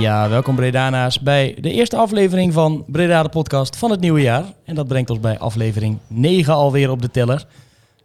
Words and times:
Ja, 0.00 0.28
welkom 0.28 0.56
Bredana's 0.56 1.20
bij 1.20 1.56
de 1.60 1.72
eerste 1.72 1.96
aflevering 1.96 2.52
van 2.52 2.84
Breda 2.86 3.22
de 3.22 3.28
podcast 3.28 3.76
van 3.76 3.90
het 3.90 4.00
nieuwe 4.00 4.20
jaar. 4.20 4.44
En 4.64 4.74
dat 4.74 4.88
brengt 4.88 5.10
ons 5.10 5.20
bij 5.20 5.38
aflevering 5.38 5.98
9 6.06 6.54
alweer 6.54 6.90
op 6.90 7.02
de 7.02 7.10
teller. 7.10 7.44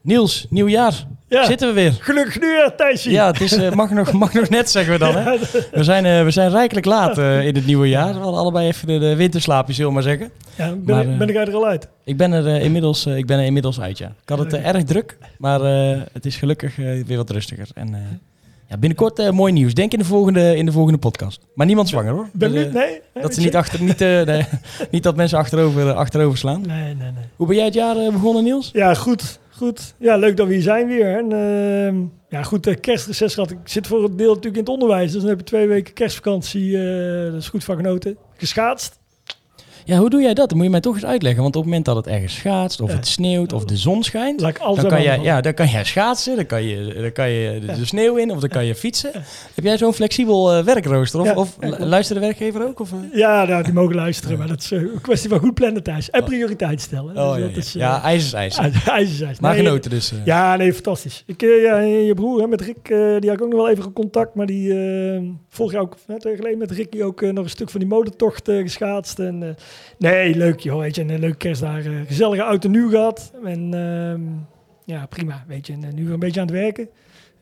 Niels, 0.02 0.46
nieuw 0.50 0.68
jaar. 0.68 1.06
Ja. 1.28 1.46
Zitten 1.46 1.68
we 1.68 1.74
weer. 1.74 1.98
Gelukkig 2.00 2.40
nieuwjaar, 2.40 2.76
Thijsje. 2.76 3.12
Ja, 3.12 3.28
het 3.28 3.42
is, 3.42 3.54
eh, 3.54 3.72
mag, 3.72 3.90
nog, 3.90 4.12
mag 4.12 4.34
nog 4.34 4.50
net, 4.50 4.70
zeggen 4.70 4.94
we 4.94 5.00
dan. 5.00 5.16
Hè? 5.16 5.38
We, 5.72 5.84
zijn, 5.84 6.06
eh, 6.06 6.24
we 6.24 6.32
zijn 6.32 6.50
rijkelijk 6.50 6.86
laat 6.86 7.18
eh, 7.18 7.46
in 7.46 7.56
het 7.56 7.66
nieuwe 7.66 7.90
jaar. 7.90 8.14
We 8.14 8.20
hadden 8.20 8.40
allebei 8.40 8.68
even 8.68 8.88
de, 8.88 9.00
de 9.00 9.16
winterslaapje, 9.16 9.74
zullen 9.74 9.90
we 9.90 9.94
maar 9.94 10.04
zeggen. 10.04 10.32
Ja, 10.56 10.68
ben, 10.68 10.96
Maar, 10.96 11.06
ik, 11.06 11.18
ben 11.18 11.30
ik 11.30 11.36
er 11.36 11.54
al 11.54 11.68
uit? 11.68 11.88
Ik 12.04 12.18
ben 12.18 12.32
er, 12.32 12.62
inmiddels, 12.62 13.06
ik 13.06 13.26
ben 13.26 13.40
er 13.40 13.46
inmiddels 13.46 13.80
uit, 13.80 13.98
ja. 13.98 14.08
Ik 14.08 14.30
had 14.30 14.40
het 14.40 14.54
erg 14.54 14.84
druk, 14.84 15.18
maar 15.38 15.60
het 16.14 16.26
is 16.26 16.36
gelukkig 16.36 16.76
weer 16.76 17.18
wat 17.18 17.30
rustiger. 17.30 17.68
En 17.74 18.20
ja, 18.70 18.78
binnenkort 18.78 19.20
eh, 19.20 19.30
mooi 19.32 19.54
nieuws. 19.54 19.74
Denk 19.74 19.92
in 19.92 20.00
de, 20.00 20.06
volgende, 20.06 20.56
in 20.56 20.66
de 20.66 20.72
volgende 20.72 21.00
podcast. 21.00 21.42
Maar 21.54 21.66
niemand 21.66 21.90
zwanger, 21.90 22.14
hoor. 22.14 22.30
Ben 22.34 22.52
Dus, 22.52 22.66
eh? 22.66 22.74
Nee? 22.74 23.02
nee, 23.14 23.24
Dat 23.24 23.34
ze 23.34 23.40
niet, 23.40 23.56
achter, 23.56 23.84
niet, 23.84 24.02
eh, 24.02 24.22
nee, 24.22 24.46
niet 24.92 25.04
dat 25.04 25.16
mensen 25.16 25.38
achterover, 25.38 25.94
achterover 25.94 26.38
slaan. 26.38 26.62
Nee, 26.62 26.84
nee, 26.84 27.12
nee. 27.12 27.24
Hoe 27.36 27.48
ben 27.48 27.56
jij 27.56 27.66
het 27.66 27.74
jaar 27.74 27.96
begonnen, 28.12 28.44
Niels? 28.44 28.70
Ja, 28.74 28.94
goed. 28.94 29.40
Goed. 29.50 29.96
Ja, 29.98 30.18
leuk 30.18 30.38
dat 30.38 30.48
we 30.48 30.54
hier 30.54 30.62
zijn 30.62 30.88
weer. 30.88 31.18
En, 31.18 31.32
ehm, 31.32 31.96
ja, 32.30 32.44
goed, 32.44 32.80
kerstreces 32.80 33.34
gehad. 33.34 33.52
Ik 33.52 33.58
zit 33.64 33.88
voor 33.88 34.04
het 34.04 34.18
deel 34.18 34.28
natuurlijk 34.28 34.56
in 34.56 34.62
het 34.62 34.70
onderwijs. 34.70 35.12
Dus 35.12 35.22
dan 35.22 35.30
heb 35.30 35.40
je 35.40 35.46
twee 35.46 35.68
weken 35.68 35.94
kerstvakantie. 35.94 36.72
dat 37.32 37.42
is 37.42 37.50
goed 37.50 37.64
van 37.64 37.76
genoten. 37.76 38.18
Geschaatst. 38.38 39.00
Ja, 39.86 39.98
hoe 39.98 40.10
doe 40.10 40.22
jij 40.22 40.34
dat? 40.34 40.48
Dat 40.50 40.54
moet 40.56 40.64
je 40.66 40.72
mij 40.72 40.80
toch 40.80 40.94
eens 40.94 41.06
uitleggen. 41.06 41.42
Want 41.42 41.56
op 41.56 41.62
het 41.62 41.70
moment 41.70 41.86
dat 41.86 41.96
het 41.96 42.08
ergens 42.08 42.36
schaatst, 42.36 42.82
of 42.82 42.92
het 42.94 43.08
sneeuwt, 43.08 43.54
of 43.54 43.66
de 43.66 43.78
zon 43.78 44.04
schijnt... 44.04 44.40
Dan 44.40 44.54
kan, 44.88 45.02
jij, 45.02 45.20
ja, 45.20 45.42
dan 45.42 45.54
kan 45.54 45.68
jij 45.68 45.84
schaatsen, 45.84 46.36
dan 46.36 46.46
kan 46.46 46.64
je, 46.64 46.94
dan 47.02 47.12
kan 47.12 47.30
je 47.30 47.60
de, 47.60 47.86
sneeuw 47.86 48.16
in 48.16 48.32
of 48.32 48.40
dan 48.40 48.50
kan 48.50 48.66
je 48.66 48.76
fietsen. 48.76 49.12
Heb 49.54 49.64
jij 49.64 49.78
zo'n 49.78 49.94
flexibel 49.94 50.54
eh, 50.54 50.64
werkrooster? 50.64 51.20
Of, 51.22 51.36
of 51.36 51.58
lu- 51.60 51.86
luistert 51.86 52.20
de 52.20 52.26
werkgever 52.26 52.68
ook? 52.68 52.80
Of, 52.80 52.92
eh? 52.92 52.98
Ja, 53.18 53.46
nou, 53.46 53.64
die 53.64 53.74
mogen 53.74 53.96
luisteren. 53.96 54.38
Maar 54.38 54.48
dat 54.48 54.62
is 54.62 54.72
eh, 54.72 54.80
een 54.82 55.02
kwestie 55.02 55.30
van 55.30 55.40
goed 55.40 55.54
plannen 55.54 55.84
thuis. 55.84 56.10
En 56.10 56.24
prioriteit 56.24 56.82
stellen. 56.82 57.18
Oh 57.18 57.36
Dus 57.36 57.42
ja, 57.42 57.46
dat 57.46 57.54
ja. 57.54 57.58
is, 57.62 57.74
ja, 57.74 58.02
ijs 58.02 58.26
is 58.26 58.34
ijs. 58.34 58.58
ijs- 58.58 58.84
ijs 59.00 59.12
is 59.12 59.22
ijs. 59.22 59.40
Maar 59.40 59.54
Nee, 59.56 59.64
genoten 59.66 59.90
dus. 59.90 60.14
Ja, 60.26 60.56
nee, 60.56 60.74
fantastisch. 60.74 61.24
Ik, 61.26 61.42
ja, 61.42 61.78
je 61.80 62.14
broer, 62.16 62.42
hè, 62.42 62.48
met 62.48 62.62
Rick, 62.62 62.86
die 62.88 63.30
had 63.30 63.40
ik 63.40 63.42
ook 63.42 63.50
nog 63.52 63.62
wel 63.62 63.70
even 63.70 63.94
contact. 63.94 64.36
Maar 64.36 64.46
die 64.46 64.74
eh 64.74 65.22
vorig 65.50 65.72
jaar 65.72 65.82
ook, 65.82 65.96
jaar 66.08 66.36
geleden 66.36 66.58
met 66.58 66.72
Ricky 66.72 67.02
ook 67.02 67.22
nog 67.22 67.44
een 67.44 67.50
stuk 67.50 67.70
van 67.70 67.80
die 67.80 67.90
motortocht 67.90 68.50
geschaatst. 68.52 69.20
En, 69.20 69.56
nee, 69.98 70.36
leuk 70.36 70.60
joh, 70.60 70.80
weet 70.80 70.96
je. 70.96 71.02
En 71.02 71.10
een 71.10 71.20
leuke 71.20 71.38
kerstdagen. 71.38 71.92
eh, 72.00 72.08
gezellige 72.08 72.44
oud 72.44 72.66
en 72.66 72.72
nieuw 72.72 72.90
gehad. 72.90 73.32
En 73.46 73.74
ehm, 73.74 74.22
ja, 74.98 75.06
prima, 75.06 75.44
weet 75.48 75.68
je. 75.68 75.74
En 75.74 75.84
eh, 75.84 75.94
nu 75.94 76.04
weer 76.04 76.14
een 76.14 76.20
beetje 76.20 76.40
aan 76.42 76.48
het 76.48 76.56
werken. 76.56 76.88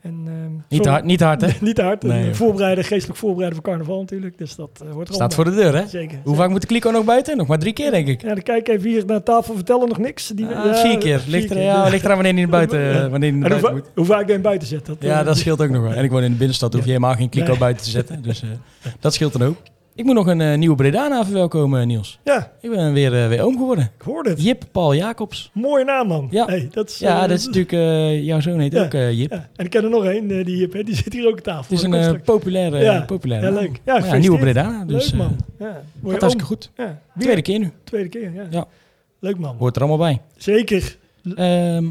En, 0.01 0.23
ehm, 0.27 0.51
Niet 0.69 0.85
hard, 0.85 1.03
niet 1.03 1.19
hard 1.21 1.41
hè? 1.41 1.47
niet 1.65 1.77
hard. 1.81 2.03
Nee, 2.03 2.33
voorbereiden, 2.33 2.83
geestelijk 2.83 3.19
voorbereiden 3.19 3.61
voor 3.61 3.69
carnaval 3.71 3.99
natuurlijk. 3.99 4.37
Dus 4.37 4.55
dat 4.55 4.69
eh, 4.85 4.91
hoort 4.93 5.07
er 5.07 5.13
Staat 5.13 5.33
voor 5.33 5.43
de 5.45 5.51
deur 5.51 5.75
hè? 5.75 5.87
Zeker. 5.87 6.17
Hoe 6.23 6.35
vaak 6.35 6.49
moet 6.49 6.61
de 6.61 6.67
kliko 6.67 6.91
nog 6.91 7.05
buiten? 7.05 7.37
Nog 7.37 7.47
maar 7.47 7.59
drie 7.59 7.73
keer 7.73 7.91
denk 7.91 8.07
ik. 8.07 8.21
Ja, 8.21 8.27
dan 8.27 8.41
kijk 8.43 8.67
even 8.67 8.89
hier 8.89 9.05
naar 9.05 9.23
tafel, 9.23 9.55
vertellen 9.55 9.87
nog 9.87 9.97
niks. 9.97 10.27
Die, 10.27 10.45
Ah, 10.45 10.65
ja, 10.65 10.75
vier 10.75 10.97
keer. 10.97 11.23
Ligt 11.27 11.51
er, 11.51 11.61
ja, 11.61 11.89
ligt 11.89 12.03
eraan 12.05 12.15
wanneer 12.23 12.33
hij 12.35 12.47
buiten, 12.49 12.79
Ja. 12.93 13.09
wanneer 13.09 13.29
hij 13.31 13.39
hoe, 13.39 13.49
buiten 13.49 13.69
va- 13.69 13.75
moet. 13.75 13.89
hoe 13.95 14.05
vaak 14.05 14.25
je 14.27 14.33
hem 14.33 14.41
buiten 14.41 14.67
zet. 14.67 14.85
Dat, 14.85 14.97
Ja, 14.99 15.23
dat 15.23 15.37
scheelt 15.37 15.61
ook 15.61 15.69
nog 15.69 15.81
wel. 15.81 15.93
En 15.93 16.03
ik 16.03 16.11
woon 16.11 16.23
in 16.23 16.31
de 16.31 16.37
binnenstad, 16.37 16.73
hoef 16.73 16.81
je 16.83 16.87
helemaal 16.87 17.15
geen 17.15 17.29
kliko 17.29 17.57
buiten 17.57 17.83
te 17.83 17.89
zetten. 17.91 18.21
Dus 18.21 18.43
dat 18.99 19.13
scheelt 19.13 19.33
dan 19.33 19.47
ook. 19.47 19.57
Ik 19.95 20.03
moet 20.05 20.13
nog 20.15 20.27
een 20.27 20.41
eh, 20.41 20.57
nieuwe 20.57 20.75
Bredana 20.75 21.23
verwelkomen, 21.25 21.87
Niels. 21.87 22.19
Ja, 22.23 22.51
Ik 22.61 22.69
ben 22.69 22.93
weer, 22.93 23.23
eh, 23.23 23.27
weer 23.27 23.41
oom 23.43 23.57
geworden. 23.57 23.91
ik 23.97 24.01
hoorde 24.01 24.29
het. 24.29 24.43
Jip 24.43 24.63
Paul 24.71 24.95
Jacobs. 24.95 25.49
Mooie 25.53 25.83
naam, 25.85 26.07
man. 26.07 26.27
Ja. 26.31 26.45
Hey, 26.45 26.67
dat 26.71 26.89
is, 26.89 26.99
Ja, 26.99 27.15
eh, 27.23 27.29
dat 27.29 27.37
is 27.39 27.45
natuurlijk... 27.45 27.71
eh, 27.71 28.23
jouw 28.23 28.39
zoon 28.39 28.59
heet 28.59 28.73
Ja. 28.73 28.83
ook 28.83 28.93
eh, 28.93 29.11
Jip. 29.19 29.31
ja. 29.31 29.49
En 29.55 29.65
ik 29.65 29.71
ken 29.71 29.83
er 29.83 29.89
nog 29.89 30.05
één, 30.05 30.31
eh, 30.31 30.45
die 30.45 30.57
Jip, 30.57 30.73
hè, 30.73 30.83
die 30.83 30.95
zit 30.95 31.13
hier 31.13 31.27
ook 31.27 31.35
aan 31.35 31.41
tafel. 31.41 31.63
Het 31.63 31.71
is 31.71 31.83
een 31.83 31.93
eh, 31.93 32.11
populaire, 32.23 32.77
Ja. 32.79 33.01
populaire 33.01 33.47
Ja, 33.47 33.53
leuk. 33.59 33.79
Ja, 33.85 34.15
nieuwe 34.15 34.37
Bredana. 34.39 34.85
Dus 34.85 35.11
Leuk, 35.11 35.19
man. 35.21 35.35
eh, 35.59 35.67
Ja, 35.67 36.17
oom. 36.27 36.41
goed. 36.41 36.71
Ja. 36.77 36.99
Tweede 37.19 37.41
keer 37.41 37.59
nu. 37.59 37.71
Tweede 37.83 38.09
keer, 38.09 38.33
ja. 38.33 38.43
Ja. 38.49 38.65
Leuk, 39.19 39.37
man. 39.37 39.55
Hoort 39.57 39.75
er 39.75 39.81
allemaal 39.81 40.07
bij. 40.07 40.21
Zeker. 40.37 40.97
Ehm, 41.35 41.85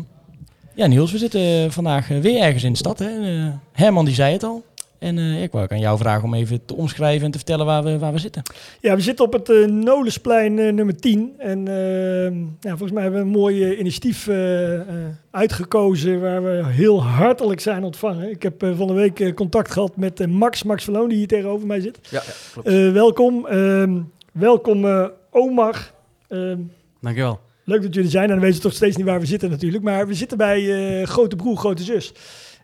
ja, 0.74 0.86
Niels, 0.86 1.12
we 1.12 1.18
zitten 1.18 1.72
vandaag 1.72 2.10
eh, 2.10 2.18
weer 2.18 2.40
ergens 2.40 2.64
in 2.64 2.72
de 2.72 2.78
stad. 2.78 2.98
Hè? 2.98 3.06
Eh, 3.36 3.46
Herman 3.72 4.04
die 4.04 4.14
zei 4.14 4.32
het 4.32 4.42
al. 4.42 4.64
En 5.02 5.18
eh, 5.18 5.42
ik 5.42 5.52
wou 5.52 5.64
ook 5.64 5.70
aan 5.70 5.78
jou 5.80 5.98
vragen 5.98 6.24
om 6.24 6.34
even 6.34 6.64
te 6.64 6.74
omschrijven 6.74 7.24
en 7.24 7.30
te 7.30 7.38
vertellen 7.38 7.66
waar 7.66 7.82
we, 7.84 7.98
waar 7.98 8.12
we 8.12 8.18
zitten. 8.18 8.42
Ja, 8.80 8.94
we 8.94 9.00
zitten 9.00 9.24
op 9.24 9.32
het 9.32 9.48
eh, 9.50 9.64
Nolensplein 9.66 10.58
eh, 10.58 10.72
nummer 10.72 10.96
10. 10.96 11.34
En 11.38 11.68
eh, 11.68 12.24
ja, 12.60 12.68
volgens 12.70 12.92
mij 12.92 13.02
hebben 13.02 13.20
we 13.20 13.26
een 13.26 13.32
mooi 13.32 13.76
initiatief 13.76 14.28
eh, 14.28 14.74
eh, 14.74 14.86
uitgekozen 15.30 16.20
waar 16.20 16.44
we 16.44 16.62
heel 16.66 17.02
hartelijk 17.02 17.60
zijn 17.60 17.84
ontvangen. 17.84 18.30
Ik 18.30 18.42
heb 18.42 18.62
eh, 18.62 18.76
van 18.76 18.86
de 18.86 18.92
week 18.92 19.34
contact 19.34 19.70
gehad 19.70 19.96
met 19.96 20.26
Max, 20.26 20.62
Max 20.62 20.84
Verloon, 20.84 21.08
die 21.08 21.18
hier 21.18 21.26
tegenover 21.28 21.66
mij 21.66 21.80
zit. 21.80 21.98
Ja, 22.02 22.22
ja 22.26 22.32
klopt. 22.52 22.68
Eh, 22.68 22.92
welkom. 22.92 23.46
Ehm, 23.46 24.00
welkom 24.32 24.84
eh, 24.84 25.06
Omar. 25.30 25.92
Ehm, 26.28 26.58
Dankjewel. 27.00 27.40
Leuk 27.64 27.82
dat 27.82 27.94
jullie 27.94 28.10
zijn. 28.10 28.24
En 28.24 28.30
dan 28.30 28.40
weten 28.40 28.56
ze 28.56 28.62
toch 28.62 28.72
steeds 28.72 28.96
niet 28.96 29.06
waar 29.06 29.20
we 29.20 29.26
zitten 29.26 29.50
natuurlijk. 29.50 29.84
Maar 29.84 30.06
we 30.06 30.14
zitten 30.14 30.38
bij 30.38 30.60
eh, 31.00 31.06
Grote 31.06 31.36
Broer, 31.36 31.56
Grote 31.56 31.82
Zus. 31.82 32.12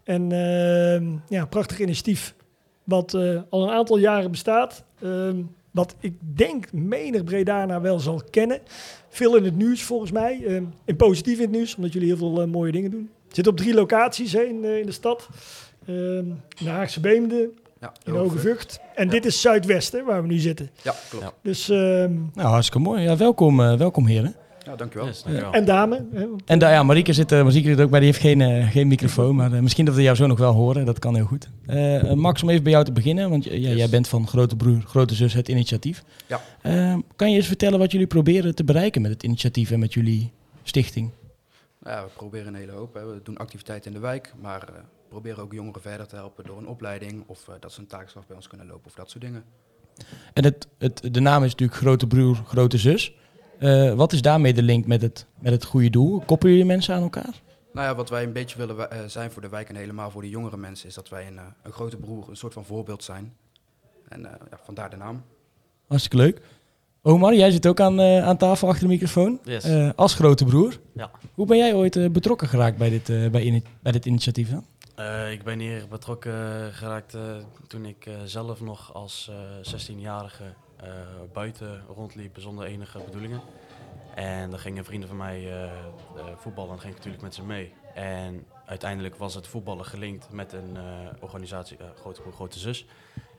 En 0.08 0.32
ehm, 0.32 1.06
ja, 1.28 1.46
prachtig 1.46 1.80
initiatief. 1.80 2.34
Wat 2.84 3.14
eh, 3.14 3.40
al 3.50 3.62
een 3.62 3.70
aantal 3.74 3.98
jaren 3.98 4.30
bestaat. 4.30 4.84
Ehm, 5.02 5.42
wat 5.70 5.94
ik 6.00 6.14
denk 6.20 6.72
menig 6.72 7.24
Bredana 7.24 7.80
wel 7.80 7.98
zal 7.98 8.22
kennen. 8.30 8.60
Veel 9.08 9.36
in 9.36 9.44
het 9.44 9.56
nieuws 9.56 9.82
volgens 9.82 10.10
mij. 10.10 10.44
Ehm, 10.46 10.64
in 10.84 10.96
positief 10.96 11.36
in 11.36 11.42
het 11.42 11.50
nieuws, 11.50 11.76
omdat 11.76 11.92
jullie 11.92 12.08
heel 12.08 12.16
veel 12.16 12.40
eh, 12.40 12.46
mooie 12.46 12.72
dingen 12.72 12.90
doen. 12.90 13.10
Het 13.26 13.36
zit 13.36 13.46
op 13.46 13.56
drie 13.56 13.74
locaties 13.74 14.32
hè, 14.32 14.40
in, 14.42 14.64
eh, 14.64 14.78
in 14.78 14.86
de 14.86 14.92
stad. 14.92 15.28
Ehm 15.86 16.26
in 16.58 16.64
de 16.64 16.68
Haagse 16.70 17.00
Beemde, 17.00 17.50
Ja, 17.80 17.92
in 18.04 18.12
Hoge 18.12 18.38
Vught. 18.38 18.80
En 18.94 19.08
dit 19.08 19.26
is 19.26 19.40
Zuidwesten, 19.40 20.04
waar 20.04 20.22
we 20.22 20.28
nu 20.28 20.38
zitten. 20.38 20.70
Ja, 20.82 20.94
klopt. 21.10 21.24
Ja. 21.24 21.32
Dus, 21.42 21.68
ehm, 21.68 22.12
Nou, 22.34 22.48
hartstikke 22.48 22.88
mooi. 22.88 23.02
Ja, 23.02 23.16
welkom, 23.16 23.60
eh, 23.60 23.74
welkom 23.78 24.06
heren. 24.06 24.34
Ja, 24.68 24.76
dankjewel. 24.76 25.06
Yes, 25.06 25.22
dankjewel. 25.22 25.52
en 25.52 25.64
dame. 25.64 26.04
En 26.44 26.58
da- 26.58 26.70
ja, 26.70 26.82
Marieke 26.82 27.12
zit, 27.12 27.32
eh, 27.32 27.42
Marieke 27.42 27.68
zit 27.68 27.80
ook 27.80 27.90
bij, 27.90 28.00
die 28.00 28.08
heeft 28.08 28.20
geen, 28.20 28.40
eh, 28.40 28.70
geen 28.70 28.88
microfoon. 28.88 29.36
Maar 29.36 29.52
eh, 29.52 29.60
misschien 29.60 29.84
dat 29.84 29.94
we 29.94 30.02
jou 30.02 30.16
zo 30.16 30.26
nog 30.26 30.38
wel 30.38 30.52
horen. 30.52 30.84
Dat 30.84 30.98
kan 30.98 31.14
heel 31.14 31.24
goed. 31.24 31.48
Eh, 31.66 32.10
eh, 32.10 32.16
Max, 32.16 32.42
om 32.42 32.48
even 32.48 32.62
bij 32.62 32.72
jou 32.72 32.84
te 32.84 32.92
beginnen. 32.92 33.30
Want 33.30 33.44
ja, 33.44 33.50
jij 33.52 33.88
bent 33.88 34.08
van 34.08 34.26
Grote 34.28 34.56
Broer, 34.56 34.80
Grote 34.86 35.14
Zus, 35.14 35.32
het 35.32 35.48
initiatief. 35.48 36.04
Ja. 36.26 36.40
Eh, 36.62 36.96
kan 37.16 37.30
je 37.30 37.36
eens 37.36 37.46
vertellen 37.46 37.78
wat 37.78 37.92
jullie 37.92 38.06
proberen 38.06 38.54
te 38.54 38.64
bereiken 38.64 39.02
met 39.02 39.10
het 39.10 39.22
initiatief 39.22 39.70
en 39.70 39.78
met 39.78 39.94
jullie 39.94 40.32
stichting? 40.62 41.10
Nou 41.82 41.96
ja, 41.96 42.04
we 42.04 42.10
proberen 42.16 42.46
een 42.46 42.54
hele 42.54 42.72
hoop. 42.72 42.94
Hè. 42.94 43.06
We 43.06 43.20
doen 43.22 43.36
activiteiten 43.36 43.90
in 43.90 43.96
de 43.96 44.02
wijk, 44.02 44.32
maar 44.42 44.62
eh, 44.68 44.74
proberen 45.08 45.42
ook 45.42 45.52
jongeren 45.52 45.80
verder 45.82 46.06
te 46.06 46.16
helpen 46.16 46.44
door 46.44 46.58
een 46.58 46.66
opleiding 46.66 47.22
of 47.26 47.48
eh, 47.48 47.54
dat 47.60 47.72
ze 47.72 47.80
een 47.80 47.86
taakstraf 47.86 48.26
bij 48.26 48.36
ons 48.36 48.46
kunnen 48.48 48.66
lopen 48.66 48.86
of 48.86 48.94
dat 48.94 49.10
soort 49.10 49.24
dingen. 49.24 49.42
En 50.32 50.44
het, 50.44 50.68
het, 50.78 51.08
de 51.14 51.20
naam 51.20 51.44
is 51.44 51.50
natuurlijk 51.50 51.78
Grote 51.78 52.06
Broer, 52.06 52.36
Grote 52.46 52.78
Zus. 52.78 53.14
Eh, 53.58 53.92
wat 53.94 54.12
is 54.12 54.22
daarmee 54.22 54.52
de 54.54 54.62
link 54.62 54.86
met 54.86 55.02
het, 55.02 55.26
met 55.38 55.52
het 55.52 55.64
goede 55.64 55.90
doel? 55.90 56.22
Koppelen 56.26 56.52
jullie 56.54 56.68
mensen 56.68 56.94
aan 56.94 57.02
elkaar? 57.02 57.40
Nou 57.72 57.86
ja, 57.86 57.94
wat 57.94 58.08
wij 58.10 58.22
een 58.22 58.32
beetje 58.32 58.58
willen 58.58 58.90
eh, 58.90 58.98
zijn 59.06 59.30
voor 59.30 59.42
de 59.42 59.48
wijk 59.48 59.68
en 59.68 59.76
helemaal 59.76 60.10
voor 60.10 60.22
de 60.22 60.28
jongere 60.28 60.56
mensen 60.56 60.88
is 60.88 60.94
dat 60.94 61.08
wij 61.08 61.26
een, 61.26 61.38
eh, 61.38 61.44
een 61.62 61.72
grote 61.72 61.96
broer, 61.96 62.28
een 62.28 62.36
soort 62.36 62.52
van 62.52 62.64
voorbeeld 62.64 63.04
zijn. 63.04 63.34
En 64.08 64.24
eh, 64.26 64.32
ja, 64.50 64.58
vandaar 64.64 64.90
de 64.90 64.96
naam. 64.96 65.22
Hartstikke 65.86 66.16
leuk. 66.16 66.40
Omar, 67.02 67.34
jij 67.34 67.50
zit 67.50 67.66
ook 67.66 67.80
aan, 67.80 68.00
eh, 68.00 68.26
aan 68.26 68.36
tafel 68.36 68.68
achter 68.68 68.82
de 68.86 68.92
microfoon. 68.92 69.40
Yes. 69.44 69.64
Eh, 69.64 69.90
als 69.96 70.14
grote 70.14 70.44
broer. 70.44 70.78
Ja. 70.94 71.10
Hoe 71.34 71.46
ben 71.46 71.56
jij 71.56 71.74
ooit 71.74 71.96
eh, 71.96 72.10
betrokken 72.10 72.48
geraakt 72.48 72.76
bij 72.78 72.90
dit, 72.90 73.08
eh, 73.08 73.28
bij, 73.30 73.42
ini- 73.42 73.62
bij 73.80 73.92
dit 73.92 74.06
initiatief 74.06 74.50
dan? 74.50 74.64
Eh, 74.94 75.32
ik 75.32 75.42
ben 75.44 75.58
hier 75.58 75.86
betrokken 75.90 76.32
geraakt 76.72 77.14
eh, 77.14 77.20
toen 77.66 77.84
ik 77.84 78.06
eh, 78.06 78.14
zelf 78.24 78.60
nog 78.60 78.94
als 78.94 79.30
eh 79.30 79.72
16-jarige 79.74 80.44
eh, 80.82 80.90
buiten 81.32 81.82
rondliep 81.86 82.36
zonder 82.38 82.64
enige 82.64 82.98
bedoelingen. 83.04 83.40
En 84.14 84.50
dan 84.50 84.58
gingen 84.58 84.84
vrienden 84.84 85.08
van 85.08 85.18
mij 85.18 85.38
eh, 85.38 85.64
eh, 85.64 85.70
voetballen 86.36 86.72
en 86.72 86.80
ging 86.80 86.90
ik 86.90 86.96
natuurlijk 86.96 87.22
met 87.22 87.34
ze 87.34 87.42
mee. 87.42 87.72
En 87.94 88.46
uiteindelijk 88.66 89.16
was 89.16 89.34
het 89.34 89.46
voetballen 89.46 89.84
gelinkt 89.84 90.30
met 90.30 90.52
een 90.52 90.78
organisatie, 91.20 91.78
Grote 92.00 92.20
Broer, 92.20 92.32
Grote 92.32 92.58
Zus. 92.58 92.86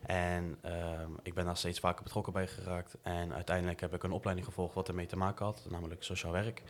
En 0.05 0.57
ehm, 0.61 1.11
ik 1.23 1.33
ben 1.33 1.45
daar 1.45 1.57
steeds 1.57 1.79
vaker 1.79 2.03
betrokken 2.03 2.33
bij 2.33 2.47
geraakt. 2.47 2.97
En 3.01 3.33
uiteindelijk 3.33 3.81
heb 3.81 3.93
ik 3.93 4.03
een 4.03 4.11
opleiding 4.11 4.47
gevolgd 4.47 4.73
wat 4.73 4.87
ermee 4.87 5.05
te 5.05 5.17
maken 5.17 5.45
had, 5.45 5.65
namelijk 5.69 6.03
sociaal 6.03 6.31
werk. 6.31 6.63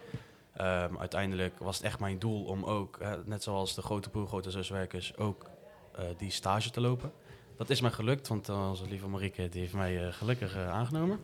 Ehm, 0.54 0.98
uiteindelijk 0.98 1.58
was 1.58 1.78
het 1.78 1.86
echt 1.86 2.00
mijn 2.00 2.20
doel 2.20 2.46
om 2.46 2.64
ook, 2.64 3.00
net 3.26 3.44
zoals 3.44 3.76
de 3.76 3.82
Grote 3.82 4.10
Broer, 4.10 4.28
Grote 4.28 4.52
Zuswerkers, 4.52 5.18
ook 5.18 5.50
eh, 6.00 6.06
die 6.18 6.32
stage 6.32 6.70
te 6.70 6.82
lopen. 6.82 7.12
Dat 7.60 7.70
is 7.70 7.82
mij 7.82 7.92
gelukt, 7.92 8.28
want 8.28 8.50
eh, 8.50 8.70
onze 8.70 8.88
lieve 8.88 9.08
Marieke 9.08 9.50
die 9.50 9.62
heeft 9.62 9.74
mij 9.74 10.06
eh, 10.08 10.14
gelukkig 10.14 10.56
eh, 10.56 10.72
aangenomen. 10.72 11.20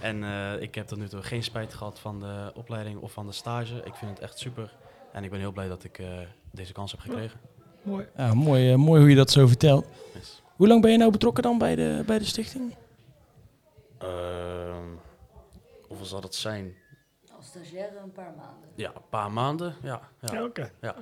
En 0.00 0.24
eh, 0.24 0.60
ik 0.62 0.74
heb 0.74 0.86
tot 0.86 0.98
nu 0.98 1.08
toe 1.08 1.22
geen 1.22 1.42
spijt 1.42 1.74
gehad 1.74 1.98
van 1.98 2.20
de 2.20 2.50
opleiding 2.54 3.00
of 3.00 3.12
van 3.12 3.26
de 3.26 3.32
stage. 3.32 3.76
Ik 3.84 3.94
vind 3.94 4.10
het 4.10 4.20
echt 4.20 4.38
super. 4.38 4.76
En 5.12 5.24
ik 5.24 5.30
ben 5.30 5.38
heel 5.40 5.52
blij 5.52 5.68
dat 5.68 5.84
ik 5.84 5.98
eh, 5.98 6.06
deze 6.50 6.72
kans 6.72 6.90
heb 6.90 7.00
gekregen. 7.00 7.40
Mooi. 7.82 8.06
Ja, 8.16 8.34
mooi, 8.34 8.76
mooi 8.76 9.00
hoe 9.00 9.10
je 9.10 9.16
dat 9.16 9.30
zo 9.30 9.46
vertelt. 9.46 9.86
Yes. 10.14 10.42
Hoe 10.56 10.68
lang 10.68 10.82
ben 10.82 10.90
je 10.90 10.98
nou 10.98 11.10
betrokken 11.10 11.42
dan 11.42 11.58
bij 11.58 11.74
de, 11.74 12.02
bij 12.06 12.18
de 12.18 12.24
stichting? 12.24 12.74
Ehm, 13.98 14.84
hoeveel 15.88 16.06
zal 16.06 16.20
dat 16.20 16.34
zijn? 16.34 16.74
Als 17.36 17.46
stagiaire 17.46 17.98
een 17.98 18.12
paar 18.12 18.34
maanden. 18.36 18.68
Ja, 18.74 18.88
een 18.94 19.08
paar 19.10 19.32
maanden. 19.32 19.74
Ja, 19.82 20.00
ja, 20.20 20.32
Ja, 20.34 20.44
oké. 20.44 20.70
ja. 20.80 20.94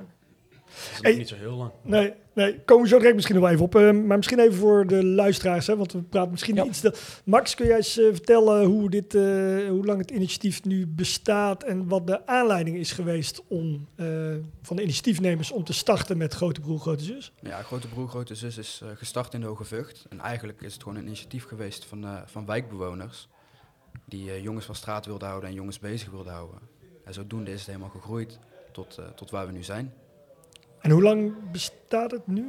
Dat 0.68 0.92
is 0.92 0.98
Hey. 1.00 1.10
nog 1.10 1.18
niet 1.20 1.28
zo 1.28 1.34
heel 1.36 1.56
lang. 1.56 1.70
Nee, 1.82 2.12
nee, 2.34 2.60
komen 2.64 2.82
we 2.82 2.88
zo 2.88 2.96
direct 2.98 3.14
misschien 3.14 3.34
nog 3.34 3.44
wel 3.44 3.52
even 3.52 3.64
op. 3.64 3.74
Eh, 3.74 3.82
maar 4.06 4.16
misschien 4.16 4.38
even 4.38 4.54
voor 4.54 4.86
de 4.86 5.04
luisteraars, 5.04 5.66
hè, 5.66 5.76
want 5.76 5.92
we 5.92 6.02
praten 6.02 6.30
misschien 6.30 6.54
Ja. 6.54 6.64
iets 6.64 6.80
te... 6.80 6.94
Max, 7.24 7.54
kun 7.54 7.66
jij 7.66 7.76
eens 7.76 7.98
eh, 7.98 8.04
vertellen 8.06 8.64
hoe, 8.66 8.90
dit, 8.90 9.14
eh, 9.14 9.22
hoe 9.68 9.84
lang 9.84 9.98
het 10.00 10.10
initiatief 10.10 10.64
nu 10.64 10.86
bestaat 10.86 11.62
en 11.62 11.88
wat 11.88 12.06
de 12.06 12.26
aanleiding 12.26 12.76
is 12.76 12.92
geweest 12.92 13.42
om, 13.48 13.88
eh, 13.94 14.06
van 14.62 14.76
de 14.76 14.82
initiatiefnemers 14.82 15.50
om 15.52 15.64
te 15.64 15.72
starten 15.72 16.16
met 16.16 16.34
Grote 16.34 16.60
Broer, 16.60 16.78
Grote 16.78 17.04
Zus? 17.04 17.32
Ja, 17.40 17.62
Grote 17.62 17.88
Broer, 17.88 18.08
Grote 18.08 18.34
Zus 18.34 18.58
is 18.58 18.80
eh, 18.82 18.88
gestart 18.94 19.34
in 19.34 19.40
de 19.40 19.46
Hoge 19.46 19.64
Vught. 19.64 20.06
En 20.08 20.20
eigenlijk 20.20 20.60
is 20.62 20.72
het 20.72 20.82
gewoon 20.82 20.98
een 20.98 21.06
initiatief 21.06 21.44
geweest 21.44 21.84
van, 21.84 22.04
eh, 22.04 22.16
van 22.26 22.46
wijkbewoners. 22.46 23.28
Die 24.04 24.30
eh, 24.30 24.42
jongens 24.42 24.64
van 24.66 24.74
straat 24.74 25.06
wilden 25.06 25.28
houden 25.28 25.48
en 25.48 25.54
jongens 25.54 25.78
bezig 25.78 26.10
wilden 26.10 26.32
houden. 26.32 26.58
En 27.04 27.14
zodoende 27.14 27.50
is 27.50 27.58
het 27.58 27.66
helemaal 27.66 27.88
gegroeid 27.88 28.38
tot, 28.72 28.96
eh, 28.98 29.04
tot 29.06 29.30
waar 29.30 29.46
we 29.46 29.52
nu 29.52 29.62
zijn. 29.62 29.92
En 30.80 30.90
hoe 30.90 31.02
lang 31.02 31.32
bestaat 31.52 32.10
het 32.10 32.26
nu? 32.26 32.44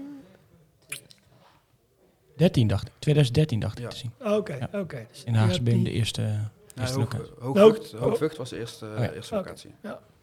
13 2.36 2.68
dacht 2.68 2.88
ik. 2.88 2.94
2013 3.00 3.60
dacht 3.60 3.78
ik 3.78 3.84
Ja. 3.84 3.90
te 3.90 3.96
zien. 3.98 4.12
Ah, 4.22 4.36
Oké, 4.38 4.54
Ja. 4.72 4.80
oké. 4.80 5.06
Dus 5.12 5.24
In 5.24 5.34
Haagse 5.36 5.62
Beem, 5.62 5.76
die- 5.76 5.84
de 5.84 5.92
eerste, 5.92 6.22
Ja, 6.22 6.52
eerste 6.82 7.00
Hoge, 7.00 7.18
locatie. 7.18 7.34
Hoge 7.40 7.60
Nou, 7.60 8.30
oh. 8.32 8.38
Was 8.38 8.50
de 8.50 8.60
eerste, 8.60 8.86
Oh 8.86 9.04
ja. 9.04 9.12
eerste 9.12 9.36
Oké. 9.36 9.44
locatie. 9.46 9.72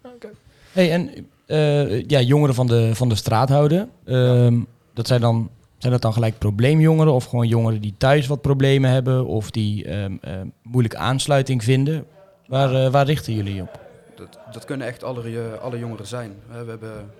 Oké. 0.05 0.29
Hey, 0.73 0.93
en 0.93 1.27
eh, 1.47 2.03
ja, 2.09 2.21
jongeren 2.21 2.55
van 2.55 2.67
de, 2.67 2.95
van 2.95 3.09
de 3.09 3.15
straat 3.15 3.49
houden. 3.49 3.91
Ehm, 4.05 4.61
dat 4.93 5.07
zijn, 5.07 5.21
dan, 5.21 5.51
zijn 5.79 5.93
dat 5.93 6.03
dan 6.03 6.13
gelijk 6.13 6.39
probleemjongeren? 6.39 7.13
Of 7.13 7.25
gewoon 7.25 7.49
jongeren 7.49 7.81
die 7.81 7.95
thuis 7.99 8.27
wat 8.27 8.41
problemen 8.41 8.91
hebben? 8.91 9.27
Of 9.27 9.51
die 9.51 9.85
ehm, 9.85 10.17
ehm, 10.21 10.47
moeilijk 10.63 10.95
aansluiting 10.95 11.65
vinden? 11.65 12.07
Waar, 12.47 12.85
eh, 12.85 12.91
waar 12.91 13.07
richten 13.07 13.33
jullie 13.35 13.63
op? 13.63 13.81
Dat, 14.17 14.39
dat 14.53 14.65
kunnen 14.65 14.87
echt 14.87 15.03
alle, 15.05 15.31
je- 15.31 15.59
alle 15.61 15.79
jongeren 15.79 16.07
zijn. 16.07 16.33
Eh, 16.53 16.61
We 16.63 16.71
hebben 16.71 17.11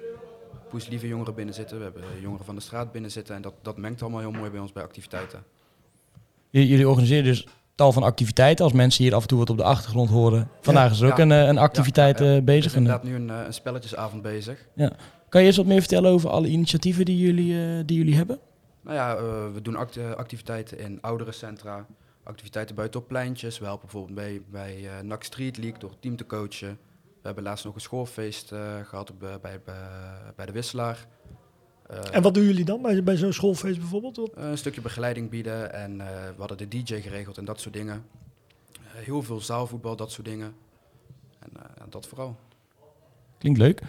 poeslieve 0.77 1.07
jongeren 1.09 1.35
binnen 1.35 1.55
zitten, 1.55 1.77
we 1.79 1.83
hebben 1.83 2.03
jongeren 2.21 2.45
van 2.45 2.55
de 2.55 2.61
straat 2.61 2.93
binnen 2.93 3.11
zitten. 3.11 3.35
En 3.35 3.43
dat, 3.43 3.55
dat 3.63 3.77
mengt 3.77 4.03
allemaal 4.03 4.21
heel 4.21 4.31
mooi 4.31 4.51
bij 4.51 4.61
ons 4.61 4.73
bij 4.73 4.83
activiteiten. 4.83 5.43
Jullie 6.51 6.89
organiseren 6.89 7.25
dus 7.25 7.47
tal 7.75 7.93
van 7.93 8.03
activiteiten. 8.03 8.65
Als 8.65 8.75
mensen 8.75 9.05
hier 9.05 9.15
af 9.15 9.23
en 9.23 9.29
toe 9.29 9.39
wat 9.39 9.51
op 9.51 9.57
de 9.57 9.63
achtergrond 9.65 10.11
horen. 10.11 10.49
Vandaag 10.61 10.91
is 10.91 11.01
er 11.01 11.11
ook 11.11 11.17
Ja. 11.17 11.23
een, 11.23 11.33
eh, 11.33 11.47
een 11.47 11.59
activiteit 11.59 12.19
Ja, 12.19 12.25
ja, 12.25 12.31
ja. 12.31 12.37
eh, 12.37 12.41
Er 12.41 12.45
bezig. 12.45 12.65
is 12.71 12.77
En, 12.77 12.87
eh, 12.87 12.93
inderdaad 12.93 13.05
nu 13.11 13.15
een, 13.35 13.41
eh, 13.41 13.47
een 13.47 13.53
spelletjesavond 13.55 14.23
bezig. 14.23 14.67
kan 15.29 15.41
je 15.41 15.47
eens 15.47 15.57
wat 15.57 15.67
meer 15.67 15.79
vertellen 15.81 16.11
over 16.11 16.31
alle 16.31 16.49
initiatieven 16.49 17.05
die 17.05 17.19
jullie, 17.19 17.61
eh, 17.63 17.81
die 17.87 17.97
jullie 17.97 18.15
hebben? 18.15 18.39
Nou 18.83 18.97
ja, 18.97 19.15
eh, 19.17 19.23
we 19.55 19.63
doen 19.63 19.77
act- 19.77 19.97
eh, 19.97 20.11
activiteiten 20.11 20.79
in 20.79 20.99
ouderencentra, 21.01 21.87
activiteiten 22.23 22.75
buiten 22.75 23.01
op 23.01 23.09
pleintjes. 23.09 23.59
We 23.59 23.65
helpen 23.65 23.89
bijvoorbeeld 23.91 24.15
bij, 24.15 24.43
bij 24.51 24.77
eh 24.85 25.03
NAC 25.05 25.23
Street 25.23 25.57
League 25.59 25.79
door 25.79 25.91
het 25.91 26.03
team 26.03 26.17
te 26.17 26.27
coachen. 26.27 26.79
We 27.27 27.33
hebben 27.33 27.51
laatst 27.51 27.65
nog 27.65 27.75
een 27.75 27.81
schoolfeest 27.81 28.53
eh, 28.53 28.61
gehad 28.85 29.11
op, 29.11 29.19
bij, 29.21 29.39
bij, 29.41 29.61
bij 30.37 30.47
de 30.47 30.53
Wisselaar. 30.53 31.07
Eh, 31.87 31.99
En 32.13 32.23
wat 32.23 32.35
doen 32.35 32.45
jullie 32.45 32.65
dan 32.65 32.83
bij, 32.83 33.03
bij 33.03 33.17
zo'n 33.17 33.33
schoolfeest 33.33 33.79
bijvoorbeeld? 33.79 34.17
Wat- 34.17 34.31
een 34.35 34.59
stukje 34.59 34.81
begeleiding 34.81 35.31
bieden 35.31 35.73
en 35.73 36.01
eh, 36.01 36.07
we 36.07 36.35
hadden 36.39 36.57
de 36.57 36.69
DJ 36.69 37.01
geregeld 37.01 37.39
en 37.39 37.45
dat 37.45 37.61
soort 37.61 37.75
dingen. 37.75 38.05
Eh, 38.73 38.81
heel 39.05 39.23
veel 39.23 39.41
zaalvoetbal, 39.41 39.97
dat 39.97 40.11
soort 40.13 40.27
dingen. 40.27 40.55
En 41.39 41.51
eh, 41.57 41.83
dat 41.89 42.07
vooral. 42.07 42.37
Klinkt 43.39 43.59
leuk. 43.59 43.83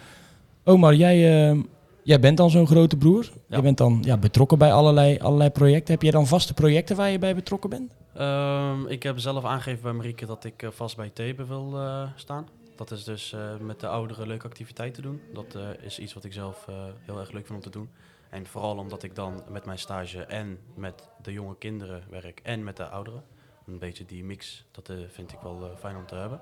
Omar, 0.64 0.94
jij, 0.94 1.48
eh, 1.50 1.58
jij 2.02 2.20
bent 2.20 2.36
dan 2.36 2.50
zo'n 2.50 2.66
grote 2.66 2.96
broer. 2.96 3.30
Ja. 3.46 3.56
Je 3.56 3.62
bent 3.62 3.78
dan 3.78 3.98
ja, 4.04 4.16
betrokken 4.16 4.58
bij 4.58 4.72
allerlei, 4.72 5.18
allerlei 5.18 5.50
projecten. 5.50 5.92
Heb 5.94 6.02
jij 6.02 6.10
dan 6.12 6.26
vaste 6.26 6.54
projecten 6.54 6.96
waar 6.96 7.10
je 7.10 7.18
bij 7.18 7.34
betrokken 7.34 7.70
bent? 7.70 7.92
Ehm, 8.14 8.86
ik 8.86 9.02
heb 9.02 9.18
zelf 9.18 9.44
aangegeven 9.44 9.82
bij 9.82 9.92
Marieke 9.92 10.26
dat 10.26 10.44
ik 10.44 10.66
vast 10.70 10.96
bij 10.96 11.10
Thebe 11.10 11.46
wil 11.46 11.72
eh, 11.78 12.02
staan. 12.16 12.46
Dat 12.78 12.90
is 12.90 13.04
dus 13.04 13.32
eh, 13.32 13.56
met 13.56 13.80
de 13.80 13.88
ouderen 13.88 14.26
leuke 14.26 14.46
activiteiten 14.46 15.02
doen. 15.02 15.20
Dat 15.32 15.54
eh, 15.54 15.68
is 15.80 15.98
iets 15.98 16.14
wat 16.14 16.24
ik 16.24 16.32
zelf 16.32 16.68
eh, 16.68 16.84
heel 17.00 17.18
erg 17.18 17.30
leuk 17.30 17.46
vind 17.46 17.58
om 17.58 17.64
te 17.64 17.78
doen. 17.78 17.90
En 18.30 18.46
vooral 18.46 18.76
omdat 18.76 19.02
ik 19.02 19.14
dan 19.14 19.42
met 19.48 19.64
mijn 19.64 19.78
stage 19.78 20.22
en 20.22 20.58
met 20.74 21.08
de 21.22 21.32
jonge 21.32 21.56
kinderen 21.58 22.02
werk 22.10 22.40
en 22.42 22.64
met 22.64 22.76
de 22.76 22.88
ouderen. 22.88 23.22
Een 23.66 23.78
beetje 23.78 24.04
die 24.04 24.24
mix, 24.24 24.64
dat 24.70 24.88
eh, 24.88 24.96
vind 25.12 25.32
ik 25.32 25.38
wel 25.42 25.70
fijn 25.78 25.96
om 25.96 26.06
te 26.06 26.14
hebben. 26.14 26.40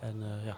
En 0.00 0.14
eh, 0.20 0.46
ja, 0.46 0.56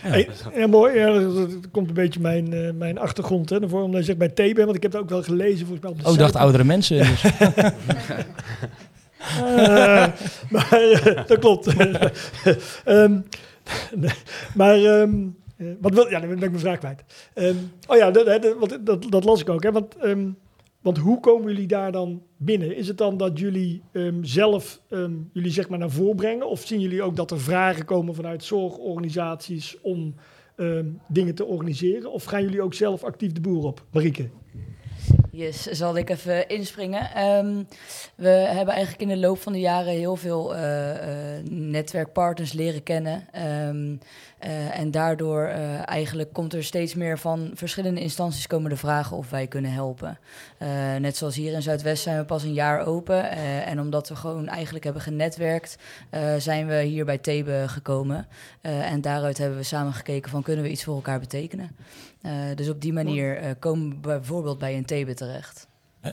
Hey, 0.00 0.28
ja, 0.54 0.66
mooi. 0.66 0.98
Ja, 0.98 1.18
dat, 1.18 1.70
komt 1.70 1.88
een 1.88 1.94
beetje 1.94 2.20
mijn, 2.20 2.52
eh, 2.52 2.72
mijn 2.72 2.98
achtergrond. 2.98 3.50
Hè, 3.50 3.68
voor, 3.68 3.82
omdat 3.82 4.00
je 4.00 4.06
zegt 4.06 4.18
bij 4.18 4.28
TB, 4.28 4.56
want 4.56 4.76
ik 4.76 4.82
heb 4.82 4.92
het 4.92 5.00
ook 5.00 5.08
wel 5.08 5.22
gelezen 5.22 5.66
volgens 5.66 5.80
mij 5.80 5.90
op 5.90 5.98
de 5.98 6.06
Oh, 6.06 6.12
ik 6.12 6.18
dacht 6.18 6.36
oudere 6.36 6.64
mensen. 6.64 6.98
Dus. 6.98 7.22
Maar 10.50 11.24
dat 11.26 11.38
klopt. 11.38 11.66
Ehm, 12.84 13.20
maar 14.54 14.84
eh, 14.84 15.08
wat 15.80 15.94
wil, 15.94 16.10
ja, 16.10 16.20
dan 16.20 16.28
ben 16.28 16.42
ik 16.42 16.50
mijn 16.50 16.58
vraag 16.58 16.78
kwijt. 16.78 17.04
Ehm, 17.34 17.56
oh 17.86 17.96
ja, 17.96 18.10
dat, 18.10 18.42
dat, 18.42 18.78
dat, 18.86 19.06
dat 19.10 19.24
las 19.24 19.40
ik 19.40 19.48
ook. 19.48 19.62
Hè, 19.62 19.72
want, 19.72 19.96
ehm, 19.96 20.30
want 20.80 20.98
hoe 20.98 21.20
komen 21.20 21.52
jullie 21.52 21.66
daar 21.66 21.92
dan 21.92 22.22
binnen? 22.36 22.76
Is 22.76 22.88
het 22.88 22.98
dan 22.98 23.16
dat 23.16 23.38
jullie 23.38 23.82
zelf 24.22 24.80
jullie 25.32 25.50
zeg 25.50 25.68
maar 25.68 25.78
naar 25.78 25.90
voren 25.90 26.16
brengen? 26.16 26.48
Of 26.48 26.60
zien 26.60 26.80
jullie 26.80 27.02
ook 27.02 27.16
dat 27.16 27.30
er 27.30 27.40
vragen 27.40 27.84
komen 27.84 28.14
vanuit 28.14 28.44
zorgorganisaties 28.44 29.80
om 29.80 30.14
dingen 31.08 31.34
te 31.34 31.44
organiseren? 31.44 32.12
Of 32.12 32.24
gaan 32.24 32.42
jullie 32.42 32.62
ook 32.62 32.74
zelf 32.74 33.04
actief 33.04 33.32
de 33.32 33.40
boer 33.40 33.64
op? 33.64 33.84
Marieke? 33.92 34.28
Yes, 35.34 35.62
zal 35.62 35.96
ik 35.96 36.10
even 36.10 36.48
inspringen. 36.48 37.10
Ehm, 37.14 37.62
we 38.14 38.28
hebben 38.28 38.74
eigenlijk 38.74 39.02
in 39.02 39.08
de 39.08 39.26
loop 39.26 39.40
van 39.40 39.52
de 39.52 39.60
jaren 39.60 39.92
heel 39.92 40.16
veel 40.16 40.54
eh, 40.54 41.36
eh, 41.36 41.44
netwerkpartners 41.50 42.52
leren 42.52 42.82
kennen. 42.82 43.26
Ehm, 43.32 43.96
eh, 44.44 44.78
en 44.78 44.90
daardoor 44.90 45.44
eh, 45.44 45.88
eigenlijk 45.88 46.32
komt 46.32 46.54
er 46.54 46.64
steeds 46.64 46.94
meer 46.94 47.18
van 47.18 47.50
verschillende 47.54 48.00
instanties 48.00 48.46
komen 48.46 48.70
de 48.70 48.76
vragen 48.76 49.16
of 49.16 49.30
wij 49.30 49.46
kunnen 49.46 49.72
helpen. 49.72 50.18
Eh, 50.58 50.68
net 50.96 51.16
zoals 51.16 51.36
hier 51.36 51.52
in 51.52 51.62
Zuidwest 51.62 52.02
zijn 52.02 52.18
we 52.18 52.24
pas 52.24 52.42
een 52.42 52.52
jaar 52.52 52.86
open. 52.86 53.30
en 53.64 53.80
omdat 53.80 54.08
we 54.08 54.16
gewoon 54.16 54.48
eigenlijk 54.48 54.84
hebben 54.84 55.02
genetwerkt, 55.02 55.76
zijn 56.38 56.66
we 56.66 56.82
hier 56.82 57.04
bij 57.04 57.18
Thebe 57.18 57.64
gekomen. 57.66 58.26
En 58.60 59.00
daaruit 59.00 59.38
hebben 59.38 59.58
we 59.58 59.64
samen 59.64 59.92
gekeken 59.92 60.30
van 60.30 60.42
kunnen 60.42 60.64
we 60.64 60.70
iets 60.70 60.84
voor 60.84 60.94
elkaar 60.94 61.20
betekenen. 61.20 61.76
Dus 62.54 62.68
op 62.68 62.80
die 62.80 62.92
manier 62.92 63.56
komen 63.58 63.90
we 63.90 63.96
bijvoorbeeld 64.00 64.58
bij 64.58 64.76
een 64.76 64.84
Thebe 64.84 65.14
terecht. 65.14 65.66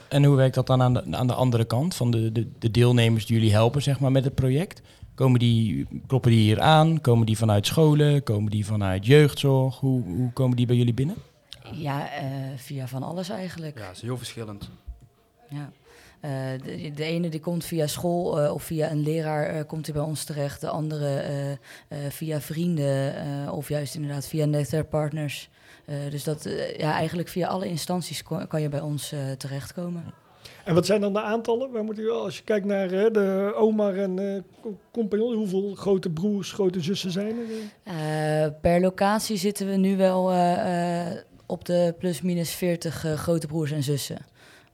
En 0.07 0.23
hoe 0.23 0.35
werkt 0.35 0.55
dat 0.55 0.67
dan 0.67 0.81
aan 0.81 0.93
de, 0.93 1.03
aan 1.11 1.27
de 1.27 1.33
andere 1.33 1.65
kant? 1.65 1.95
Van 1.95 2.11
de, 2.11 2.31
de, 2.31 2.47
de 2.59 2.71
deelnemers 2.71 3.25
die 3.25 3.35
jullie 3.35 3.53
helpen 3.53 3.81
zeg 3.81 3.99
maar, 3.99 4.11
met 4.11 4.23
het 4.23 4.35
project? 4.35 4.81
Komen 5.15 5.39
die, 5.39 5.87
kloppen 6.07 6.31
die 6.31 6.39
hier 6.39 6.61
aan? 6.61 7.01
Komen 7.01 7.25
die 7.25 7.37
vanuit 7.37 7.65
scholen? 7.65 8.23
Komen 8.23 8.51
die 8.51 8.65
vanuit 8.65 9.05
jeugdzorg? 9.05 9.79
Hoe, 9.79 10.03
hoe 10.03 10.31
komen 10.33 10.57
die 10.57 10.65
bij 10.65 10.75
jullie 10.75 10.93
binnen? 10.93 11.15
Ja, 11.71 12.13
eh, 12.13 12.25
via 12.55 12.87
van 12.87 13.03
alles 13.03 13.29
eigenlijk. 13.29 13.77
Ja, 13.77 13.87
het 13.87 13.95
is 13.95 14.01
heel 14.01 14.17
verschillend. 14.17 14.69
Ja. 15.49 15.71
Eh, 16.19 16.31
de, 16.63 16.91
de 16.95 17.03
ene 17.03 17.29
die 17.29 17.39
komt 17.39 17.65
via 17.65 17.87
school 17.87 18.41
eh, 18.41 18.53
of 18.53 18.63
via 18.63 18.91
een 18.91 19.03
leraar 19.03 19.45
eh, 19.45 19.65
komt 19.67 19.85
hij 19.85 19.95
bij 19.95 20.03
ons 20.03 20.23
terecht. 20.23 20.61
De 20.61 20.69
andere 20.69 21.15
eh, 21.15 21.51
eh, 21.51 21.57
via 22.09 22.41
vrienden 22.41 23.15
eh, 23.15 23.53
of 23.53 23.69
juist 23.69 23.95
inderdaad 23.95 24.27
via 24.27 24.45
netwerkpartners. 24.45 25.49
Eh 25.85 25.95
dus 26.09 26.23
dat, 26.23 26.45
eh, 26.45 26.77
ja, 26.77 26.93
eigenlijk 26.93 27.29
via 27.29 27.47
alle 27.47 27.67
instanties 27.67 28.23
kan 28.47 28.61
je 28.61 28.69
bij 28.69 28.81
ons 28.81 29.11
eh, 29.11 29.19
terechtkomen. 29.31 30.03
En 30.65 30.73
wat 30.73 30.85
zijn 30.85 31.01
dan 31.01 31.13
de 31.13 31.21
aantallen? 31.21 31.71
Waar 31.71 31.83
moet 31.83 31.99
u, 31.99 32.09
als 32.09 32.37
je 32.37 32.43
kijkt 32.43 32.65
naar 32.65 32.87
de 32.89 33.53
Omar 33.55 33.95
en 33.95 34.43
co- 34.61 34.77
compagnon, 34.91 35.33
hoeveel 35.35 35.75
grote 35.75 36.09
broers, 36.09 36.51
grote 36.51 36.81
zussen 36.81 37.11
zijn 37.11 37.35
er? 37.37 38.51
per 38.61 38.81
locatie 38.81 39.37
zitten 39.37 39.67
we 39.67 39.75
nu 39.75 39.97
wel 39.97 40.31
op 41.51 41.65
de 41.65 41.95
plus-minus 41.97 42.51
40 42.51 43.05
eh, 43.05 43.13
grote 43.13 43.47
broers 43.47 43.71
en 43.71 43.83
zussen. 43.83 44.17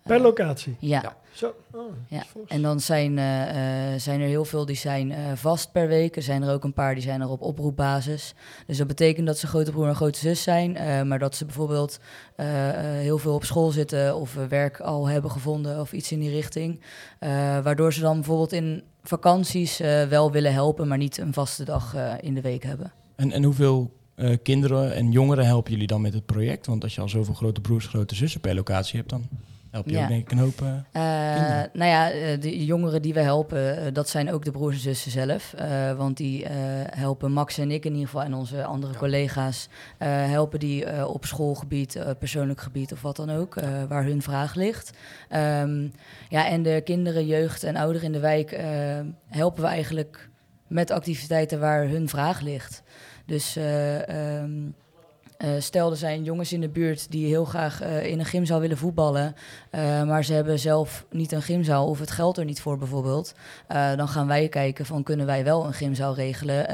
Per 0.08 0.22
locatie. 0.22 0.76
Ja. 0.80 1.02
Ja. 1.02 1.16
Zo. 1.32 1.54
Oh, 1.72 1.82
Ja, 2.08 2.24
en 2.48 2.62
dan 2.62 2.80
zijn, 2.80 3.18
eh, 3.18 3.94
eh, 3.94 4.00
zijn 4.00 4.22
er 4.22 4.28
heel 4.28 4.46
veel 4.46 4.66
die 4.66 4.76
zijn 4.76 5.12
eh, 5.12 5.18
vast 5.36 5.72
per 5.72 5.88
week. 5.88 6.16
Er 6.16 6.22
zijn 6.22 6.44
er 6.44 6.54
ook 6.54 6.64
een 6.64 6.74
paar 6.74 6.94
die 6.94 7.04
zijn 7.04 7.22
er 7.22 7.30
op 7.30 7.42
oproepbasis. 7.42 8.34
Dus 8.68 8.78
dat 8.78 8.88
betekent 8.88 9.28
dat 9.28 9.38
ze 9.38 9.48
grote 9.48 9.72
broer 9.72 9.88
en 9.88 9.96
grote 9.96 10.20
zus 10.20 10.44
zijn. 10.44 10.76
eh, 10.78 11.02
maar 11.02 11.20
dat 11.20 11.36
ze 11.36 11.46
bijvoorbeeld 11.46 12.00
eh, 12.36 12.70
eh, 12.70 13.02
heel 13.02 13.18
veel 13.18 13.34
op 13.34 13.44
school 13.44 13.72
zitten 13.72 14.16
of 14.16 14.34
werk 14.50 14.80
al 14.80 15.08
hebben 15.08 15.32
gevonden 15.32 15.80
of 15.80 15.94
iets 15.94 16.12
in 16.12 16.20
die 16.20 16.30
richting. 16.30 16.80
Eh, 17.20 17.30
waardoor 17.60 17.94
ze 17.94 18.02
dan 18.02 18.16
bijvoorbeeld 18.16 18.52
in 18.52 18.84
vakanties 19.04 19.80
eh, 19.80 20.04
wel 20.04 20.32
willen 20.32 20.54
helpen, 20.54 20.88
maar 20.88 20.98
niet 20.98 21.18
een 21.18 21.34
vaste 21.34 21.64
dag 21.64 21.96
eh, 21.96 22.14
in 22.22 22.34
de 22.34 22.42
week 22.42 22.64
hebben. 22.64 22.92
En, 23.16 23.32
en 23.32 23.44
hoeveel 23.44 23.92
eh, 24.16 24.38
kinderen 24.44 24.94
en 24.96 25.12
jongeren 25.12 25.46
helpen 25.46 25.72
jullie 25.72 25.88
dan 25.88 26.02
met 26.02 26.14
het 26.14 26.26
project? 26.26 26.66
Want 26.66 26.84
als 26.84 26.96
je 26.96 27.02
al 27.02 27.10
zoveel 27.10 27.34
grote 27.34 27.62
broers, 27.62 27.86
grote 27.88 28.16
zussen 28.16 28.42
per 28.42 28.56
locatie 28.56 28.98
hebt, 28.98 29.10
dan 29.10 29.28
help 29.72 29.86
je 29.90 29.96
Ja. 29.96 30.02
ook 30.02 30.08
denk 30.08 30.22
ik 30.22 30.32
een 30.32 30.38
hoop. 30.38 30.62
eh, 30.62 31.62
Eh, 31.62 31.70
nou 31.74 31.90
ja, 31.92 32.12
eh, 32.12 32.42
de 32.42 32.66
jongeren 32.66 33.02
die 33.02 33.14
we 33.14 33.20
helpen, 33.20 33.94
dat 33.94 34.10
zijn 34.10 34.32
ook 34.32 34.46
de 34.46 34.52
broers 34.52 34.76
en 34.76 34.82
zussen 34.82 35.12
zelf. 35.12 35.54
Want 35.98 36.18
die 36.18 36.46
helpen 36.90 37.32
Max 37.32 37.58
en 37.58 37.72
ik 37.72 37.86
in 37.86 37.92
ieder 37.92 38.06
geval 38.08 38.24
en 38.24 38.34
onze 38.34 38.64
andere 38.66 38.94
Ja. 38.94 39.00
collega's. 39.00 39.70
helpen 39.98 40.60
die 40.60 41.08
op 41.08 41.26
schoolgebied, 41.26 42.00
persoonlijk 42.20 42.62
gebied 42.62 42.92
of 42.92 43.02
wat 43.02 43.16
dan 43.16 43.30
ook, 43.30 43.56
waar 43.88 44.04
hun 44.04 44.22
vraag 44.22 44.56
ligt. 44.56 44.92
Ehm, 45.30 45.88
ja, 46.30 46.48
en 46.48 46.64
de 46.64 46.82
kinderen, 46.84 47.26
jeugd 47.26 47.64
en 47.64 47.76
ouderen 47.76 48.06
in 48.06 48.12
de 48.12 48.20
wijk 48.20 48.52
helpen 49.28 49.62
we 49.64 49.68
eigenlijk 49.70 50.30
met 50.68 50.92
activiteiten 50.92 51.60
waar 51.60 51.88
hun 51.88 52.10
vraag 52.10 52.40
ligt. 52.42 52.84
Dus 53.26 53.56
eh, 53.56 54.44
eh, 55.38 55.50
stel, 55.60 55.92
er 55.92 55.98
zijn 55.98 56.24
jongens 56.24 56.54
in 56.54 56.62
de 56.62 56.70
buurt 56.70 57.12
die 57.12 57.28
heel 57.28 57.46
graag 57.46 57.82
eh, 57.82 58.06
in 58.06 58.20
een 58.20 58.26
gymzaal 58.26 58.60
willen 58.60 58.78
voetballen. 58.78 59.36
eh, 59.70 60.04
maar 60.04 60.24
ze 60.24 60.34
hebben 60.34 60.60
zelf 60.60 61.06
niet 61.12 61.32
een 61.32 61.42
gymzaal 61.42 61.88
of 61.88 62.00
het 62.00 62.12
geld 62.12 62.38
er 62.38 62.46
niet 62.46 62.62
voor 62.62 62.78
bijvoorbeeld. 62.78 63.34
Dan 63.96 64.08
gaan 64.08 64.28
wij 64.28 64.48
kijken 64.48 64.86
van 64.86 65.04
kunnen 65.04 65.26
wij 65.26 65.44
wel 65.44 65.66
een 65.66 65.74
gymzaal 65.74 66.16
regelen. 66.16 66.66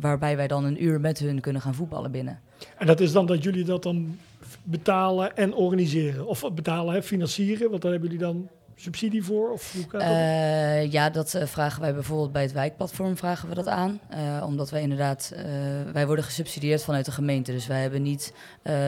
waarbij 0.00 0.36
wij 0.36 0.46
dan 0.46 0.64
een 0.64 0.84
uur 0.84 1.00
met 1.00 1.18
hun 1.18 1.40
kunnen 1.40 1.62
gaan 1.62 1.74
voetballen 1.74 2.10
binnen. 2.10 2.40
En 2.78 2.86
dat 2.86 3.00
is 3.00 3.12
dan 3.12 3.26
dat 3.26 3.42
jullie 3.42 3.64
dat 3.64 3.82
dan 3.82 4.18
betalen 4.62 5.36
en 5.36 5.54
organiseren. 5.54 6.26
Of 6.26 6.50
betalen, 6.54 6.94
hè, 6.94 7.02
financieren. 7.02 7.70
Want 7.70 7.82
daar 7.82 7.92
hebben 7.92 8.10
jullie 8.10 8.24
dan 8.24 8.48
subsidie 8.76 9.24
voor? 9.24 9.50
Of 9.50 9.72
hoe 9.72 9.84
dat? 9.90 10.00
Eh, 10.00 10.92
ja, 10.92 11.10
dat 11.10 11.34
eh, 11.34 11.46
vragen 11.46 11.80
wij 11.80 11.94
bijvoorbeeld 11.94 12.32
bij 12.32 12.42
het 12.42 12.52
wijkplatform 12.52 13.16
vragen 13.16 13.48
we 13.48 13.54
dat 13.54 13.68
aan. 13.68 14.00
Eh, 14.08 14.42
omdat 14.46 14.70
wij 14.70 14.82
inderdaad, 14.82 15.32
wij 15.92 16.06
worden 16.06 16.24
gesubsidieerd 16.24 16.82
vanuit 16.82 17.04
de 17.04 17.12
gemeente. 17.12 17.52
Dus 17.52 17.66
wij 17.66 17.80
hebben 17.80 18.02
niet 18.02 18.32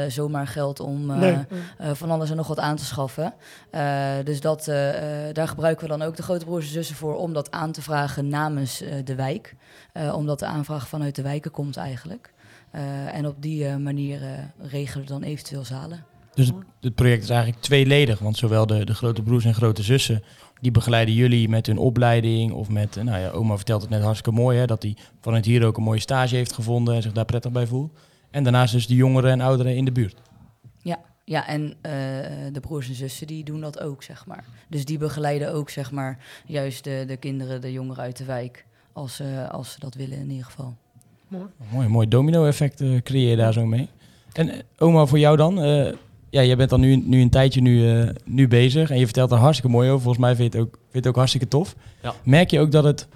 zomaar 0.08 0.46
geld 0.46 0.80
om 0.80 1.06
nee. 1.06 1.38
van 1.78 2.10
alles 2.10 2.30
en 2.30 2.36
nog 2.36 2.46
wat 2.46 2.58
aan 2.58 2.76
te 2.76 2.84
schaffen. 2.84 3.34
Dus 4.24 4.40
dat, 4.40 4.64
daar 5.32 5.48
gebruiken 5.48 5.88
we 5.88 5.96
dan 5.98 6.02
ook 6.02 6.16
de 6.16 6.22
grote 6.22 6.44
broers 6.44 6.66
en 6.66 6.72
zussen 6.72 6.96
voor 6.96 7.16
om 7.16 7.32
dat 7.32 7.50
aan 7.50 7.72
te 7.72 7.82
vragen 7.82 8.28
namens 8.28 8.82
de 9.04 9.14
wijk. 9.14 9.54
Omdat 10.14 10.38
de 10.38 10.46
aanvraag 10.46 10.88
vanuit 10.88 11.14
de 11.14 11.22
wijken 11.22 11.50
komt 11.50 11.76
eigenlijk. 11.76 12.32
En 13.12 13.26
op 13.26 13.42
die 13.42 13.68
manier 13.68 14.20
regelen 14.58 15.06
we 15.06 15.12
dan 15.12 15.22
eventueel 15.22 15.64
zalen. 15.64 16.15
Dus 16.36 16.46
het, 16.46 16.56
het 16.80 16.94
project 16.94 17.22
is 17.22 17.30
eigenlijk 17.30 17.62
tweeledig. 17.62 18.18
Want 18.18 18.36
zowel 18.36 18.66
de, 18.66 18.84
de 18.84 18.94
grote 18.94 19.22
broers 19.22 19.44
en 19.44 19.54
grote 19.54 19.82
zussen, 19.82 20.22
die 20.60 20.70
begeleiden 20.70 21.14
jullie 21.14 21.48
met 21.48 21.66
hun 21.66 21.78
opleiding. 21.78 22.52
Of 22.52 22.68
met, 22.68 22.96
nou 23.02 23.18
ja, 23.18 23.30
oma 23.30 23.56
vertelt 23.56 23.80
het 23.80 23.90
net 23.90 24.02
hartstikke 24.02 24.40
mooi, 24.40 24.58
hè, 24.58 24.66
dat 24.66 24.82
hij 24.82 24.96
vanuit 25.20 25.44
hier 25.44 25.66
ook 25.66 25.76
een 25.76 25.82
mooie 25.82 26.00
stage 26.00 26.36
heeft 26.36 26.52
gevonden 26.52 26.94
en 26.94 27.02
zich 27.02 27.12
daar 27.12 27.24
prettig 27.24 27.52
bij 27.52 27.66
voelt. 27.66 27.92
En 28.30 28.42
daarnaast 28.42 28.72
dus 28.72 28.86
de 28.86 28.94
jongeren 28.94 29.30
en 29.30 29.40
ouderen 29.40 29.76
in 29.76 29.84
de 29.84 29.92
buurt. 29.92 30.16
Ja, 31.28 31.46
en 31.46 31.74
eh, 31.80 31.92
de 32.52 32.60
broers 32.60 32.88
en 32.88 32.94
zussen 32.94 33.26
die 33.26 33.44
doen 33.44 33.60
dat 33.60 33.80
ook, 33.80 34.02
zeg 34.02 34.26
maar. 34.26 34.44
Dus 34.68 34.84
die 34.84 34.98
begeleiden 34.98 35.52
ook, 35.52 35.70
zeg 35.70 35.90
maar, 35.90 36.18
juist 36.46 36.84
de, 36.84 37.04
de 37.06 37.16
kinderen, 37.16 37.60
de 37.60 37.72
jongeren 37.72 38.02
uit 38.02 38.16
de 38.16 38.24
wijk. 38.24 38.66
Als, 38.92 39.20
eh, 39.20 39.48
als 39.50 39.72
ze 39.72 39.78
dat 39.78 39.94
willen 39.94 40.18
in 40.18 40.30
ieder 40.30 40.44
geval. 40.44 40.76
Mooi, 41.72 41.88
mooi 41.88 42.08
domino-effect 42.08 42.80
eh, 42.80 43.00
creëer 43.02 43.30
je 43.30 43.36
daar 43.36 43.52
zo 43.52 43.66
mee. 43.66 43.88
En 44.32 44.50
eh, 44.50 44.58
oma, 44.78 45.06
voor 45.06 45.18
jou 45.18 45.36
dan? 45.36 45.54
Ja, 46.36 46.44
jij 46.44 46.56
bent 46.56 46.70
dan 46.70 46.80
nu, 46.80 46.96
nu 46.96 47.20
een 47.20 47.30
tijdje 47.30 47.60
nu, 47.60 47.90
eh, 47.90 48.08
nu 48.24 48.48
bezig 48.48 48.90
en 48.90 48.98
je 48.98 49.04
vertelt 49.04 49.30
er 49.30 49.36
hartstikke 49.38 49.76
mooi 49.76 49.88
over. 49.88 50.02
Volgens 50.02 50.24
mij 50.24 50.36
vind 50.36 50.52
je 50.52 50.58
het 50.58 50.68
ook, 50.68 50.74
vind 50.74 50.92
je 50.92 50.98
het 50.98 51.06
ook 51.06 51.16
hartstikke 51.16 51.48
tof. 51.48 51.74
Ja. 52.02 52.14
Merk 52.24 52.50
je 52.50 52.60
ook 52.60 52.70
dat 52.70 52.84
het 52.84 53.08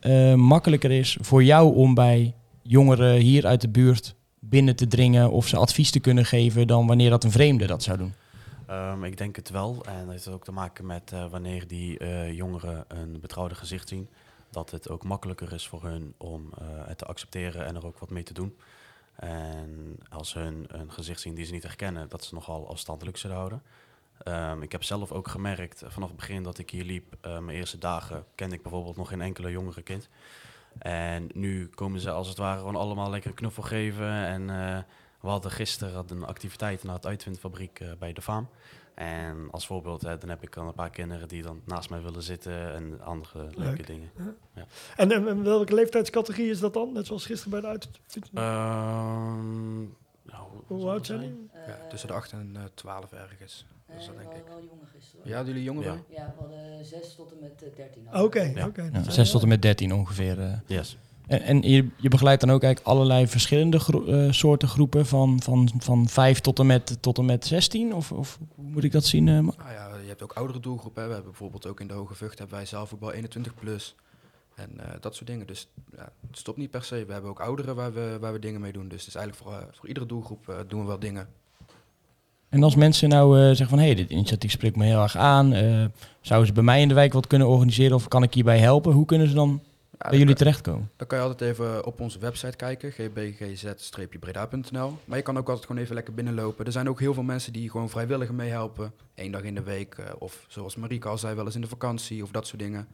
eh, 0.00 0.34
makkelijker 0.34 0.90
is 0.90 1.18
voor 1.20 1.44
jou 1.44 1.74
om 1.74 1.94
bij 1.94 2.34
jongeren 2.62 3.14
hier 3.14 3.46
uit 3.46 3.60
de 3.60 3.68
buurt 3.68 4.14
binnen 4.40 4.76
te 4.76 4.86
dringen 4.86 5.30
of 5.30 5.48
ze 5.48 5.56
advies 5.56 5.90
te 5.90 6.00
kunnen 6.00 6.24
geven 6.24 6.66
dan 6.66 6.86
wanneer 6.86 7.10
dat 7.10 7.24
een 7.24 7.30
vreemde 7.30 7.66
dat 7.66 7.82
zou 7.82 7.98
doen? 7.98 8.12
Ehm, 8.66 9.04
ik 9.04 9.16
denk 9.16 9.36
het 9.36 9.50
wel. 9.50 9.84
En 9.86 10.00
dat 10.00 10.10
heeft 10.10 10.28
ook 10.28 10.44
te 10.44 10.52
maken 10.52 10.86
met 10.86 11.12
eh, 11.12 11.30
wanneer 11.30 11.66
die 11.66 11.98
eh, 11.98 12.32
jongeren 12.32 12.84
een 12.88 13.20
betrouwde 13.20 13.54
gezicht 13.54 13.88
zien. 13.88 14.08
Dat 14.50 14.70
het 14.70 14.88
ook 14.88 15.04
makkelijker 15.04 15.52
is 15.52 15.68
voor 15.68 15.82
hun 15.82 16.14
om 16.16 16.52
eh, 16.58 16.66
het 16.86 16.98
te 16.98 17.04
accepteren 17.04 17.66
en 17.66 17.76
er 17.76 17.86
ook 17.86 17.98
wat 17.98 18.10
mee 18.10 18.22
te 18.22 18.32
doen. 18.32 18.56
En 19.18 19.98
als 20.08 20.34
hun 20.34 20.64
een 20.68 20.92
gezicht 20.92 21.20
zien 21.20 21.34
die 21.34 21.44
ze 21.44 21.52
niet 21.52 21.62
herkennen, 21.62 22.08
dat 22.08 22.24
ze 22.24 22.34
nogal 22.34 22.68
afstandelijk 22.68 23.16
zullen 23.16 23.36
houden. 23.36 23.62
Ehm, 24.22 24.62
ik 24.62 24.72
heb 24.72 24.82
zelf 24.82 25.12
ook 25.12 25.28
gemerkt 25.28 25.82
eh, 25.82 25.90
vanaf 25.90 26.08
het 26.08 26.16
begin 26.16 26.42
dat 26.42 26.58
ik 26.58 26.70
hier 26.70 26.84
liep, 26.84 27.16
eh, 27.20 27.38
mijn 27.38 27.56
eerste 27.56 27.78
dagen, 27.78 28.24
kende 28.34 28.54
ik 28.54 28.62
bijvoorbeeld 28.62 28.96
nog 28.96 29.08
geen 29.08 29.20
enkele 29.20 29.50
jongere 29.50 29.82
kind. 29.82 30.08
En 30.78 31.28
nu 31.34 31.68
komen 31.68 32.00
ze 32.00 32.10
als 32.10 32.28
het 32.28 32.36
ware 32.36 32.58
gewoon 32.58 32.76
allemaal 32.76 33.10
lekker 33.10 33.34
knuffel 33.34 33.62
geven. 33.62 34.12
En 34.12 34.50
eh, 34.50 34.78
we 35.20 35.28
hadden 35.28 35.50
gisteren 35.50 35.94
hadden 35.94 36.16
een 36.16 36.26
activiteit 36.26 36.82
naar 36.84 36.94
het 36.94 37.06
uitwindfabriek 37.06 37.80
bij 37.98 38.12
de 38.12 38.22
Faam. 38.22 38.48
En 38.98 39.48
als 39.50 39.66
voorbeeld, 39.66 40.02
hè, 40.02 40.18
dan 40.18 40.28
heb 40.28 40.42
ik 40.42 40.54
dan 40.54 40.66
een 40.66 40.72
paar 40.74 40.90
kinderen 40.90 41.28
die 41.28 41.42
dan 41.42 41.60
naast 41.64 41.90
mij 41.90 42.02
willen 42.02 42.22
zitten 42.22 42.74
en 42.74 43.00
andere 43.00 43.42
leuke 43.42 43.60
Leuk. 43.76 43.86
dingen. 43.86 44.10
En, 44.96 45.10
en, 45.12 45.28
en 45.28 45.42
welke 45.42 45.74
leeftijdscategorie 45.74 46.50
is 46.50 46.60
dat 46.60 46.74
dan? 46.74 46.92
Net 46.92 47.06
zoals 47.06 47.26
gisteren 47.26 47.50
bij 47.50 47.60
de 47.60 47.66
uit. 47.66 47.88
Ehm, 48.34 49.78
nou, 50.22 50.46
Hoe 50.66 50.90
oud 50.90 51.06
zijn 51.06 51.20
die? 51.20 51.48
Ja, 51.66 51.78
tussen 51.88 52.08
de 52.08 52.14
8 52.14 52.32
en 52.32 52.50
eh 52.56 52.62
12 52.74 53.12
ergens. 53.12 53.66
Dus 53.96 54.06
dat 54.06 54.16
denk 54.16 54.32
ik. 54.32 54.42
wel 54.48 54.62
jongen 54.70 54.86
gisteren. 54.94 55.28
Ja, 55.28 55.42
jullie 55.44 55.62
jongen 55.62 55.82
Ja. 55.84 55.96
Ja, 56.08 56.34
we 56.36 56.40
hadden 56.40 56.84
6 56.84 57.14
tot 57.14 57.32
en 57.32 57.38
met 57.40 57.58
13. 57.76 58.08
Oké, 58.20 58.40
Ja. 58.42 58.66
oké. 58.66 58.82
Ja, 58.92 58.98
is 58.98 59.14
6 59.14 59.30
tot 59.30 59.34
en 59.42 59.48
wel- 59.48 59.48
met 59.56 59.62
13 59.62 59.92
ongeveer. 59.94 60.40
eh. 60.40 60.52
Yes. 60.66 60.98
En, 61.28 61.40
en 61.42 61.62
je, 61.62 61.88
je 61.96 62.08
begeleidt 62.08 62.40
dan 62.40 62.50
ook 62.50 62.62
eigenlijk 62.62 62.94
allerlei 62.94 63.26
verschillende 63.26 63.78
gro- 63.78 64.04
eh, 64.04 64.32
soorten 64.32 64.68
groepen 64.68 65.06
van, 65.06 65.40
van, 65.42 65.70
van 65.78 66.08
5 66.08 66.40
tot 66.40 66.58
en 66.58 66.66
met, 66.66 66.96
tot 67.00 67.18
en 67.18 67.24
met 67.24 67.46
16? 67.46 67.94
Of, 67.94 68.12
of 68.12 68.38
hoe 68.54 68.64
moet 68.64 68.84
ik 68.84 68.92
dat 68.92 69.04
zien? 69.04 69.24
Ma- 69.24 69.30
Nou 69.40 69.72
ja, 69.72 69.88
je 70.02 70.08
hebt 70.08 70.22
ook 70.22 70.32
oudere 70.32 70.60
doelgroepen. 70.60 71.02
Hè. 71.02 71.08
We 71.08 71.14
hebben 71.14 71.30
bijvoorbeeld 71.32 71.66
ook 71.66 71.80
in 71.80 71.86
de 71.86 71.94
Hoge 71.94 72.14
Vught 72.14 72.38
hebben 72.38 72.56
wij 72.56 72.66
zaalvoetbal 72.66 73.12
21 73.12 73.54
plus. 73.54 73.94
En 74.54 74.70
eh, 74.76 74.90
dat 75.00 75.14
soort 75.14 75.26
dingen. 75.26 75.46
Dus 75.46 75.68
ja, 75.96 76.12
het 76.28 76.38
stopt 76.38 76.58
niet 76.58 76.70
per 76.70 76.82
se. 76.84 77.04
We 77.06 77.12
hebben 77.12 77.30
ook 77.30 77.40
ouderen 77.40 77.74
waar 77.74 77.92
we, 77.92 78.16
waar 78.20 78.32
we 78.32 78.38
dingen 78.38 78.60
mee 78.60 78.72
doen. 78.72 78.88
Dus 78.88 78.98
het 79.00 79.08
is 79.08 79.14
eigenlijk 79.14 79.48
voor, 79.50 79.68
voor 79.76 79.88
iedere 79.88 80.06
doelgroep 80.06 80.64
doen 80.68 80.80
we 80.80 80.86
wel 80.86 80.98
dingen. 80.98 81.28
En 82.48 82.62
als 82.62 82.74
mensen 82.74 83.08
nou 83.08 83.38
zeggen 83.46 83.68
van 83.68 83.78
hé, 83.78 83.84
hey, 83.84 83.94
dit 83.94 84.10
initiatief 84.10 84.50
spreekt 84.50 84.76
me 84.76 84.84
heel 84.84 85.02
erg 85.02 85.16
aan. 85.16 85.50
zouden 86.20 86.48
ze 86.48 86.54
bij 86.54 86.62
mij 86.62 86.80
in 86.80 86.88
de 86.88 86.94
wijk 86.94 87.12
wat 87.12 87.26
kunnen 87.26 87.48
organiseren 87.48 87.96
of 87.96 88.08
kan 88.08 88.22
ik 88.22 88.34
hierbij 88.34 88.58
helpen? 88.58 88.92
Hoe 88.92 89.04
kunnen 89.04 89.28
ze 89.28 89.34
dan 89.34 89.60
bij 89.98 90.10
dan 90.10 90.18
jullie 90.18 90.26
kan- 90.26 90.34
terechtkomen? 90.44 90.90
Dan 90.96 91.06
kan 91.06 91.18
je 91.18 91.24
altijd 91.24 91.50
even 91.50 91.84
op 91.84 92.00
onze 92.00 92.18
website 92.18 92.56
kijken, 92.56 92.92
gbgz-breda.nl. 92.92 94.98
Maar 95.04 95.16
je 95.16 95.22
kan 95.22 95.38
ook 95.38 95.48
altijd 95.48 95.66
gewoon 95.66 95.82
even 95.82 95.94
lekker 95.94 96.14
binnenlopen. 96.14 96.66
Er 96.66 96.72
zijn 96.72 96.88
ook 96.88 97.00
heel 97.00 97.14
veel 97.14 97.22
mensen 97.22 97.52
die 97.52 97.70
gewoon 97.70 97.90
vrijwilliger 97.90 98.34
meehelpen. 98.34 98.92
Eén 99.14 99.30
dag 99.30 99.42
in 99.42 99.54
de 99.54 99.62
week, 99.62 99.94
eh, 99.94 100.12
of 100.18 100.44
zoals 100.48 100.76
Marieke 100.76 101.08
al 101.08 101.18
zei, 101.18 101.34
wel 101.34 101.44
eens 101.44 101.54
in 101.54 101.60
de 101.60 101.68
vakantie 101.68 102.22
of 102.22 102.30
dat 102.30 102.46
soort 102.46 102.60
dingen. 102.60 102.88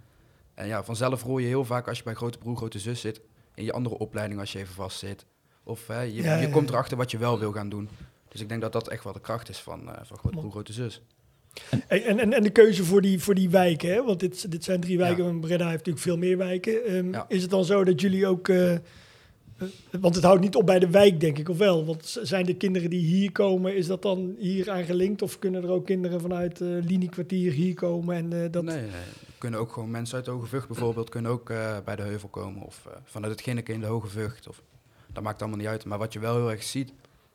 En 0.54 0.66
ja, 0.66 0.84
vanzelf 0.84 1.22
hoor 1.22 1.40
je 1.40 1.46
heel 1.46 1.64
vaak 1.64 1.88
als 1.88 1.98
je 1.98 2.04
bij 2.04 2.14
grote 2.14 2.38
broer, 2.38 2.56
grote 2.56 2.78
zus 2.78 3.00
zit, 3.00 3.20
in 3.54 3.64
je 3.64 3.72
andere 3.72 3.98
opleiding 3.98 4.40
als 4.40 4.52
je 4.52 4.58
even 4.58 4.74
vast 4.74 4.98
zit. 4.98 5.26
Of 5.62 5.86
hè, 5.86 6.00
je, 6.00 6.22
Ja, 6.22 6.36
je 6.36 6.46
ja, 6.46 6.52
komt 6.52 6.68
ja. 6.68 6.74
erachter 6.74 6.96
wat 6.96 7.10
je 7.10 7.18
wel 7.18 7.38
wil 7.38 7.52
gaan 7.52 7.68
doen. 7.68 7.88
Dus 8.28 8.40
ik 8.40 8.48
denk 8.48 8.60
dat 8.60 8.72
dat 8.72 8.88
echt 8.88 9.04
wel 9.04 9.12
de 9.12 9.20
kracht 9.20 9.48
is 9.48 9.58
van, 9.58 9.88
eh, 9.88 9.94
van 10.02 10.18
grote 10.18 10.36
broer, 10.36 10.50
grote 10.50 10.72
zus. 10.72 11.02
En, 11.88 12.18
en, 12.18 12.32
en 12.32 12.42
de 12.42 12.50
keuze 12.50 12.84
voor 12.84 13.00
die, 13.00 13.18
voor 13.18 13.34
die 13.34 13.50
wijken, 13.50 13.92
hè? 13.92 14.02
want 14.02 14.20
dit, 14.20 14.50
dit 14.50 14.64
zijn 14.64 14.80
drie 14.80 14.98
wijken, 14.98 15.24
en 15.24 15.40
Breda 15.40 15.64
heeft 15.64 15.86
natuurlijk 15.86 16.04
veel 16.04 16.16
meer 16.16 16.36
wijken. 16.36 16.84
Ehm. 16.84 17.22
Is 17.28 17.42
het 17.42 17.50
dan 17.50 17.64
zo 17.64 17.84
dat 17.84 18.00
jullie 18.00 18.26
ook, 18.26 18.48
eh, 18.48 18.72
eh, 18.72 18.80
want 20.00 20.14
het 20.14 20.24
houdt 20.24 20.40
niet 20.40 20.56
op 20.56 20.66
bij 20.66 20.78
de 20.78 20.90
wijk 20.90 21.20
denk 21.20 21.38
ik, 21.38 21.48
of 21.48 21.58
wel? 21.58 21.84
Want 21.84 22.18
zijn 22.22 22.46
de 22.46 22.54
kinderen 22.54 22.90
die 22.90 23.04
hier 23.04 23.32
komen, 23.32 23.76
is 23.76 23.86
dat 23.86 24.02
dan 24.02 24.34
hier 24.38 24.70
aan 24.70 24.84
gelinkt? 24.84 25.22
Of 25.22 25.38
kunnen 25.38 25.62
er 25.62 25.70
ook 25.70 25.86
kinderen 25.86 26.20
vanuit 26.20 26.60
eh 26.60 26.68
liniekwartier 26.68 27.52
hier 27.52 27.74
komen? 27.74 28.16
En, 28.16 28.50
dat... 28.50 28.62
Nee, 28.62 28.80
nee. 28.80 28.90
Kunnen 29.38 29.60
ook 29.60 29.72
gewoon 29.72 29.90
mensen 29.90 30.16
uit 30.16 30.24
de 30.24 30.30
Hoge 30.30 30.46
Vught 30.46 30.66
bijvoorbeeld 30.66 31.08
kunnen 31.08 31.30
ook 31.30 31.52
bij 31.84 31.96
de 31.96 32.02
Heuvel 32.02 32.28
komen. 32.28 32.62
Of 32.62 32.88
vanuit 33.04 33.32
het 33.32 33.42
Ginneke 33.42 33.72
in 33.72 33.80
de 33.80 33.86
Hoge 33.86 34.08
Vught. 34.08 34.48
Of, 34.48 34.62
dat 35.12 35.22
maakt 35.22 35.40
allemaal 35.40 35.58
niet 35.58 35.68
uit. 35.68 35.84
Maar 35.84 35.98
wat 35.98 36.12
je 36.12 36.18
wel 36.18 36.36
heel 36.36 36.50
erg 36.50 36.62
ziet, 36.62 36.92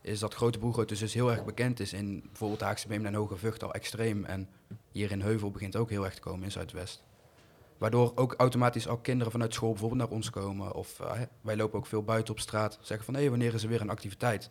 is 0.10 0.20
dat 0.20 0.34
Grote 0.34 0.60
Broer 0.60 0.74
Grote 0.74 0.96
Zus 0.96 1.14
heel 1.14 1.32
erg 1.32 1.46
bekend 1.46 1.80
is 1.80 1.94
in 1.94 2.22
bijvoorbeeld 2.22 2.62
Haagse 2.62 2.88
Beem 2.88 3.06
en 3.06 3.14
Hoge 3.14 3.38
Vught 3.38 3.64
al 3.64 3.74
extreem. 3.74 4.26
En 4.26 4.50
hier 4.92 5.12
in 5.12 5.22
Heuvel 5.22 5.52
begint 5.52 5.76
ook 5.76 5.90
heel 5.90 6.06
erg 6.06 6.14
te 6.14 6.22
komen 6.22 6.44
in 6.44 6.52
Zuidwest. 6.52 7.04
Waardoor 7.78 8.12
ook 8.16 8.34
automatisch 8.38 8.88
al 8.88 8.98
kinderen 8.98 9.32
vanuit 9.32 9.54
school 9.54 9.70
bijvoorbeeld 9.70 10.02
naar 10.02 10.10
ons 10.10 10.30
komen. 10.30 10.74
Of 10.74 11.00
eh, 11.00 11.22
wij 11.42 11.56
lopen 11.56 11.80
ook 11.80 11.86
veel 11.86 12.04
buiten 12.04 12.34
op 12.34 12.40
straat. 12.40 12.78
Zeggen 12.82 13.06
van 13.06 13.16
hé, 13.16 13.30
wanneer 13.30 13.54
is 13.54 13.64
er 13.64 13.70
weer 13.70 13.82
een 13.82 13.90
activiteit? 13.90 14.50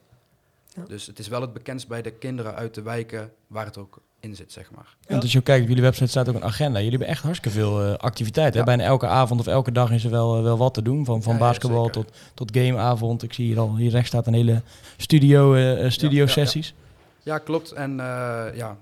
Ja. 0.69 0.85
Dus 0.85 1.07
het 1.07 1.19
is 1.19 1.29
wel 1.29 1.41
het 1.41 1.53
bekendst 1.53 1.89
bij 1.89 2.03
de 2.03 2.11
kinderen 2.11 2.55
uit 2.55 2.75
de 2.75 2.83
wijken 2.83 3.33
waar 3.47 3.65
het 3.65 3.79
ook 3.79 4.03
in 4.21 4.37
zit, 4.37 4.53
zeg 4.53 4.71
maar. 4.71 4.97
Want 5.07 5.23
als 5.23 5.33
je 5.33 5.41
kijkt, 5.41 5.63
op 5.63 5.69
jullie 5.69 5.83
website 5.83 6.07
staat 6.07 6.29
ook 6.29 6.35
een 6.35 6.45
agenda. 6.45 6.77
Jullie 6.79 6.91
hebben 6.91 7.09
echt 7.09 7.23
hartstikke 7.23 7.59
veel 7.59 7.83
eh, 7.83 7.95
activiteiten. 7.95 8.53
hè? 8.53 8.71
Ja. 8.71 8.77
Bijna 8.77 8.91
elke 8.91 9.07
avond 9.07 9.41
of 9.41 9.47
elke 9.47 9.73
dag 9.73 9.91
is 9.91 10.05
er 10.05 10.11
wel, 10.11 10.37
eh, 10.37 10.43
wel 10.43 10.59
wat 10.59 10.75
te 10.75 10.83
doen. 10.83 11.05
Van, 11.05 11.23
van 11.23 11.33
Ja, 11.33 11.39
ja, 11.39 11.45
basketbal 11.45 11.89
tot, 11.91 12.11
tot 12.35 12.57
gameavond. 12.57 13.23
Ik 13.23 13.33
zie 13.33 13.47
hier 13.47 13.59
al, 13.59 13.77
hier 13.77 13.91
rechts 13.91 14.09
staat 14.09 14.27
een 14.27 14.35
hele 14.35 14.63
studio, 14.97 15.55
eh, 15.55 15.91
studio 15.91 16.19
Ja, 16.19 16.25
ja, 16.25 16.41
ja. 16.41 16.45
sessies. 16.47 16.75
Ja, 17.23 17.39
klopt. 17.39 17.73
En 17.73 18.01
eh, 18.01 18.47
ja, 18.55 18.79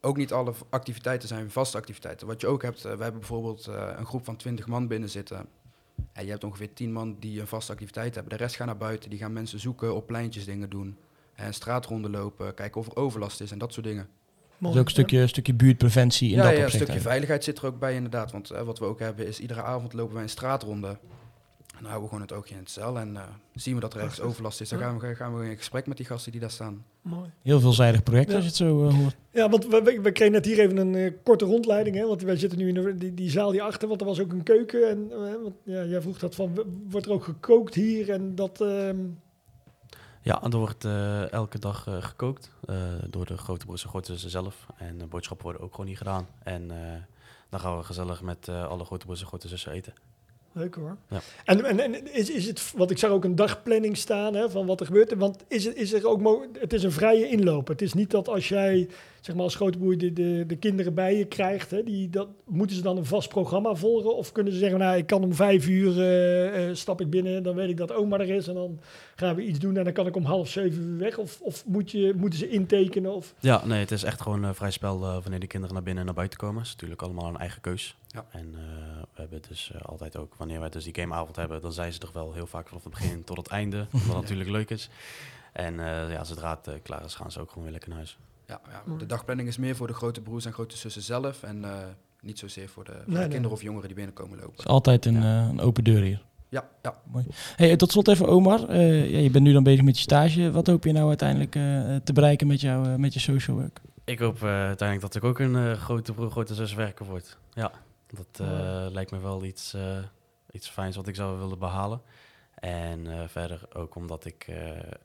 ook 0.00 0.16
niet 0.16 0.32
alle 0.32 0.52
activiteiten 0.70 1.28
zijn 1.28 1.50
vaste 1.50 1.76
activiteiten. 1.76 2.26
Wat 2.26 2.40
je 2.40 2.46
ook 2.46 2.62
hebt, 2.62 2.82
we 2.82 2.88
hebben 2.88 3.18
bijvoorbeeld 3.18 3.66
eh, 3.66 3.88
een 3.96 4.06
groep 4.06 4.24
van 4.24 4.36
20 4.36 4.66
man 4.66 4.86
binnen 4.88 5.10
zitten. 5.10 5.46
En 6.12 6.24
je 6.24 6.30
hebt 6.30 6.44
ongeveer 6.44 6.72
10 6.72 6.92
man 6.92 7.16
die 7.20 7.40
een 7.40 7.46
vaste 7.46 7.72
activiteit 7.72 8.14
hebben. 8.14 8.32
De 8.32 8.44
rest 8.44 8.56
gaan 8.56 8.66
naar 8.66 8.76
buiten, 8.76 9.10
die 9.10 9.18
gaan 9.18 9.32
mensen 9.32 9.60
zoeken, 9.60 9.94
op 9.94 10.06
pleintjes 10.06 10.44
dingen 10.44 10.70
doen. 10.70 10.96
En 11.34 11.54
straatronden 11.54 12.10
lopen, 12.10 12.54
kijken 12.54 12.80
of 12.80 12.86
er 12.86 12.96
overlast 12.96 13.40
is 13.40 13.50
en 13.50 13.58
dat 13.58 13.72
soort 13.72 13.86
dingen. 13.86 14.08
Dus 14.58 14.76
ook 14.76 14.84
een 14.84 14.90
stukje, 14.90 15.26
stukje 15.26 15.54
buurtpreventie 15.54 16.30
in 16.30 16.36
ja, 16.36 16.42
dat 16.42 16.52
ja, 16.56 16.62
een 16.62 16.68
stukje 16.68 16.76
eigenlijk. 16.76 17.06
veiligheid 17.06 17.44
zit 17.44 17.58
er 17.58 17.66
ook 17.66 17.78
bij 17.78 17.94
inderdaad. 17.94 18.32
Want 18.32 18.50
eh, 18.50 18.62
wat 18.62 18.78
we 18.78 18.84
ook 18.84 18.98
hebben 18.98 19.26
is, 19.26 19.40
iedere 19.40 19.62
avond 19.62 19.92
lopen 19.92 20.14
wij 20.14 20.22
een 20.22 20.28
straatronde. 20.28 20.88
En 20.88 21.80
dan 21.80 21.90
houden 21.90 22.02
we 22.02 22.08
gewoon 22.08 22.20
het 22.20 22.32
oogje 22.32 22.54
in 22.54 22.60
het 22.60 22.70
cel. 22.70 22.98
En 22.98 23.16
eh, 23.16 23.22
zien 23.54 23.74
we 23.74 23.80
dat 23.80 23.94
er 23.94 24.00
ergens 24.00 24.20
overlast 24.20 24.60
is, 24.60 24.68
dan 24.68 24.78
gaan 24.78 24.98
we, 24.98 25.14
gaan 25.14 25.38
we 25.38 25.50
in 25.50 25.56
gesprek 25.56 25.86
met 25.86 25.96
die 25.96 26.06
gasten 26.06 26.32
die 26.32 26.40
daar 26.40 26.50
staan. 26.50 26.84
Mooi. 27.02 27.30
Heel 27.42 27.60
veelzijdig 27.60 28.02
project 28.02 28.28
Ja. 28.30 28.34
als 28.34 28.42
je 28.44 28.48
het 28.48 28.58
zo 28.58 28.88
eh, 28.88 28.94
hoort. 28.94 29.16
Ja, 29.30 29.48
want 29.48 29.66
we, 29.66 29.82
we, 29.82 30.00
we 30.00 30.12
kregen 30.12 30.32
net 30.32 30.44
hier 30.44 30.58
even 30.58 30.76
een 30.76 31.16
korte 31.22 31.44
rondleiding. 31.44 31.96
Hè, 31.96 32.06
want 32.06 32.22
wij 32.22 32.36
zitten 32.36 32.58
nu 32.58 32.68
in 32.68 32.74
de, 32.74 32.96
die, 32.96 33.14
die 33.14 33.30
zaal 33.30 33.50
hierachter, 33.50 33.88
want 33.88 34.00
er 34.00 34.06
was 34.06 34.20
ook 34.20 34.32
een 34.32 34.42
keuken. 34.42 34.88
En 34.88 35.08
want, 35.42 35.54
ja, 35.62 35.84
jij 35.84 36.00
vroeg 36.00 36.18
dat 36.18 36.34
van, 36.34 36.64
wordt 36.90 37.06
er 37.06 37.12
ook 37.12 37.24
gekookt 37.24 37.74
hier? 37.74 38.10
En 38.10 38.34
dat, 38.34 38.60
ehm, 38.60 38.96
Ja, 40.24 40.42
er 40.42 40.56
wordt 40.56 40.84
eh, 40.84 41.32
elke 41.32 41.58
dag 41.58 41.86
eh, 41.86 42.02
gekookt 42.02 42.50
eh, 42.66 42.76
door 43.10 43.26
de 43.26 43.36
grote 43.38 43.64
broers 43.66 43.82
en 43.82 43.88
grote 43.88 44.12
zussen 44.12 44.30
zelf. 44.30 44.66
En 44.76 44.98
de 44.98 45.06
boodschappen 45.06 45.46
worden 45.46 45.62
ook 45.62 45.70
gewoon 45.70 45.86
hier 45.86 45.96
gedaan. 45.96 46.26
En 46.42 46.68
dan 47.50 47.60
gaan 47.60 47.76
we 47.78 47.84
gezellig 47.84 48.22
met 48.22 48.48
alle 48.48 48.84
grote 48.84 49.04
broers 49.04 49.20
en 49.20 49.26
grote 49.26 49.48
zussen 49.48 49.72
eten. 49.72 49.92
leuk 50.52 50.74
hoor. 50.74 50.96
Ja. 51.08 51.20
En, 51.44 51.64
en, 51.64 51.80
en 51.80 52.12
is, 52.14 52.30
is 52.30 52.46
het, 52.46 52.72
want 52.76 52.90
ik 52.90 52.98
zag 52.98 53.10
ook 53.10 53.24
een 53.24 53.34
dagplanning 53.36 53.96
staan 53.96 54.34
hè, 54.34 54.50
van 54.50 54.66
wat 54.66 54.80
er 54.80 54.86
gebeurt. 54.86 55.14
Want 55.14 55.44
is, 55.48 55.64
het- 55.64 55.76
is 55.76 55.92
er 55.92 56.06
ook, 56.08 56.46
het 56.58 56.72
is 56.72 56.82
een 56.82 56.92
vrije 56.92 57.28
inloop. 57.28 57.68
Het 57.68 57.82
is 57.82 57.92
niet 57.92 58.10
dat 58.10 58.28
als 58.28 58.48
jij, 58.48 58.88
zeg 59.24 59.34
maar 59.34 59.44
als 59.44 59.54
grote 59.54 59.78
broer, 59.78 59.98
de, 59.98 60.12
de, 60.12 60.44
de 60.46 60.56
kinderen 60.56 60.94
bij 60.94 61.16
je 61.16 61.24
krijgt, 61.24 61.70
hè, 61.70 61.82
die, 61.82 62.10
dat, 62.10 62.28
moeten 62.44 62.76
ze 62.76 62.82
dan 62.82 62.96
een 62.96 63.04
vast 63.04 63.28
programma 63.28 63.74
volgen? 63.74 64.16
Of 64.16 64.32
kunnen 64.32 64.52
ze 64.52 64.58
zeggen, 64.58 64.78
nou, 64.78 64.96
ik 64.96 65.06
kan 65.06 65.22
om 65.22 65.34
vijf 65.34 65.68
uur 65.68 66.00
eh, 66.00 66.68
eh, 66.68 66.74
stap 66.74 67.00
ik 67.00 67.10
binnen, 67.10 67.42
dan 67.42 67.54
weet 67.54 67.68
ik 67.68 67.76
dat 67.76 67.92
oma 67.92 68.18
er 68.18 68.30
is 68.30 68.48
en 68.48 68.54
dan 68.54 68.80
gaan 69.16 69.34
we 69.34 69.44
iets 69.44 69.58
doen 69.58 69.76
en 69.76 69.84
dan 69.84 69.92
kan 69.92 70.06
ik 70.06 70.16
om 70.16 70.24
half 70.24 70.48
zeven 70.48 70.82
uur 70.82 70.98
weg? 70.98 71.18
Of, 71.18 71.40
of 71.40 71.66
moet 71.66 71.90
je, 71.90 72.12
moeten 72.16 72.38
ze 72.38 72.48
intekenen? 72.48 73.14
Of, 73.14 73.34
Ja, 73.40 73.66
nee, 73.66 73.80
het 73.80 73.90
is 73.90 74.02
echt 74.02 74.20
gewoon 74.20 74.44
eh, 74.44 74.50
vrij 74.52 74.70
spel 74.70 74.98
wanneer 74.98 75.40
de 75.40 75.46
kinderen 75.46 75.74
naar 75.74 75.84
binnen 75.84 76.00
en 76.00 76.06
naar 76.06 76.18
buiten 76.18 76.38
komen. 76.38 76.56
Het 76.56 76.66
is 76.66 76.72
natuurlijk 76.72 77.02
allemaal 77.02 77.28
een 77.28 77.36
eigen 77.36 77.60
keus. 77.60 77.96
Ja. 78.06 78.24
En 78.30 78.54
eh, 78.54 79.02
we 79.14 79.20
hebben 79.20 79.42
dus 79.48 79.72
altijd 79.82 80.16
ook, 80.16 80.34
wanneer 80.34 80.60
wij 80.60 80.68
dus 80.68 80.84
die 80.84 80.94
gameavond 80.94 81.36
hebben, 81.36 81.60
dan 81.60 81.72
zijn 81.72 81.92
ze 81.92 81.98
toch 81.98 82.12
wel 82.12 82.32
heel 82.32 82.46
vaak 82.46 82.68
vanaf 82.68 82.84
het 82.84 82.92
begin 82.92 83.24
tot 83.24 83.36
het 83.36 83.46
einde. 83.46 83.86
Wat 83.90 84.16
natuurlijk 84.22 84.50
leuk 84.50 84.70
is. 84.70 84.90
En 85.52 85.80
eh, 85.80 86.10
ja, 86.12 86.24
zodra 86.24 86.60
het 86.62 86.82
klaar 86.82 87.04
is, 87.04 87.14
gaan 87.14 87.32
ze 87.32 87.40
ook 87.40 87.48
gewoon 87.48 87.62
weer 87.62 87.72
lekker 87.72 87.88
naar 87.88 87.98
huis. 87.98 88.18
Ja, 88.46 88.60
ja, 88.86 88.96
de 88.98 89.06
dagplanning 89.06 89.48
is 89.48 89.56
meer 89.56 89.76
voor 89.76 89.86
de 89.86 89.92
grote 89.94 90.20
broers 90.20 90.44
en 90.44 90.52
grote 90.52 90.76
zussen 90.76 91.02
zelf. 91.02 91.42
En 91.42 91.64
eh, 91.64 91.70
niet 92.20 92.38
zozeer 92.38 92.68
voor 92.68 92.84
de, 92.84 92.92
voor 92.92 93.00
de 93.04 93.10
Nee, 93.10 93.18
nee. 93.18 93.28
kinderen 93.28 93.56
of 93.56 93.62
jongeren 93.62 93.86
die 93.86 93.96
binnenkomen 93.96 94.36
lopen. 94.38 94.50
Het 94.52 94.60
is 94.60 94.66
altijd 94.66 95.06
een, 95.06 95.22
Ja. 95.22 95.42
eh, 95.42 95.48
een 95.48 95.60
open 95.60 95.84
deur 95.84 96.02
hier. 96.02 96.22
Ja, 96.48 96.68
ja. 96.82 96.94
Hey, 97.56 97.76
tot 97.76 97.90
slot 97.92 98.08
even 98.08 98.28
Omar. 98.28 98.68
Eh, 98.68 99.10
ja, 99.10 99.18
je 99.18 99.30
bent 99.30 99.44
nu 99.44 99.52
dan 99.52 99.62
bezig 99.62 99.84
met 99.84 99.96
je 99.96 100.02
stage. 100.02 100.50
Wat 100.50 100.66
hoop 100.66 100.84
je 100.84 100.92
nou 100.92 101.08
uiteindelijk 101.08 101.54
eh, 101.56 101.62
te 102.04 102.12
bereiken 102.12 102.46
met, 102.46 102.60
jou, 102.60 102.98
met 102.98 103.14
je 103.14 103.20
social 103.20 103.56
work? 103.56 103.80
Ik 104.04 104.18
hoop 104.18 104.42
eh, 104.42 104.48
uiteindelijk 104.48 105.12
dat 105.12 105.22
ik 105.22 105.28
ook 105.28 105.38
een 105.38 105.76
grote 105.76 106.12
broer, 106.12 106.30
grote 106.30 106.54
zus 106.54 106.74
werker 106.74 107.06
word. 107.06 107.38
Ja, 107.52 107.72
dat 108.10 108.46
eh, 108.48 108.86
lijkt 108.90 109.10
me 109.10 109.20
wel 109.20 109.44
iets, 109.44 109.74
eh, 109.74 109.82
iets 110.50 110.68
fijns 110.68 110.96
wat 110.96 111.06
ik 111.08 111.14
zou 111.14 111.38
willen 111.38 111.58
behalen. 111.58 112.00
En 112.64 113.06
eh, 113.06 113.20
verder 113.26 113.60
ook 113.72 113.94
omdat 113.94 114.24
ik, 114.24 114.44
eh, 114.48 114.56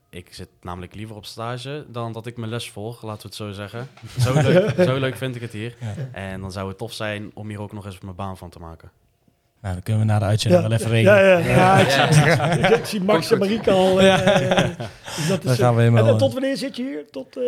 ik 0.10 0.34
zit 0.34 0.50
namelijk 0.62 0.96
liever 0.96 1.16
op 1.16 1.26
stage 1.26 1.86
dan 1.88 2.14
dat 2.14 2.26
ik 2.26 2.38
mijn 2.38 2.50
les 2.50 2.72
volg, 2.72 3.02
laten 3.02 3.22
we 3.22 3.28
het 3.28 3.36
zo 3.36 3.52
zeggen. 3.52 3.88
Zo 4.20 4.34
leuk, 4.34 4.74
zo 4.90 5.00
leuk 5.00 5.16
vind 5.16 5.36
ik 5.36 5.42
het 5.42 5.52
hier. 5.52 5.76
Ja. 5.80 5.96
En 6.12 6.42
dan 6.42 6.52
zou 6.52 6.68
het 6.68 6.78
tof 6.78 6.94
zijn 6.94 7.32
om 7.34 7.50
hier 7.50 7.62
ook 7.62 7.74
nog 7.74 7.86
eens 7.86 8.00
mijn 8.00 8.16
baan 8.16 8.38
van 8.38 8.50
te 8.50 8.60
maken. 8.60 8.92
Nou, 9.62 9.74
dan 9.74 9.84
kunnen 9.84 10.02
we 10.02 10.12
na 10.12 10.20
de 10.20 10.26
uitzending 10.26 10.62
wel 10.68 10.72
even 10.72 10.90
regelen. 10.92 11.18
Ja, 11.24 11.38
ja, 11.40 11.48
ja. 11.48 11.78
ik, 11.80 11.90
zie, 12.14 12.60
ik, 12.64 12.70
ik 12.80 12.86
zie 12.86 13.02
Max 13.02 13.32
en 13.32 13.38
Marieke 13.38 13.72
al. 13.72 14.00
eh, 14.00 14.14
eh, 14.62 14.70
dus 15.16 15.28
dat 15.28 15.44
is, 15.44 15.58
gaan 15.58 15.76
we 15.76 15.82
en, 15.82 15.88
helemaal... 15.90 16.12
en 16.12 16.18
tot 16.18 16.34
wanneer 16.34 16.58
zit 16.58 16.76
je 16.76 16.84
hier? 16.84 17.06
Tot, 17.12 17.38
eh, 17.38 17.44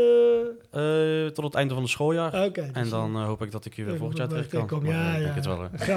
Eh, 1.25 1.27
tot 1.31 1.43
het 1.43 1.53
einde 1.55 1.73
van 1.73 1.83
het 1.83 1.91
schooljaar. 1.91 2.31
ah, 2.31 2.43
oké. 2.45 2.61
en 2.73 2.81
dus, 2.81 2.89
dan 2.91 3.15
eh, 3.15 3.25
hoop 3.25 3.41
ik 3.41 3.51
dat 3.51 3.65
ik 3.65 3.73
hier 3.73 3.85
weer 3.85 3.97
volgend 3.97 4.17
jaar 4.17 4.27
terug 4.27 4.47
kan. 4.47 4.67
terugkom, 4.67 4.89
ja, 4.91 5.07
eh, 5.13 5.13
ik 5.13 5.17
ja. 5.17 5.23
denk 5.23 5.35
het 5.35 5.45
wel. 5.45 5.63
eh. 5.79 5.87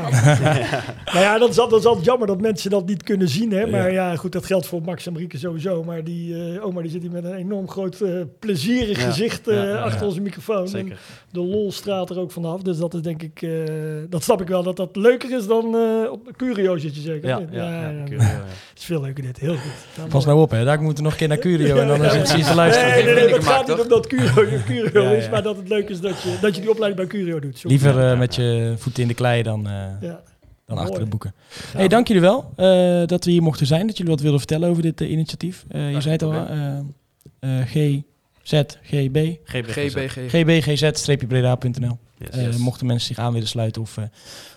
Nou 1.13 1.25
ja, 1.25 1.39
dat 1.39 1.49
is, 1.51 1.59
al- 1.59 1.69
dat 1.69 1.79
is 1.81 1.87
altijd 1.87 2.05
jammer 2.07 2.27
dat 2.27 2.41
mensen 2.41 2.71
dat 2.71 2.87
niet 2.87 3.03
kunnen 3.03 3.29
zien. 3.29 3.51
Hè? 3.53 3.67
Maar 3.67 3.93
Ja. 3.93 4.09
ja, 4.11 4.17
goed, 4.17 4.33
dat 4.33 4.47
geldt 4.47 4.67
voor 4.67 4.83
Max 4.83 5.07
en 5.07 5.13
Marieke 5.13 5.39
sowieso. 5.39 5.85
Maar 5.85 6.05
die 6.05 6.53
eh, 6.55 6.65
oma 6.67 6.81
die 6.83 6.91
zit 6.91 7.03
hier 7.03 7.11
met 7.11 7.25
een 7.25 7.35
enorm 7.35 7.69
groot 7.69 8.01
eh, 8.01 8.11
plezierig 8.39 8.99
Ja. 9.01 9.05
gezicht 9.07 9.49
eh, 9.49 9.55
Ja, 9.57 9.63
ja, 9.65 9.77
achter 9.83 10.01
ja. 10.01 10.07
onze 10.07 10.21
microfoon. 10.21 10.63
En 10.63 10.69
Zeker. 10.69 10.99
de 11.31 11.41
lol 11.41 11.73
straalt 11.73 12.11
er 12.11 12.19
ook 12.19 12.31
vanaf. 12.33 12.63
Dus 12.63 12.77
dat 12.77 12.95
is 12.95 13.01
denk 13.03 13.23
ik, 13.23 13.43
eh, 13.43 13.51
dat 14.09 14.23
snap 14.23 14.41
ik 14.41 14.49
wel, 14.49 14.63
dat 14.63 14.77
dat 14.77 14.97
leuker 14.97 15.37
is 15.37 15.47
dan 15.47 15.75
eh, 16.05 16.13
op 16.13 16.33
Curio 16.37 16.77
zit 16.79 16.95
je 16.95 17.01
zeker. 17.01 17.29
Ja, 17.29 17.43
ja, 17.51 17.71
ja, 17.81 17.91
ja, 17.91 18.05
Curio, 18.05 18.23
ja. 18.23 18.29
Het 18.71 18.79
is 18.79 18.85
veel 18.85 19.01
leuker 19.01 19.23
dit, 19.25 19.39
heel 19.39 19.57
goed. 19.57 20.09
Pas 20.09 20.25
nou 20.25 20.41
op, 20.41 20.51
hè. 20.51 20.65
Daar 20.65 20.79
moeten 20.81 20.97
we 20.97 21.03
nog 21.03 21.13
een 21.13 21.19
keer 21.19 21.29
naar 21.29 21.39
Curio 21.39 21.77
en 21.81 21.89
dan 21.89 22.01
Ja, 22.03 22.05
is 22.13 22.29
het 22.31 22.39
iets 22.39 22.49
te 22.49 22.55
luisteren. 22.55 22.89
Nee, 22.91 23.05
nee, 23.05 23.15
nee, 23.15 23.29
dat 23.29 23.39
Gemaakt, 23.39 23.57
gaat 23.59 23.67
niet 23.77 23.81
om 23.81 23.89
dat 23.89 24.07
Curio, 24.07 24.59
Curio 24.67 25.03
Ja, 25.03 25.11
is, 25.11 25.29
maar 25.31 25.43
dat 25.43 25.57
het 25.57 25.69
leuk 25.69 25.89
is 25.89 26.01
dat 26.01 26.23
je, 26.23 26.39
dat 26.41 26.55
je 26.55 26.61
die 26.61 26.71
opleiding 26.71 27.09
bij 27.09 27.19
Curio 27.21 27.39
doet. 27.41 27.65
Liever 27.65 28.11
eh, 28.11 28.19
met 28.19 28.35
je 28.35 28.75
voeten 28.79 29.03
in 29.03 29.09
de 29.09 29.15
klei 29.15 29.43
dan, 29.43 29.67
eh, 29.67 29.73
Ja. 29.73 29.99
dan 30.01 30.77
Mooi. 30.77 30.81
achter 30.81 30.99
de 31.05 31.07
boeken. 31.11 31.35
Hey, 31.77 31.89
dank 31.89 32.07
jullie 32.07 32.23
wel 32.23 32.53
eh, 32.57 33.07
dat 33.07 33.25
we 33.25 33.31
hier 33.31 33.43
mochten 33.43 33.67
zijn. 33.67 33.87
Dat 33.87 33.97
jullie 33.97 34.13
wat 34.13 34.21
wilden 34.21 34.39
vertellen 34.41 34.69
over 34.69 34.83
dit 34.83 35.01
eh, 35.01 35.11
initiatief. 35.11 35.65
Eh, 35.69 35.93
je 35.93 36.01
zei 36.01 36.13
het 36.13 36.23
al, 36.23 36.33
eh, 36.33 36.79
eh, 37.41 37.67
G, 37.67 38.03
Z, 38.43 38.63
GB, 38.83 39.37
GBGZ. 39.45 39.95
GBG. 39.95 40.27
gbgz-breda.nl. 40.29 41.99
Yes, 42.19 42.29
Eh, 42.31 42.45
yes. 42.47 42.57
mochten 42.57 42.87
mensen 42.87 43.07
zich 43.15 43.19
aan 43.25 43.33
willen 43.33 43.49
sluiten 43.49 43.83
of 43.83 43.97
eh, 43.97 44.05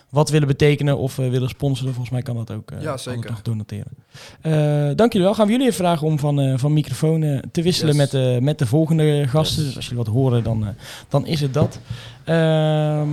wat 0.08 0.30
willen 0.30 0.48
betekenen 0.48 0.98
of 0.98 1.18
eh, 1.18 1.28
willen 1.30 1.48
sponsoren, 1.48 1.92
volgens 1.94 2.12
mij 2.12 2.22
kan 2.22 2.36
dat 2.36 2.50
ook. 2.50 2.70
eh, 2.70 2.80
Ja, 2.80 2.90
altijd 2.90 3.16
zeker. 3.16 3.30
nog 3.30 3.42
donateren. 3.42 3.92
Eh, 4.40 4.96
dank 4.96 5.12
jullie 5.12 5.26
wel. 5.26 5.34
Gaan 5.34 5.46
we 5.46 5.52
jullie 5.52 5.66
even 5.66 5.78
vragen 5.84 6.06
om 6.06 6.18
van, 6.18 6.40
eh, 6.40 6.52
van 6.56 6.72
microfoon 6.72 7.42
te 7.52 7.62
wisselen 7.62 7.96
Yes. 7.96 8.12
met, 8.12 8.22
eh, 8.22 8.38
met 8.38 8.58
de 8.58 8.66
volgende 8.66 9.24
gasten. 9.28 9.56
Yes. 9.56 9.66
Dus 9.66 9.76
als 9.76 9.88
jullie 9.88 10.04
wat 10.04 10.12
horen, 10.14 10.42
dan, 10.42 10.62
eh, 10.66 10.68
dan 11.08 11.26
is 11.26 11.40
het 11.40 11.54
dat. 11.54 11.78
Ehm, 12.24 13.08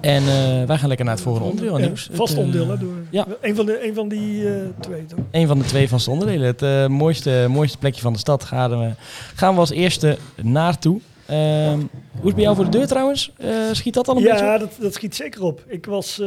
en 0.00 0.22
eh, 0.22 0.64
wij 0.66 0.78
gaan 0.78 0.88
lekker 0.88 1.04
naar 1.06 1.14
het 1.14 1.22
volgende 1.24 1.48
onderdeel. 1.48 1.78
Ja, 1.78 1.84
nieuws. 1.86 2.08
Vast 2.12 2.36
onderdeel, 2.36 2.68
hè? 2.68 2.78
Door, 2.78 2.94
ja. 3.10 3.26
Een 3.40 3.54
van, 3.56 3.66
de, 3.66 3.86
een 3.88 3.94
van 3.94 4.08
die 4.08 4.48
eh, 4.48 4.54
twee, 4.80 5.06
toch? 5.06 5.18
Een 5.30 5.46
van 5.46 5.58
de 5.58 5.64
twee 5.64 5.88
vaste 5.88 6.10
onderdelen. 6.10 6.46
Het 6.46 6.62
eh, 6.62 6.86
mooiste, 6.86 7.46
mooiste 7.50 7.78
plekje 7.78 8.00
van 8.00 8.12
de 8.12 8.18
stad 8.18 8.44
gaan 8.44 8.70
we, 8.78 8.90
gaan 9.34 9.54
we 9.54 9.60
als 9.60 9.70
eerste 9.70 10.18
naartoe. 10.42 11.00
Ehm, 11.30 11.78
hoe 11.78 11.86
is 12.20 12.24
het 12.24 12.34
bij 12.34 12.42
jou 12.44 12.56
voor 12.56 12.64
de 12.64 12.70
deur 12.70 12.86
trouwens? 12.86 13.32
Eh, 13.36 13.50
schiet 13.72 13.94
dat 13.94 14.08
al 14.08 14.16
een 14.16 14.22
beetje 14.22 14.44
Ja, 14.44 14.58
dat, 14.58 14.70
dat 14.80 14.94
schiet 14.94 15.14
zeker 15.14 15.42
op. 15.42 15.64
Ik 15.68 15.86
was... 15.86 16.18
eh, 16.20 16.26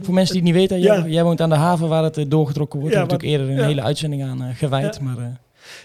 Voor 0.00 0.14
mensen 0.14 0.34
die 0.34 0.42
het 0.42 0.52
niet 0.52 0.54
weten, 0.54 0.80
jij, 0.80 0.96
Ja. 0.96 1.06
jij 1.06 1.24
woont 1.24 1.40
aan 1.40 1.48
de 1.48 1.54
haven 1.56 1.88
waar 1.88 2.02
het 2.02 2.16
eh, 2.16 2.24
doorgetrokken 2.28 2.78
wordt. 2.80 2.94
Ja, 2.94 3.00
Daar 3.00 3.10
heb 3.10 3.20
ik 3.22 3.26
natuurlijk 3.26 3.50
eerder 3.50 3.64
een 3.64 3.68
hele 3.70 3.86
uitzending 3.86 4.24
aan 4.24 4.42
eh, 4.42 4.48
gewijd. 4.56 5.00
Maar, 5.00 5.40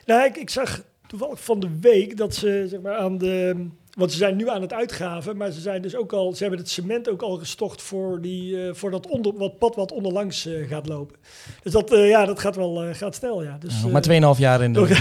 Nou, 0.06 0.26
ik, 0.26 0.38
ik 0.38 0.50
zag 0.50 0.82
toevallig 1.08 1.44
van 1.44 1.60
de 1.60 1.70
week 1.82 2.18
dat 2.18 2.36
ze 2.36 2.66
zeg 2.70 2.82
maar 2.82 2.96
aan 2.96 3.18
de. 3.18 3.66
Want 3.98 4.12
ze 4.12 4.18
zijn 4.18 4.36
nu 4.36 4.50
aan 4.50 4.62
het 4.62 4.74
uitgraven, 4.74 5.38
maar 5.38 5.52
ze 5.52 5.62
zijn 5.62 5.82
dus 5.82 5.96
ook 5.96 6.14
al. 6.14 6.34
Ze 6.34 6.42
hebben 6.42 6.60
het 6.60 6.70
cement 6.70 7.10
ook 7.10 7.22
al 7.22 7.38
gestocht 7.38 7.82
voor, 7.82 8.22
die, 8.22 8.58
voor 8.74 8.92
dat 8.92 9.08
onder, 9.08 9.34
wat 9.38 9.58
pad 9.58 9.76
wat 9.76 9.92
onderlangs 9.92 10.50
gaat 10.70 10.88
lopen. 10.88 11.16
Dus 11.64 11.72
dat, 11.72 11.90
ja, 11.90 12.26
dat 12.26 12.40
gaat 12.40 12.56
wel 12.56 12.84
gaat 12.94 13.16
snel, 13.16 13.44
ja. 13.44 13.58
Dus, 13.60 13.86
maar 13.86 14.34
2,5 14.36 14.40
jaar 14.40 14.62
in 14.64 14.74
de... 14.74 14.80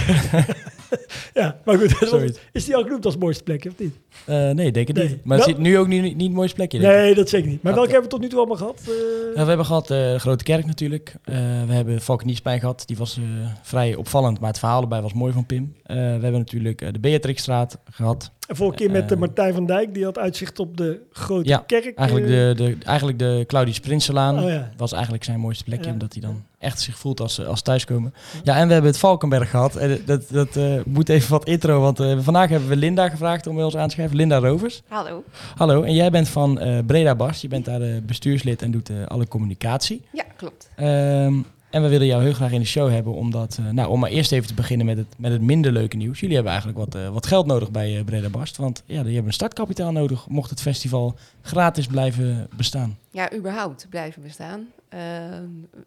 Ja, 1.35 1.57
maar 1.65 1.79
goed. 1.79 2.41
Is 2.53 2.65
die 2.65 2.77
al 2.77 2.83
genoemd 2.83 3.05
als 3.05 3.17
mooiste 3.17 3.43
plekje 3.43 3.69
of 3.71 3.75
niet? 3.79 3.95
Eh, 4.25 4.51
nee, 4.51 4.73
denk 4.73 4.89
ik 4.89 4.95
Nee. 4.95 5.09
niet. 5.09 5.25
Maar 5.25 5.37
het 5.37 5.47
zit 5.47 5.59
nu 5.59 5.79
ook 5.79 5.87
niet, 5.87 6.03
niet 6.03 6.23
het 6.27 6.33
mooiste 6.33 6.57
plekje. 6.57 6.79
denk 6.79 6.93
ik. 6.93 6.99
Nee, 6.99 7.15
dat 7.15 7.29
zeker 7.29 7.49
niet. 7.49 7.63
Maar 7.63 7.73
Ja, 7.73 7.79
welke 7.79 7.93
hebben 7.93 8.11
we 8.11 8.15
tot 8.17 8.25
nu 8.25 8.29
toe 8.31 8.39
allemaal 8.39 8.57
gehad? 8.57 8.81
Eh, 8.87 8.93
Ja, 9.35 9.43
we 9.43 9.49
hebben 9.49 9.67
gehad 9.67 9.91
eh, 9.91 9.99
de 10.13 10.19
Grote 10.19 10.45
Kerk 10.45 10.67
natuurlijk. 10.67 11.15
Eh, 11.25 11.35
we 11.67 11.73
hebben 11.73 12.01
Valkenierspijn 12.01 12.61
gehad. 12.61 12.83
Die 12.87 12.97
was 12.97 13.17
eh, 13.17 13.23
vrij 13.63 13.95
opvallend, 13.95 14.41
maar 14.41 14.49
het 14.49 14.59
verhaal 14.59 14.83
erbij 14.83 15.03
was 15.03 15.13
mooi 15.13 15.33
van 15.33 15.47
Pim. 15.47 15.75
Eh, 15.83 15.97
we 15.97 16.01
hebben 16.03 16.33
natuurlijk 16.33 16.83
eh, 16.83 16.93
de 16.93 16.99
Beatrixstraat 16.99 17.79
gehad. 17.91 18.31
en 18.49 18.57
vorige 18.57 18.77
keer 18.77 18.91
met 18.91 19.05
eh, 19.05 19.11
eh, 19.13 19.19
Martijn 19.19 19.55
van 19.55 19.67
Dijk, 19.67 19.95
die 19.95 20.05
had 20.05 20.19
uitzicht 20.19 20.59
op 20.59 20.77
de 20.77 21.01
grote 21.13 21.49
Ja, 21.49 21.63
kerk. 21.67 21.97
Eigenlijk 21.99 22.29
eh, 22.29 22.33
de, 22.33 22.55
de, 22.57 22.77
eigenlijk 22.85 23.19
de 23.19 23.45
Claudius 23.47 23.81
Prinselaan. 23.81 24.43
Oh 24.43 24.49
ja. 24.51 24.71
was 24.77 24.93
eigenlijk 24.93 25.25
zijn 25.25 25.41
mooiste 25.41 25.65
plekje, 25.65 25.87
Ja. 25.87 25.93
omdat 25.93 26.13
hij 26.13 26.23
dan 26.23 26.45
echt 26.59 26.81
zich 26.81 26.99
voelt 26.99 27.21
als, 27.21 27.47
als 27.47 27.63
thuiskomen. 27.63 28.15
Ja, 28.43 28.57
en 28.57 28.67
we 28.67 28.73
hebben 28.73 28.91
het 28.91 29.01
Valkenberg 29.01 29.51
gehad. 29.51 29.77
En 29.77 30.03
dat 30.05 30.23
dat 30.29 30.57
eh, 30.57 30.75
moet 30.85 31.09
even 31.09 31.31
wat 31.31 31.45
intro, 31.45 31.81
want 31.81 32.01
eh, 32.01 32.19
vandaag 32.19 32.49
hebben 32.49 32.69
we 32.69 32.77
Linda 32.77 33.09
gevraagd 33.09 33.47
om 33.47 33.55
bij 33.55 33.65
ons 33.65 33.77
aan 33.77 33.89
te 33.89 33.95
schrijven. 33.95 34.17
Linda 34.17 34.39
Rovers. 34.39 34.83
Hallo. 34.89 35.25
Hallo, 35.57 35.83
en 35.83 35.95
jij 35.95 36.11
bent 36.11 36.29
van 36.29 36.59
eh, 36.59 36.79
Breda 36.87 37.15
Bas. 37.15 37.41
Je 37.41 37.49
bent 37.49 37.65
daar 37.65 37.81
eh, 37.81 37.97
bestuurslid 38.03 38.63
en 38.63 38.71
doet 38.71 38.91
eh, 38.91 38.97
alle 39.07 39.29
communicatie. 39.29 40.03
Ja, 40.13 40.25
klopt. 40.37 40.71
Ehm, 40.77 41.43
En 41.71 41.83
we 41.83 41.89
willen 41.89 42.07
jou 42.07 42.23
heel 42.23 42.33
graag 42.33 42.53
in 42.53 42.61
de 42.61 42.67
show 42.67 42.91
hebben, 42.91 43.13
omdat, 43.13 43.59
eh, 43.61 43.71
nou, 43.71 43.89
om 43.89 44.01
maar 44.01 44.11
eerst 44.11 44.33
even 44.33 44.47
te 44.47 44.55
beginnen 44.55 44.87
met 44.87 44.97
het, 44.97 45.07
met 45.19 45.33
het 45.33 45.41
minder 45.41 45.73
leuke 45.73 45.97
nieuws. 45.97 46.21
Jullie 46.21 46.35
hebben 46.35 46.53
eigenlijk 46.53 46.85
wat, 46.85 46.95
eh, 46.95 47.09
wat 47.09 47.27
geld 47.27 47.47
nodig 47.47 47.71
bij 47.71 47.99
uh, 47.99 48.05
Breda 48.05 48.29
Barst, 48.29 48.57
want 48.57 48.83
ja, 48.87 49.03
die 49.03 49.13
hebben 49.13 49.27
een 49.27 49.33
startkapitaal 49.33 49.93
nodig, 49.93 50.29
mocht 50.29 50.51
het 50.51 50.61
festival 50.61 51.15
gratis 51.43 51.87
blijven 51.87 52.49
bestaan. 52.57 52.99
Ja, 53.11 53.33
überhaupt 53.33 53.87
blijven 53.91 54.23
bestaan. 54.23 54.67
Uh, 54.95 55.01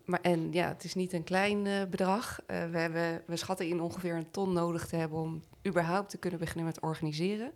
maar, 0.06 0.20
en 0.22 0.48
ja, 0.52 0.68
het 0.68 0.84
is 0.84 0.96
niet 0.96 1.13
een 1.13 1.24
klein 1.24 1.68
bedrag. 1.89 2.39
We, 2.48 2.78
hebben, 2.78 3.22
we 3.26 3.38
schatten 3.38 3.68
in 3.68 3.82
ongeveer 3.82 4.15
een 4.15 4.32
ton 4.32 4.54
nodig 4.54 4.88
te 4.88 4.96
hebben 4.96 5.20
om 5.20 5.42
überhaupt 5.68 6.10
te 6.10 6.18
kunnen 6.18 6.39
beginnen 6.39 6.65
met 6.65 6.82
organiseren. 6.82 7.52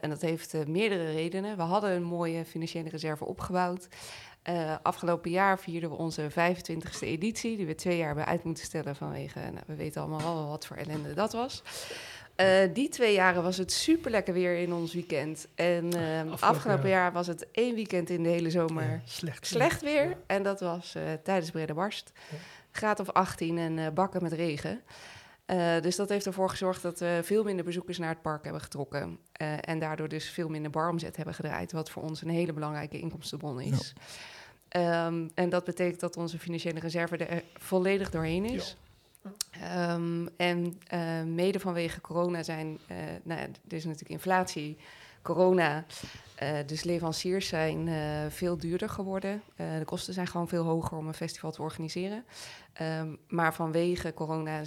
en 0.00 0.08
dat 0.08 0.20
heeft 0.20 0.66
meerdere 0.66 1.12
redenen. 1.12 1.56
We 1.56 1.62
hadden 1.62 1.90
een 1.90 2.02
mooie 2.02 2.44
financiële 2.44 2.88
reserve 2.88 3.24
opgebouwd. 3.24 3.88
Afgelopen 4.82 5.30
jaar 5.30 5.58
vierden 5.58 5.90
we 5.90 5.96
onze 5.96 6.30
25e 6.30 6.98
editie, 7.00 7.56
die 7.56 7.66
we 7.66 7.74
twee 7.74 7.96
jaar 7.96 8.06
hebben 8.06 8.26
uit 8.26 8.44
moeten 8.44 8.64
stellen 8.64 8.96
vanwege, 8.96 9.38
nou, 9.38 9.62
we 9.66 9.74
weten 9.74 10.00
allemaal 10.00 10.34
wel 10.34 10.48
wat 10.48 10.66
voor 10.66 10.76
ellende 10.76 11.14
dat 11.14 11.32
was. 11.32 11.62
Uh, 12.36 12.58
die 12.72 12.88
twee 12.88 13.14
jaren 13.14 13.42
was 13.42 13.56
het 13.56 13.72
super 13.72 14.10
lekker 14.10 14.34
weer 14.34 14.58
in 14.58 14.72
ons 14.72 14.94
weekend. 14.94 15.46
En 15.54 15.84
uh, 15.84 16.18
afgelopen, 16.18 16.40
afgelopen 16.40 16.88
jaar. 16.88 17.00
jaar 17.00 17.12
was 17.12 17.26
het 17.26 17.50
één 17.50 17.74
weekend 17.74 18.10
in 18.10 18.22
de 18.22 18.28
hele 18.28 18.50
zomer 18.50 18.90
ja, 18.90 19.00
slecht, 19.04 19.46
slecht, 19.46 19.82
weer. 19.82 20.08
Ja. 20.08 20.16
En 20.26 20.42
dat 20.42 20.60
was 20.60 20.96
tijdens 21.22 21.50
Brede 21.50 21.74
Barst. 21.74 22.12
Ja. 22.30 22.36
Graad 22.70 23.00
of 23.00 23.10
18 23.10 23.58
en 23.58 23.94
bakken 23.94 24.22
met 24.22 24.32
regen. 24.32 24.80
Dus 25.80 25.96
dat 25.96 26.08
heeft 26.08 26.26
ervoor 26.26 26.50
gezorgd 26.50 26.82
dat 26.82 26.98
we 26.98 27.20
veel 27.22 27.44
minder 27.44 27.64
bezoekers 27.64 27.98
naar 27.98 28.08
het 28.08 28.22
park 28.22 28.44
hebben 28.44 28.62
getrokken. 28.62 29.18
en 29.60 29.78
daardoor 29.78 30.08
dus 30.08 30.30
veel 30.30 30.48
minder 30.48 30.70
baromzet 30.70 31.16
hebben 31.16 31.34
gedraaid. 31.34 31.72
Wat 31.72 31.90
voor 31.90 32.02
ons 32.02 32.22
een 32.22 32.28
hele 32.28 32.52
belangrijke 32.52 32.98
inkomstenbron 32.98 33.60
is. 33.60 33.92
Um, 34.76 35.30
en 35.34 35.48
dat 35.48 35.64
betekent 35.64 36.00
dat 36.00 36.16
onze 36.16 36.38
financiële 36.38 36.80
reserve 36.80 37.16
er 37.16 37.42
volledig 37.54 38.10
doorheen 38.10 38.44
is. 38.44 38.76
Um, 39.88 40.28
en 40.36 40.78
uh, 40.94 41.22
mede 41.22 41.60
vanwege 41.60 42.00
corona 42.00 42.42
zijn, 42.42 42.78
nou, 43.22 43.40
er 43.40 43.76
is 43.76 43.84
natuurlijk 43.84 44.10
inflatie, 44.10 44.76
corona, 45.26 45.84
uh, 46.42 46.48
dus 46.66 46.82
leveranciers 46.82 47.48
zijn 47.48 47.88
veel 48.30 48.58
duurder 48.58 48.88
geworden. 48.88 49.42
de 49.56 49.84
kosten 49.84 50.14
zijn 50.14 50.26
gewoon 50.26 50.48
veel 50.48 50.64
hoger 50.64 50.96
om 50.96 51.06
een 51.06 51.14
festival 51.14 51.50
te 51.50 51.62
organiseren. 51.62 52.24
Um, 53.00 53.18
maar 53.28 53.54
vanwege 53.54 54.14
corona 54.14 54.62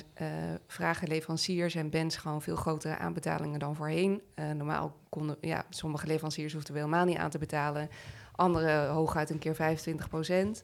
vragen 0.67 1.07
leveranciers 1.07 1.75
en 1.75 1.89
bands 1.89 2.17
gewoon 2.17 2.41
veel 2.41 2.55
grotere 2.55 2.97
aanbetalingen 2.97 3.59
dan 3.59 3.75
voorheen. 3.75 4.21
normaal 4.35 4.95
konden, 5.09 5.37
ja, 5.41 5.65
sommige 5.69 6.07
leveranciers 6.07 6.53
hoefden 6.53 6.73
we 6.73 6.79
helemaal 6.79 7.05
niet 7.05 7.17
aan 7.17 7.29
te 7.29 7.37
betalen. 7.37 7.89
Andere 8.35 8.87
hooguit 8.87 9.29
een 9.29 9.39
keer 9.39 9.55
25 9.55 10.09
procent. 10.09 10.63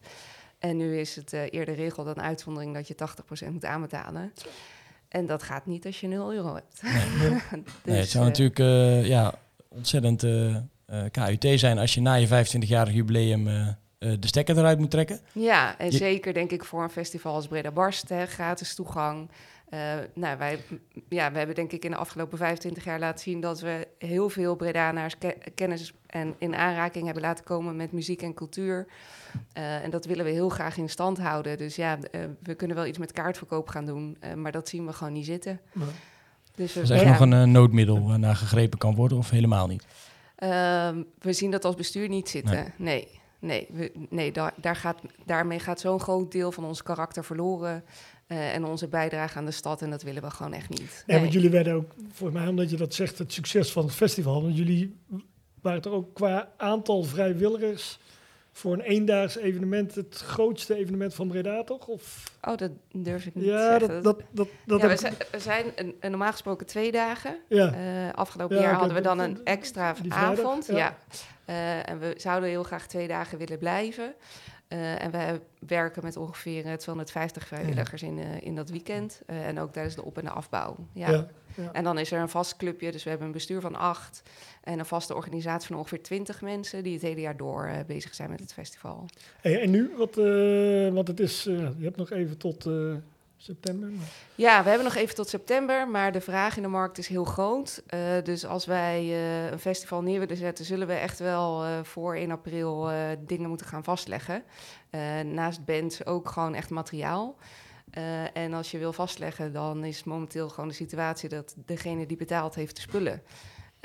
En 0.60 0.78
nu 0.78 0.98
is 1.00 1.16
het 1.16 1.34
uh, 1.34 1.42
eerder 1.50 1.76
regel 1.76 2.04
dan 2.04 2.22
uitzondering 2.22 2.74
dat 2.74 2.88
je 2.88 2.96
80% 3.48 3.52
moet 3.52 3.66
aanbetalen. 3.66 4.34
En 5.08 5.26
dat 5.26 5.44
gaat 5.44 5.66
niet 5.66 5.86
als 5.86 6.00
je 6.00 6.08
0 6.08 6.34
euro 6.34 6.54
hebt. 6.54 6.82
Nee, 6.82 7.30
dus, 7.30 7.42
nee 7.86 7.98
het 7.98 8.10
zou 8.10 8.24
uh, 8.24 8.30
natuurlijk 8.30 8.60
uh, 8.60 9.08
ja, 9.08 9.34
ontzettend 9.76 10.26
KUT 11.12 11.60
zijn 11.60 11.78
als 11.78 11.94
je 11.94 12.02
na 12.02 12.14
je 12.14 12.28
25-jarig 12.28 12.94
jubileum 12.94 13.44
de 13.98 14.28
stekker 14.28 14.58
eruit 14.58 14.80
moet 14.80 14.92
trekken. 14.92 15.20
Ja, 15.32 15.78
en 15.78 15.92
je... 15.92 15.98
zeker 15.98 16.34
denk 16.34 16.52
ik 16.52 16.64
voor 16.64 16.84
een 16.84 16.90
festival 16.90 17.34
als 17.34 17.48
Breda 17.48 17.72
Barst, 17.72 18.10
hè, 18.10 18.26
gratis 18.26 18.76
toegang. 18.76 19.30
Uh, 19.70 19.94
nou, 20.14 20.38
wij, 20.38 20.60
ja, 21.10 21.32
we 21.32 21.38
hebben 21.38 21.56
denk 21.56 21.72
ik 21.72 21.86
in 21.86 21.92
de 21.92 21.98
afgelopen 21.98 22.38
25 22.38 22.84
jaar 22.84 23.00
laten 23.00 23.20
zien 23.20 23.40
dat 23.40 23.60
we 23.60 23.88
heel 23.98 24.30
veel 24.30 24.56
Bredanaars 24.56 25.18
ke 25.18 25.38
kennis 25.56 25.94
en 26.06 26.36
in 26.38 26.56
aanraking 26.56 27.06
hebben 27.06 27.24
laten 27.24 27.44
komen 27.44 27.76
met 27.76 27.92
muziek 27.92 28.22
en 28.22 28.34
cultuur. 28.34 28.88
Uh, 29.58 29.84
en 29.84 29.90
dat 29.90 30.06
willen 30.06 30.26
we 30.26 30.32
heel 30.32 30.50
graag 30.50 30.78
in 30.78 30.90
stand 30.90 31.18
houden. 31.18 31.58
Dus 31.58 31.76
ja, 31.76 31.98
uh, 31.98 32.22
we 32.44 32.56
kunnen 32.56 32.78
wel 32.78 32.86
iets 32.86 32.98
met 32.98 33.12
kaartverkoop 33.12 33.68
gaan 33.68 33.86
doen, 33.86 34.18
maar 34.36 34.52
dat 34.52 34.70
zien 34.70 34.86
we 34.86 34.94
gewoon 34.94 35.14
niet 35.14 35.26
zitten. 35.26 35.60
Nee. 35.74 35.88
Dus 36.56 36.74
we, 36.74 36.82
is 36.82 36.90
er 36.90 37.04
ja. 37.04 37.10
nog 37.10 37.20
een 37.20 37.52
noodmiddel 37.52 38.00
naar 38.00 38.36
gegrepen 38.36 38.78
kan 38.78 38.96
worden 38.96 39.18
of 39.18 39.30
helemaal 39.30 39.68
niet? 39.68 39.86
Ehm, 40.36 41.04
we 41.20 41.34
zien 41.34 41.52
dat 41.52 41.66
als 41.66 41.76
bestuur 41.76 42.10
niet 42.10 42.30
zitten, 42.30 42.74
nee. 42.78 42.98
nee. 43.08 43.24
Nee, 43.40 43.68
we, 43.72 43.92
nee 44.10 44.32
daar, 44.32 44.54
daar 44.62 44.76
gaat, 44.76 45.02
daarmee 45.26 45.60
gaat 45.60 45.80
zo'n 45.80 46.00
groot 46.00 46.32
deel 46.32 46.52
van 46.52 46.66
ons 46.66 46.84
karakter 46.84 47.24
verloren. 47.24 47.84
Uh, 48.28 48.54
en 48.54 48.66
onze 48.66 48.88
bijdrage 48.88 49.38
aan 49.38 49.46
de 49.46 49.52
stad. 49.52 49.82
En 49.82 49.90
dat 49.90 50.04
willen 50.04 50.22
we 50.22 50.30
gewoon 50.30 50.54
echt 50.54 50.70
niet. 50.70 51.04
Nee, 51.08 51.20
want 51.20 51.34
jullie 51.34 51.50
werden 51.50 51.74
ook, 51.74 51.94
volgens 52.12 52.40
mij, 52.40 52.48
omdat 52.48 52.70
je 52.70 52.78
dat 52.78 52.94
zegt, 52.94 53.18
het 53.18 53.34
succes 53.34 53.72
van 53.72 53.84
het 53.84 53.94
festival. 53.94 54.42
Want 54.42 54.58
jullie 54.58 54.96
waren 55.62 55.82
er 55.82 55.92
ook 55.92 56.14
qua 56.14 56.50
aantal 56.58 57.04
vrijwilligers 57.04 58.00
voor 58.58 58.74
een 58.74 58.82
eendaags 58.82 59.38
evenement 59.38 59.96
het 59.96 60.16
grootste 60.16 60.76
evenement 60.76 61.14
van 61.14 61.28
Breda, 61.28 61.64
toch? 61.64 61.88
Of? 61.88 62.24
Oh, 62.42 62.58
dat 62.58 62.72
durf 62.92 63.26
ik 63.26 63.36
niet 63.36 63.46
ja, 63.46 63.78
te 63.78 63.80
zeggen. 63.80 64.04
Dat, 64.04 64.04
dat, 64.04 64.18
dat, 64.32 64.48
dat 64.66 64.82
ja, 64.82 64.88
we, 64.88 64.98
zijn, 64.98 65.14
we 65.32 65.40
zijn 65.40 65.66
een, 65.76 65.96
een 66.00 66.10
normaal 66.10 66.32
gesproken 66.32 66.66
twee 66.66 66.92
dagen. 66.92 67.38
Ja. 67.50 67.74
Uh, 67.74 68.14
afgelopen 68.14 68.56
ja, 68.56 68.62
jaar 68.62 68.74
hadden 68.74 68.96
we 68.96 69.02
dan 69.02 69.20
een 69.20 69.40
extra 69.44 69.96
avond. 70.10 70.66
Ja. 70.68 70.78
ja. 70.78 70.98
Uh, 71.50 71.90
en 71.90 72.00
we 72.00 72.14
zouden 72.18 72.50
heel 72.50 72.64
graag 72.64 72.88
twee 72.88 73.08
dagen 73.08 73.38
willen 73.38 73.58
blijven. 73.60 74.14
Uh, 74.70 75.04
en 75.04 75.12
we 75.12 75.42
werken 75.68 76.04
met 76.04 76.18
ongeveer 76.18 76.62
250 76.78 77.48
vrijwilligers 77.48 78.04
in, 78.04 78.18
uh, 78.18 78.42
in 78.42 78.56
dat 78.56 78.70
weekend. 78.70 79.22
Uh, 79.30 79.48
en 79.48 79.60
ook 79.60 79.72
tijdens 79.72 79.96
de 79.96 80.04
op- 80.04 80.18
en 80.18 80.24
de 80.24 80.30
afbouw. 80.30 80.76
Ja. 80.94 81.10
Ja, 81.10 81.28
ja. 81.56 81.72
En 81.72 81.84
dan 81.84 81.98
is 81.98 82.12
er 82.12 82.22
een 82.22 82.30
vast 82.30 82.58
clubje. 82.58 82.92
Dus 82.92 83.04
we 83.04 83.10
hebben 83.10 83.28
een 83.28 83.34
bestuur 83.34 83.62
van 83.62 83.76
acht. 83.76 84.22
En 84.64 84.80
een 84.80 84.86
vaste 84.86 85.16
organisatie 85.16 85.68
van 85.68 85.78
ongeveer 85.78 86.04
20 86.04 86.42
mensen. 86.42 86.84
die 86.84 86.94
het 86.94 87.02
hele 87.02 87.22
jaar 87.22 87.38
door 87.38 87.70
bezig 87.88 88.14
zijn 88.16 88.30
met 88.30 88.40
het 88.40 88.54
festival. 88.54 89.06
Hey, 89.42 89.62
en 89.62 89.70
nu? 89.70 89.92
Wat, 89.98 90.16
want 90.94 91.08
het 91.08 91.20
is. 91.20 91.44
je 91.44 91.74
hebt 91.80 91.98
nog 91.98 92.12
even 92.12 92.38
tot 92.38 92.70
september? 93.46 93.90
Ja, 94.36 94.64
we 94.64 94.68
hebben 94.70 94.88
nog 94.88 94.96
even 94.96 95.16
tot 95.16 95.30
september, 95.30 95.88
maar 95.88 96.12
de 96.12 96.22
vraag 96.22 96.56
in 96.56 96.62
de 96.62 96.68
markt 96.68 96.98
is 96.98 97.08
heel 97.08 97.24
groot. 97.24 97.84
Uh, 97.94 98.00
dus 98.24 98.46
als 98.46 98.66
wij 98.66 99.04
uh, 99.04 99.52
een 99.52 99.60
festival 99.60 100.02
neer 100.02 100.20
willen 100.20 100.38
zetten, 100.38 100.66
zullen 100.66 100.88
we 100.88 100.94
echt 100.94 101.20
wel 101.20 101.66
uh, 101.66 101.80
voor 101.84 102.16
1 102.16 102.32
april 102.32 102.90
dingen 103.20 103.50
moeten 103.50 103.68
gaan 103.68 103.84
vastleggen. 103.84 104.44
naast 105.26 105.66
bands 105.66 106.06
ook 106.06 106.30
gewoon 106.30 106.56
echt 106.56 106.70
materiaal. 106.70 107.38
en 108.34 108.54
als 108.54 108.72
je 108.72 108.78
wil 108.78 108.94
vastleggen, 108.94 109.54
dan 109.54 109.84
is 109.84 110.04
momenteel 110.04 110.50
gewoon 110.50 110.70
de 110.70 110.76
situatie 110.76 111.30
dat 111.30 111.56
degene 111.66 112.06
die 112.06 112.18
betaalt 112.18 112.56
heeft 112.56 112.76
de 112.76 112.82
spullen. 112.82 113.22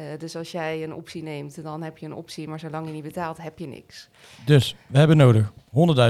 Uh, 0.00 0.18
dus 0.18 0.36
als 0.36 0.50
jij 0.52 0.82
een 0.82 0.94
optie 0.94 1.22
neemt, 1.22 1.62
dan 1.62 1.82
heb 1.82 1.98
je 1.98 2.06
een 2.06 2.14
optie, 2.14 2.48
maar 2.48 2.58
zolang 2.58 2.86
je 2.86 2.92
niet 2.92 3.02
betaalt, 3.02 3.42
heb 3.42 3.58
je 3.58 3.66
niks. 3.66 4.08
Dus 4.44 4.76
we 4.86 4.98
hebben 4.98 5.16
nodig 5.16 5.52
100.000 5.52 5.52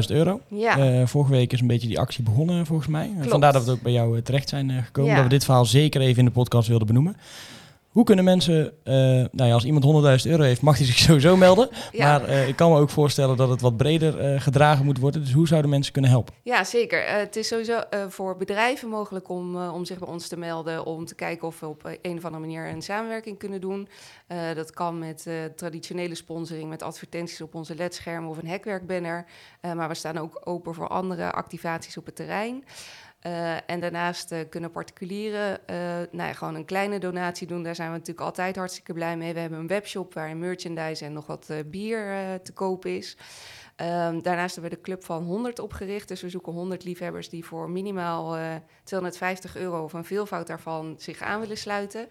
euro. 0.09 0.41
Ja. 0.49 0.79
Uh, 0.79 1.07
vorige 1.07 1.33
week 1.33 1.53
is 1.53 1.61
een 1.61 1.67
beetje 1.67 1.89
die 1.89 1.99
actie 1.99 2.25
begonnen, 2.25 2.67
volgens 2.67 2.89
mij. 2.89 3.11
Klopt. 3.15 3.29
Vandaar 3.31 3.53
dat 3.53 3.65
we 3.65 3.71
ook 3.71 3.83
bij 3.83 3.93
jou 3.93 4.23
terecht 4.23 4.49
zijn 4.49 4.71
gekomen. 4.83 5.11
Ja. 5.11 5.17
Dat 5.17 5.25
we 5.25 5.31
dit 5.31 5.45
verhaal 5.45 5.65
zeker 5.65 6.01
even 6.01 6.19
in 6.19 6.25
de 6.25 6.31
podcast 6.31 6.69
wilden 6.69 6.87
benoemen. 6.87 7.17
Hoe 7.91 8.05
kunnen 8.05 8.25
mensen, 8.25 8.73
uh, 8.85 8.95
nou 9.33 9.49
ja, 9.49 9.53
als 9.53 9.65
iemand 9.65 10.25
100.000 10.25 10.31
euro 10.31 10.43
heeft, 10.43 10.63
mag 10.63 10.77
hij 10.77 10.87
zich 10.87 10.99
sowieso 11.09 11.37
melden. 11.37 11.69
Ja. 11.93 12.07
Maar 12.07 12.29
uh, 12.29 12.49
ik 12.49 12.57
kan 12.57 12.71
me 12.71 12.79
ook 12.79 12.91
voorstellen 12.91 13.37
dat 13.37 13.49
het 13.49 13.61
wat 13.61 13.77
breder 13.77 14.33
uh, 14.33 14.41
gedragen 14.41 14.85
moet 14.85 14.99
worden. 14.99 15.21
Dus 15.21 15.33
hoe 15.33 15.47
zouden 15.47 15.71
mensen 15.71 15.93
kunnen 15.93 16.11
helpen? 16.11 16.35
Ja, 16.43 16.65
zeker. 16.65 17.05
het 17.07 17.37
is 17.37 17.49
sowieso 17.49 17.81
voor 18.09 18.37
bedrijven 18.37 18.89
mogelijk 18.89 19.29
om, 19.29 19.57
om 19.57 19.85
zich 19.85 19.99
bij 19.99 20.09
ons 20.09 20.29
te 20.29 20.37
melden. 20.37 20.85
Om 20.85 21.05
te 21.05 21.15
kijken 21.15 21.47
of 21.47 21.61
we 21.61 21.67
op 21.67 21.99
een 22.03 22.17
of 22.17 22.25
andere 22.25 22.43
manier 22.43 22.69
een 22.69 22.83
samenwerking 22.83 23.39
kunnen 23.39 23.61
doen. 23.61 23.89
dat 24.55 24.71
kan 24.71 24.99
met 24.99 25.27
traditionele 25.57 26.15
sponsoring, 26.15 26.69
met 26.69 26.83
advertenties 26.83 27.41
op 27.41 27.55
onze 27.55 27.75
ledschermen 27.75 28.31
of 28.31 28.39
een 28.39 28.49
hekwerkbanner. 28.49 29.25
maar 29.61 29.89
we 29.89 29.95
staan 29.95 30.19
ook 30.19 30.41
open 30.45 30.75
voor 30.75 30.89
andere 30.89 31.33
activaties 31.33 31.97
op 31.97 32.07
het 32.07 32.17
terrein. 32.17 32.65
Uh, 33.27 33.71
en 33.71 33.81
daarnaast 33.81 34.33
uh, 34.33 34.39
kunnen 34.49 34.71
particulieren 34.71 35.61
uh, 35.71 35.77
nou 36.11 36.29
ja, 36.29 36.33
gewoon 36.33 36.55
een 36.55 36.65
kleine 36.65 36.99
donatie 36.99 37.47
doen. 37.47 37.63
Daar 37.63 37.75
zijn 37.75 37.91
we 37.91 37.97
natuurlijk 37.97 38.27
altijd 38.27 38.57
hartstikke 38.57 38.93
blij 38.93 39.17
mee. 39.17 39.35
We 39.35 39.41
hebben 39.41 39.59
een 39.59 39.67
webshop 39.67 40.15
waarin 40.15 40.39
merchandise 40.39 41.05
en 41.05 41.13
nog 41.13 41.27
wat 41.27 41.53
bier 41.67 42.41
te 42.43 42.53
koop 42.53 42.87
is. 42.87 43.17
Um, 43.77 44.23
daarnaast 44.23 44.55
hebben 44.55 44.71
we 44.71 44.77
de 44.77 44.83
Club 44.83 45.05
van 45.05 45.23
100 45.23 45.59
opgericht. 45.59 46.09
Dus 46.09 46.21
we 46.21 46.29
zoeken 46.29 46.53
100 46.53 46.85
liefhebbers 46.85 47.29
die 47.29 47.45
voor 47.45 47.71
minimaal 47.71 48.37
250 48.85 49.57
euro 49.57 49.85
of 49.85 49.93
een 49.93 50.05
veelvoud 50.05 50.47
daarvan 50.47 50.95
zich 50.99 51.21
aan 51.21 51.41
willen 51.41 51.57
sluiten. 51.57 52.09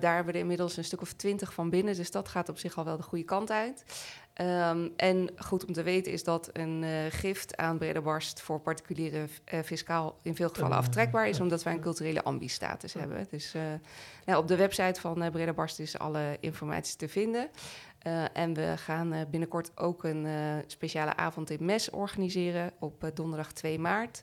daar 0.00 0.14
hebben 0.14 0.26
we 0.26 0.32
er 0.32 0.38
inmiddels 0.38 0.76
een 0.76 0.84
stuk 0.84 1.00
of 1.00 1.12
20 1.12 1.52
van 1.52 1.70
binnen. 1.70 1.94
Dus 1.94 2.10
dat 2.10 2.28
gaat 2.28 2.48
op 2.48 2.58
zich 2.58 2.76
al 2.76 2.84
wel 2.84 2.96
de 2.96 3.02
goede 3.02 3.24
kant 3.24 3.50
uit. 3.50 3.84
Um, 4.40 4.92
en 4.96 5.30
goed 5.36 5.64
om 5.64 5.72
te 5.72 5.82
weten 5.82 6.12
is 6.12 6.24
dat 6.24 6.50
een 6.52 6.82
uh, 6.82 6.90
gift 7.08 7.56
aan 7.56 7.78
Breda 7.78 8.00
Barst 8.00 8.40
voor 8.40 8.60
particulieren 8.60 9.28
uh, 9.54 9.60
fiscaal 9.60 10.18
in 10.22 10.34
veel 10.34 10.48
gevallen 10.48 10.76
aftrekbaar 10.76 11.28
is, 11.28 11.40
omdat 11.40 11.62
wij 11.62 11.72
een 11.72 11.80
culturele 11.80 12.22
ambistatus 12.22 12.92
hebben. 12.92 13.26
Dus 13.30 13.54
uh, 13.54 13.62
nou, 14.24 14.38
op 14.38 14.48
de 14.48 14.56
website 14.56 15.00
van 15.00 15.30
Breda 15.30 15.52
Barst 15.52 15.78
is 15.78 15.98
alle 15.98 16.36
informatie 16.40 16.96
te 16.96 17.08
vinden. 17.08 17.48
en 18.32 18.54
we 18.54 18.74
gaan 18.76 19.26
binnenkort 19.30 19.70
ook 19.74 20.04
een 20.04 20.26
speciale 20.66 21.16
avond 21.16 21.50
in 21.50 21.64
Mes 21.64 21.90
organiseren 21.90 22.72
op 22.78 23.10
donderdag 23.14 23.52
2 23.52 23.78
maart. 23.78 24.22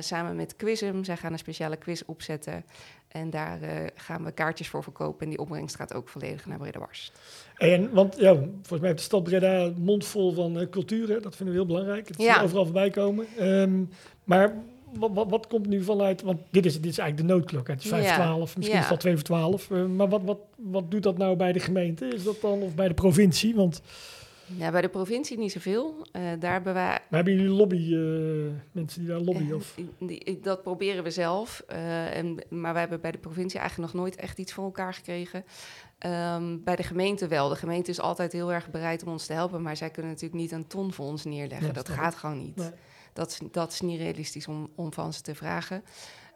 samen 0.00 0.36
met 0.36 0.56
Quizem. 0.56 1.04
Zij 1.04 1.16
gaan 1.16 1.32
een 1.32 1.38
speciale 1.38 1.76
quiz 1.76 2.02
opzetten. 2.06 2.64
En 3.12 3.30
daar 3.30 3.62
eh, 3.62 3.86
gaan 3.94 4.24
we 4.24 4.32
kaartjes 4.32 4.68
voor 4.68 4.82
verkopen. 4.82 5.22
En 5.24 5.28
die 5.28 5.38
opbrengst 5.38 5.76
gaat 5.76 5.94
ook 5.94 6.08
volledig 6.08 6.46
naar 6.46 6.58
Breda 6.58 6.78
Barst. 6.78 7.12
En, 7.56 7.92
want 7.92 8.16
ja, 8.18 8.34
volgens 8.34 8.68
mij 8.68 8.80
heeft 8.80 8.96
de 8.98 9.04
stad 9.04 9.22
Breda 9.22 9.60
een 9.60 9.74
mond 9.78 10.04
vol 10.04 10.32
van 10.32 10.58
eh, 10.60 10.68
cultuur. 10.70 11.08
Hè? 11.08 11.20
Dat 11.20 11.36
vinden 11.36 11.54
we 11.54 11.60
heel 11.60 11.68
belangrijk. 11.70 12.08
Het 12.08 12.22
Ja. 12.22 12.42
overal 12.42 12.64
voorbij 12.64 12.90
komen. 12.90 13.26
Ehm, 13.38 13.82
maar 14.24 14.54
wat, 14.98 15.10
wat, 15.14 15.30
wat 15.30 15.46
komt 15.46 15.66
nu 15.66 15.82
vanuit... 15.82 16.22
Want 16.22 16.40
dit 16.50 16.66
is, 16.66 16.74
dit 16.80 16.90
is 16.90 16.98
eigenlijk 16.98 17.28
de 17.28 17.34
noodklok. 17.34 17.68
Het 17.68 17.82
is 17.84 17.88
5 17.88 18.04
Ja. 18.04 18.14
voor 18.14 18.24
12, 18.24 18.56
misschien 18.56 18.78
Ja. 18.78 18.82
is 18.84 18.88
het 18.88 18.90
al 18.96 19.00
2 19.02 19.14
voor 19.14 19.22
12. 19.24 19.70
Eh, 19.70 19.84
maar 19.86 20.08
wat, 20.08 20.22
wat, 20.24 20.38
wat 20.56 20.90
doet 20.90 21.02
dat 21.02 21.18
nou 21.18 21.36
bij 21.36 21.52
de 21.52 21.60
gemeente? 21.60 22.06
Is 22.06 22.24
dat 22.24 22.40
dan 22.40 22.62
of 22.62 22.74
bij 22.74 22.88
de 22.88 22.94
provincie? 22.94 23.54
Want 23.54 23.82
Ja, 24.46 24.70
bij 24.70 24.80
de 24.80 24.88
provincie 24.88 25.38
niet 25.38 25.52
zoveel. 25.52 26.06
Eh, 26.12 26.22
daar 26.38 26.52
hebben 26.52 26.74
wij 26.74 26.98
we 27.08 27.16
hebben 27.16 27.34
jullie 27.34 27.48
lobby, 27.50 27.94
eh, 27.94 28.52
mensen 28.72 29.00
die 29.00 29.08
daar 29.08 29.20
lobbyen? 29.20 29.54
Of? 29.54 29.74
Eh, 29.78 29.84
die- 30.08 30.40
dat 30.42 30.62
proberen 30.62 31.02
we 31.04 31.10
zelf. 31.10 31.60
en, 31.66 32.38
maar 32.48 32.72
wij 32.72 32.80
hebben 32.80 33.00
bij 33.00 33.10
de 33.10 33.18
provincie 33.18 33.58
eigenlijk 33.60 33.92
nog 33.92 34.02
nooit 34.02 34.16
echt 34.16 34.38
iets 34.38 34.52
voor 34.52 34.64
elkaar 34.64 34.94
gekregen. 34.94 35.44
Ehm, 35.98 36.58
bij 36.64 36.76
de 36.76 36.82
gemeente 36.82 37.26
wel. 37.28 37.48
De 37.48 37.56
gemeente 37.56 37.90
is 37.90 38.00
altijd 38.00 38.32
heel 38.32 38.52
erg 38.52 38.70
bereid 38.70 39.02
om 39.02 39.12
ons 39.12 39.26
te 39.26 39.32
helpen. 39.32 39.62
Maar 39.62 39.76
zij 39.76 39.90
kunnen 39.90 40.10
natuurlijk 40.12 40.40
niet 40.40 40.52
een 40.52 40.66
ton 40.66 40.92
voor 40.92 41.06
ons 41.06 41.24
neerleggen. 41.24 41.62
Nee, 41.64 41.72
dat 41.72 41.88
gaat 41.88 42.14
gewoon 42.14 42.38
niet. 42.38 42.56
Nee. 42.56 42.70
Dat, 43.12 43.30
is, 43.30 43.38
dat 43.50 43.72
is 43.72 43.80
niet 43.80 43.98
realistisch 44.00 44.48
om, 44.48 44.70
om 44.74 44.92
van 44.92 45.12
ze 45.12 45.20
te 45.22 45.34
vragen. 45.34 45.82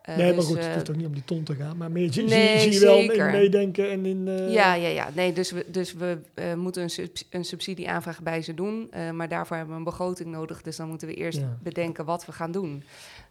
Eh, 0.07 0.17
nee, 0.17 0.27
maar 0.27 0.35
dus, 0.35 0.45
goed, 0.45 0.57
het 0.57 0.67
eh, 0.67 0.73
hoeft 0.75 0.91
ook 0.91 0.97
niet 0.97 1.07
om 1.07 1.13
die 1.13 1.25
ton 1.25 1.43
te 1.43 1.55
gaan. 1.55 1.77
Maar 1.77 1.91
meer 1.91 2.13
zie, 2.13 2.25
Nee, 2.25 2.59
zie, 2.61 2.73
zie 2.73 2.81
je 2.81 2.87
wel 2.87 2.99
in 2.99 3.31
meedenken 3.31 3.91
en 3.91 4.07
in... 4.07 4.29
eh, 4.29 4.53
Ja, 4.53 4.75
ja, 4.75 4.89
ja. 4.89 5.09
Nee, 5.15 5.33
dus 5.33 5.51
we, 5.51 5.65
dus 5.69 5.93
we 5.93 6.19
eh, 6.35 6.55
moeten 6.55 6.83
een, 6.83 7.11
een 7.31 7.45
subsidieaanvraag 7.45 8.23
bij 8.23 8.43
ze 8.43 8.55
doen. 8.55 8.87
eh, 8.91 9.11
maar 9.11 9.29
daarvoor 9.29 9.57
hebben 9.57 9.75
we 9.75 9.79
een 9.81 9.87
begroting 9.87 10.31
nodig. 10.31 10.63
Dus 10.63 10.77
dan 10.77 10.89
moeten 10.89 11.09
we 11.09 11.15
eerst 11.15 11.39
Ja. 11.39 11.59
bedenken 11.63 12.05
wat 12.05 12.27
we 12.27 12.33
gaan 12.33 12.53
doen. 12.53 12.83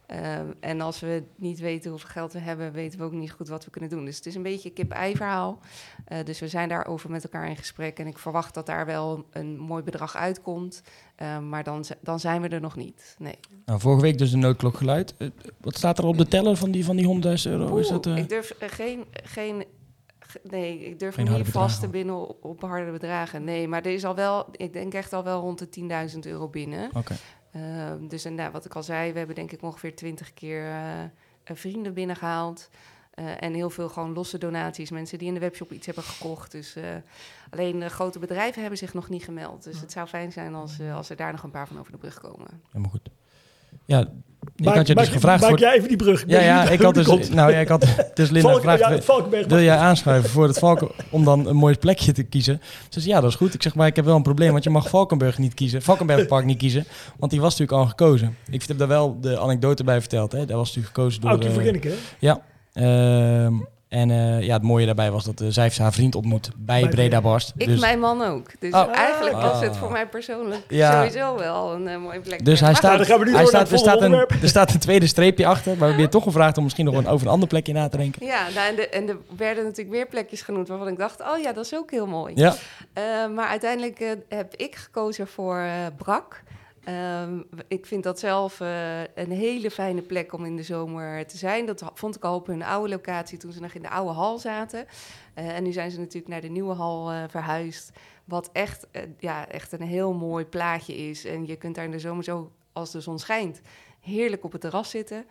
Eh, 0.06 0.38
en 0.60 0.80
als 0.80 1.00
we 1.00 1.22
niet 1.36 1.58
weten 1.58 1.90
hoeveel 1.90 2.08
geld 2.08 2.32
we 2.32 2.38
hebben, 2.38 2.72
weten 2.72 2.98
we 2.98 3.04
ook 3.04 3.12
niet 3.12 3.32
goed 3.32 3.48
wat 3.48 3.64
we 3.64 3.70
kunnen 3.70 3.90
doen. 3.90 4.04
Dus 4.04 4.16
het 4.16 4.26
is 4.26 4.34
een 4.34 4.42
beetje 4.42 4.68
een 4.68 4.74
kip-ei 4.74 5.16
verhaal. 5.16 5.58
Eh, 6.04 6.18
dus 6.24 6.40
we 6.40 6.48
zijn 6.48 6.68
daarover 6.68 7.10
met 7.10 7.24
elkaar 7.24 7.48
in 7.48 7.56
gesprek. 7.56 7.98
En 7.98 8.06
ik 8.06 8.18
verwacht 8.18 8.54
dat 8.54 8.66
daar 8.66 8.86
wel 8.86 9.26
een 9.30 9.56
mooi 9.58 9.82
bedrag 9.82 10.16
uitkomt. 10.16 10.82
Eh, 11.16 11.38
maar 11.38 11.64
dan, 11.64 11.84
dan 12.00 12.20
zijn 12.20 12.42
we 12.42 12.48
er 12.48 12.60
nog 12.60 12.76
niet. 12.76 13.16
Nee. 13.18 13.38
Nou, 13.66 13.80
vorige 13.80 14.02
week 14.02 14.18
dus 14.18 14.30
de 14.30 14.36
noodklok 14.36 14.76
geluid. 14.76 15.14
Eh, 15.18 15.28
wat 15.60 15.76
staat 15.76 15.98
er 15.98 16.04
op 16.06 16.18
de 16.18 16.26
teller 16.28 16.56
van 16.56 16.70
die, 16.70 16.84
van 16.84 16.96
die 16.96 17.06
100.000 17.06 17.52
euro? 17.52 17.76
Is 17.76 17.90
Oeh, 17.90 18.02
dat, 18.02 18.06
eh, 18.06 18.16
Ik 18.16 18.28
durf 18.28 18.52
geen, 18.58 19.04
geen, 19.12 19.64
ge- 20.18 20.40
nee, 20.50 20.84
ik 20.86 20.98
durf 20.98 21.16
niet 21.16 21.48
vast 21.48 21.80
te 21.80 21.88
binnen 21.88 22.28
op, 22.28 22.44
op 22.44 22.60
harde 22.60 22.90
bedragen. 22.90 23.44
Nee, 23.44 23.68
maar 23.68 23.82
er 23.82 23.92
is 23.92 24.04
al 24.04 24.14
wel, 24.14 24.46
ik 24.52 24.72
denk 24.72 24.94
echt 24.94 25.12
al 25.12 25.24
wel 25.24 25.40
rond 25.40 25.58
de 25.58 25.68
10.000 26.12 26.18
euro 26.26 26.48
binnen. 26.48 26.90
Oké. 26.94 27.12
Ehm, 27.12 27.18
dus 28.08 28.24
inderdaad, 28.24 28.52
wat 28.52 28.64
ik 28.64 28.74
al 28.74 28.82
zei, 28.82 29.12
we 29.12 29.18
hebben 29.18 29.36
denk 29.36 29.52
ik 29.52 29.62
ongeveer 29.62 29.96
20 29.96 30.34
keer 30.34 30.64
eh, 30.64 31.02
eh, 31.02 31.08
vrienden 31.44 31.94
binnengehaald. 31.94 32.70
Eh, 33.10 33.42
en 33.42 33.54
heel 33.54 33.70
veel 33.70 33.88
gewoon 33.88 34.12
losse 34.12 34.38
donaties, 34.38 34.90
mensen 34.90 35.18
die 35.18 35.28
in 35.28 35.34
de 35.34 35.40
webshop 35.40 35.72
iets 35.72 35.86
hebben 35.86 36.04
gekocht. 36.04 36.52
Dus 36.52 36.76
alleen 37.50 37.90
grote 37.90 38.18
bedrijven 38.18 38.60
hebben 38.60 38.78
zich 38.78 38.94
nog 38.94 39.08
niet 39.08 39.24
gemeld. 39.24 39.64
Dus 39.64 39.80
het 39.80 39.92
zou 39.92 40.06
fijn 40.06 40.32
zijn 40.32 40.54
als, 40.54 40.80
als 40.80 41.10
er 41.10 41.16
daar 41.16 41.32
nog 41.32 41.42
een 41.42 41.50
paar 41.50 41.66
van 41.66 41.78
over 41.78 41.92
de 41.92 41.98
brug 41.98 42.20
komen. 42.20 42.62
Helemaal 42.66 42.90
goed. 42.90 43.10
Ja, 43.84 44.00
ik 44.56 44.64
Maak- 44.64 44.76
had 44.76 44.86
je 44.86 44.94
dus 44.94 45.08
gevraagd 45.08 45.40
Maak 45.40 45.50
voor... 45.50 45.58
jij 45.58 45.74
even 45.74 45.88
die 45.88 45.96
brug. 45.96 46.24
Ja, 46.26 46.40
ja, 46.40 46.68
ik 46.68 46.80
had 46.80 46.94
dus... 47.04 47.28
Nou 47.28 47.52
ja, 47.52 47.58
ik 47.58 47.68
had 47.68 47.86
dus 48.14 48.30
Linda 48.30 48.48
Valk, 48.48 48.60
gevraagd... 48.60 49.30
ja. 49.30 49.46
Wil 49.46 49.60
jij 49.60 49.76
aanschuiven 49.76 50.30
voor 50.30 50.46
het 50.46 50.58
Valken 50.58 50.88
om 51.10 51.24
dan 51.24 51.46
een 51.46 51.56
mooi 51.56 51.78
plekje 51.78 52.12
te 52.12 52.22
kiezen? 52.22 52.60
Ze 52.88 53.00
zei 53.00 53.14
ja, 53.14 53.20
dat 53.20 53.30
is 53.30 53.36
goed. 53.36 53.54
Ik 53.54 53.62
zeg 53.62 53.74
maar, 53.74 53.86
ik 53.86 53.96
heb 53.96 54.04
wel 54.04 54.16
een 54.16 54.22
probleem, 54.22 54.52
want 54.52 54.64
je 54.64 54.70
mag 54.70 54.88
Valkenburg 54.88 55.38
niet 55.38 55.54
kiezen, 55.54 55.82
Valkenbergpark 55.82 56.44
niet 56.44 56.58
kiezen, 56.58 56.84
want 57.16 57.30
die 57.30 57.40
was 57.40 57.58
natuurlijk 57.58 57.78
al 57.78 57.88
gekozen. 57.88 58.36
Ik 58.50 58.62
heb 58.66 58.78
daar 58.78 58.88
wel 58.88 59.20
de 59.20 59.38
anekdote 59.38 59.84
bij 59.84 60.00
verteld. 60.00 60.32
Hè. 60.32 60.38
Dat 60.38 60.56
was 60.56 60.66
natuurlijk 60.66 60.94
gekozen 60.96 61.20
door. 61.20 61.38
Eh, 61.38 61.52
van 61.52 61.62
Ginneke, 61.62 61.88
hè? 61.88 61.94
ja. 62.18 62.40
Ehm, 62.72 63.54
en 63.88 64.10
eh, 64.10 64.42
ja, 64.42 64.52
het 64.54 64.62
mooie 64.62 64.86
daarbij 64.86 65.10
was 65.10 65.24
dat 65.24 65.40
uh, 65.40 65.48
zij 65.50 65.62
heeft 65.62 65.78
haar 65.78 65.92
vriend 65.92 66.14
ontmoet 66.14 66.50
bij, 66.56 66.80
Bij 66.80 66.90
Breda. 66.90 67.20
Barst. 67.20 67.52
Ik, 67.56 67.66
dus 67.66 67.80
mijn 67.80 68.00
man 68.00 68.22
ook. 68.22 68.50
Dus 68.58 68.72
Oh. 68.72 68.88
eigenlijk 68.96 69.36
was 69.36 69.60
het 69.60 69.70
Ah. 69.70 69.76
voor 69.76 69.90
mij 69.92 70.06
persoonlijk 70.06 70.62
Ja. 70.68 70.92
sowieso 70.92 71.36
wel 71.38 71.74
een 71.74 71.88
eh, 71.88 71.98
mooie 71.98 72.20
plek. 72.20 72.44
dus 72.44 72.60
hij 72.60 72.68
Maar 72.68 72.78
staat, 72.78 72.92
Nou, 72.92 73.04
gaan 73.04 73.18
we 73.20 73.30
hij 73.30 73.46
staat, 73.46 73.70
er, 73.70 73.78
staat 73.78 74.00
een, 74.02 74.12
er 74.42 74.48
staat 74.48 74.72
een 74.74 74.80
tweede 74.80 75.06
streepje 75.06 75.46
achter, 75.46 75.70
maar 75.70 75.78
we 75.78 75.84
hebben 75.84 76.02
je 76.04 76.08
toch 76.08 76.22
gevraagd 76.22 76.56
om 76.56 76.62
misschien 76.62 76.84
nog 76.84 76.94
een, 76.94 77.06
over 77.08 77.26
een 77.26 77.32
ander 77.32 77.48
plekje 77.48 77.72
na 77.72 77.88
te 77.88 77.96
denken. 77.96 78.26
Ja, 78.26 78.40
nou, 78.54 78.68
en, 78.68 78.76
de, 78.76 78.88
en 78.88 79.08
er 79.08 79.16
werden 79.36 79.64
natuurlijk 79.64 79.96
meer 79.96 80.06
plekjes 80.06 80.42
genoemd 80.42 80.68
waarvan 80.68 80.88
ik 80.88 80.98
dacht, 80.98 81.20
oh 81.20 81.38
ja, 81.42 81.52
dat 81.52 81.64
is 81.64 81.74
ook 81.74 81.90
heel 81.90 82.06
mooi. 82.06 82.32
Ja, 82.36 82.54
Eh, 82.92 83.02
maar 83.34 83.48
uiteindelijk 83.48 84.16
heb 84.28 84.54
ik 84.54 84.74
gekozen 84.76 85.26
voor 85.26 85.60
Brak. 85.96 86.42
Ehm, 86.86 87.42
ik 87.68 87.86
vind 87.86 88.02
dat 88.02 88.18
zelf 88.18 88.60
eh, 88.60 89.00
een 89.00 89.30
hele 89.30 89.70
fijne 89.70 90.02
plek 90.02 90.32
om 90.32 90.44
in 90.44 90.56
de 90.56 90.62
zomer 90.62 91.26
te 91.26 91.36
zijn. 91.36 91.66
Dat 91.66 91.90
vond 91.94 92.16
ik 92.16 92.24
al 92.24 92.34
op 92.34 92.46
hun 92.46 92.62
oude 92.62 92.88
locatie 92.88 93.38
toen 93.38 93.52
ze 93.52 93.60
nog 93.60 93.72
in 93.72 93.82
de 93.82 93.90
oude 93.90 94.12
hal 94.12 94.38
zaten. 94.38 94.86
Eh, 95.34 95.56
en 95.56 95.62
nu 95.62 95.72
zijn 95.72 95.90
ze 95.90 95.98
natuurlijk 95.98 96.28
naar 96.28 96.40
de 96.40 96.48
nieuwe 96.48 96.74
hal 96.74 97.10
eh, 97.10 97.22
verhuisd. 97.28 97.90
Wat 98.24 98.50
echt, 98.52 98.86
ja, 99.18 99.48
echt 99.48 99.72
een 99.72 99.82
heel 99.82 100.12
mooi 100.12 100.44
plaatje 100.44 100.96
is. 100.96 101.24
En 101.24 101.46
je 101.46 101.56
kunt 101.56 101.74
daar 101.74 101.84
in 101.84 101.90
de 101.90 101.98
zomer 101.98 102.24
zo, 102.24 102.52
als 102.72 102.90
de 102.90 103.00
zon 103.00 103.18
schijnt, 103.18 103.60
heerlijk 104.00 104.44
op 104.44 104.52
het 104.52 104.60
terras 104.60 104.90
zitten. 104.90 105.26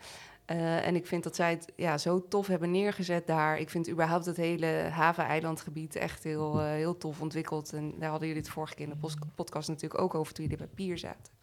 En 0.45 0.95
ik 0.95 1.07
vind 1.07 1.23
dat 1.23 1.35
zij 1.35 1.49
het 1.49 1.71
ja, 1.75 1.97
zo 1.97 2.27
tof 2.27 2.47
hebben 2.47 2.71
neergezet 2.71 3.27
daar. 3.27 3.59
Ik 3.59 3.69
vind 3.69 3.89
überhaupt 3.89 4.25
het 4.25 4.37
hele 4.37 4.87
haveneilandgebied 4.91 5.95
echt 5.95 6.23
heel, 6.23 6.59
heel 6.59 6.97
tof 6.97 7.21
ontwikkeld. 7.21 7.73
En 7.73 7.93
daar 7.99 8.09
hadden 8.09 8.27
jullie 8.27 8.43
het 8.43 8.51
vorige 8.51 8.75
keer 8.75 8.87
in 8.87 8.97
de 9.01 9.27
podcast 9.35 9.67
natuurlijk 9.67 10.01
ook 10.01 10.15
over 10.15 10.33
toen 10.33 10.43
jullie 10.43 10.59
bij 10.59 10.75
Pier 10.75 10.97
zaten. 10.97 11.34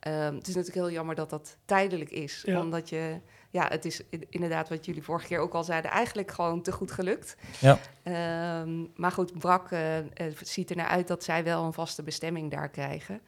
Ehm, 0.00 0.34
het 0.34 0.48
is 0.48 0.54
natuurlijk 0.54 0.84
heel 0.86 0.94
jammer 0.94 1.14
dat 1.14 1.30
dat 1.30 1.56
tijdelijk 1.64 2.10
is. 2.10 2.42
Ja. 2.46 2.60
Omdat 2.60 2.88
je, 2.88 3.20
ja, 3.50 3.68
het 3.68 3.84
is 3.84 4.02
inderdaad 4.28 4.68
wat 4.68 4.84
jullie 4.84 5.02
vorige 5.02 5.26
keer 5.26 5.38
ook 5.38 5.54
al 5.54 5.64
zeiden, 5.64 5.90
eigenlijk 5.90 6.30
gewoon 6.30 6.62
te 6.62 6.72
goed 6.72 6.90
gelukt. 6.90 7.36
Ja. 7.60 7.78
Ehm, 8.02 8.84
maar 8.94 9.12
goed, 9.12 9.38
Brak 9.38 9.70
eh, 9.70 9.98
ziet 10.42 10.70
er 10.70 10.76
naar 10.76 10.86
uit 10.86 11.08
dat 11.08 11.24
zij 11.24 11.44
wel 11.44 11.64
een 11.64 11.72
vaste 11.72 12.02
bestemming 12.02 12.50
daar 12.50 12.68
krijgen. 12.68 13.20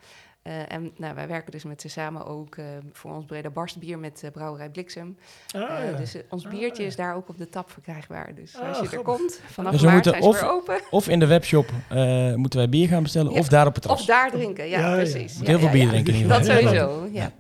Eh, 0.43 0.73
en 0.73 0.91
nou, 0.97 1.15
wij 1.15 1.29
werken 1.29 1.53
dus 1.53 1.65
met 1.65 1.81
ze 1.81 1.89
samen 1.89 2.27
ook 2.27 2.57
eh, 2.57 2.65
voor 2.93 3.13
ons 3.15 3.25
Breda 3.25 3.51
Barstbier 3.51 3.99
met 3.99 4.21
eh, 4.25 4.31
Brouwerij 4.31 4.69
Bliksem. 4.71 5.17
Ah, 5.55 5.61
Eh, 5.63 5.91
ja. 5.91 5.97
Dus 5.97 6.17
ons 6.31 6.45
Ah, 6.45 6.51
biertje 6.51 6.83
ja. 6.83 6.89
is 6.89 6.97
daar 6.97 7.15
ook 7.17 7.29
op 7.29 7.39
de 7.39 7.49
tap 7.49 7.71
verkrijgbaar. 7.71 8.35
Dus 8.35 8.57
Ah, 8.57 8.69
als 8.79 8.91
je 8.91 8.97
er 8.97 9.03
komt, 9.03 9.41
vanaf 9.51 9.73
Dus 9.73 9.81
we 9.81 9.87
maart 9.87 10.07
is 10.07 10.21
of- 10.21 10.41
weer 10.41 10.51
open. 10.51 10.81
of 10.91 11.09
in 11.09 11.19
de 11.19 11.27
webshop 11.27 11.71
eh, 11.89 12.35
moeten 12.35 12.59
wij 12.59 12.69
bier 12.69 12.89
gaan 12.89 13.03
bestellen, 13.03 13.33
Ja. 13.33 13.39
of 13.39 13.49
daar 13.49 13.67
op 13.67 13.73
het 13.75 13.83
terras. 13.83 14.01
Of 14.01 14.07
daar 14.07 14.31
drinken, 14.31 14.69
ja, 14.69 14.79
Ja, 14.79 14.89
ja. 14.89 14.95
precies. 14.95 15.37
Moet 15.37 15.47
Ja, 15.47 15.53
heel 15.53 15.59
veel 15.61 15.71
bier 15.71 15.83
ja. 15.83 15.89
drinken 15.89 16.15
in 16.15 16.21
ieder 16.21 16.37
Dat 16.39 16.47
geval. 16.47 16.63
sowieso, 16.63 17.09
ja. 17.13 17.31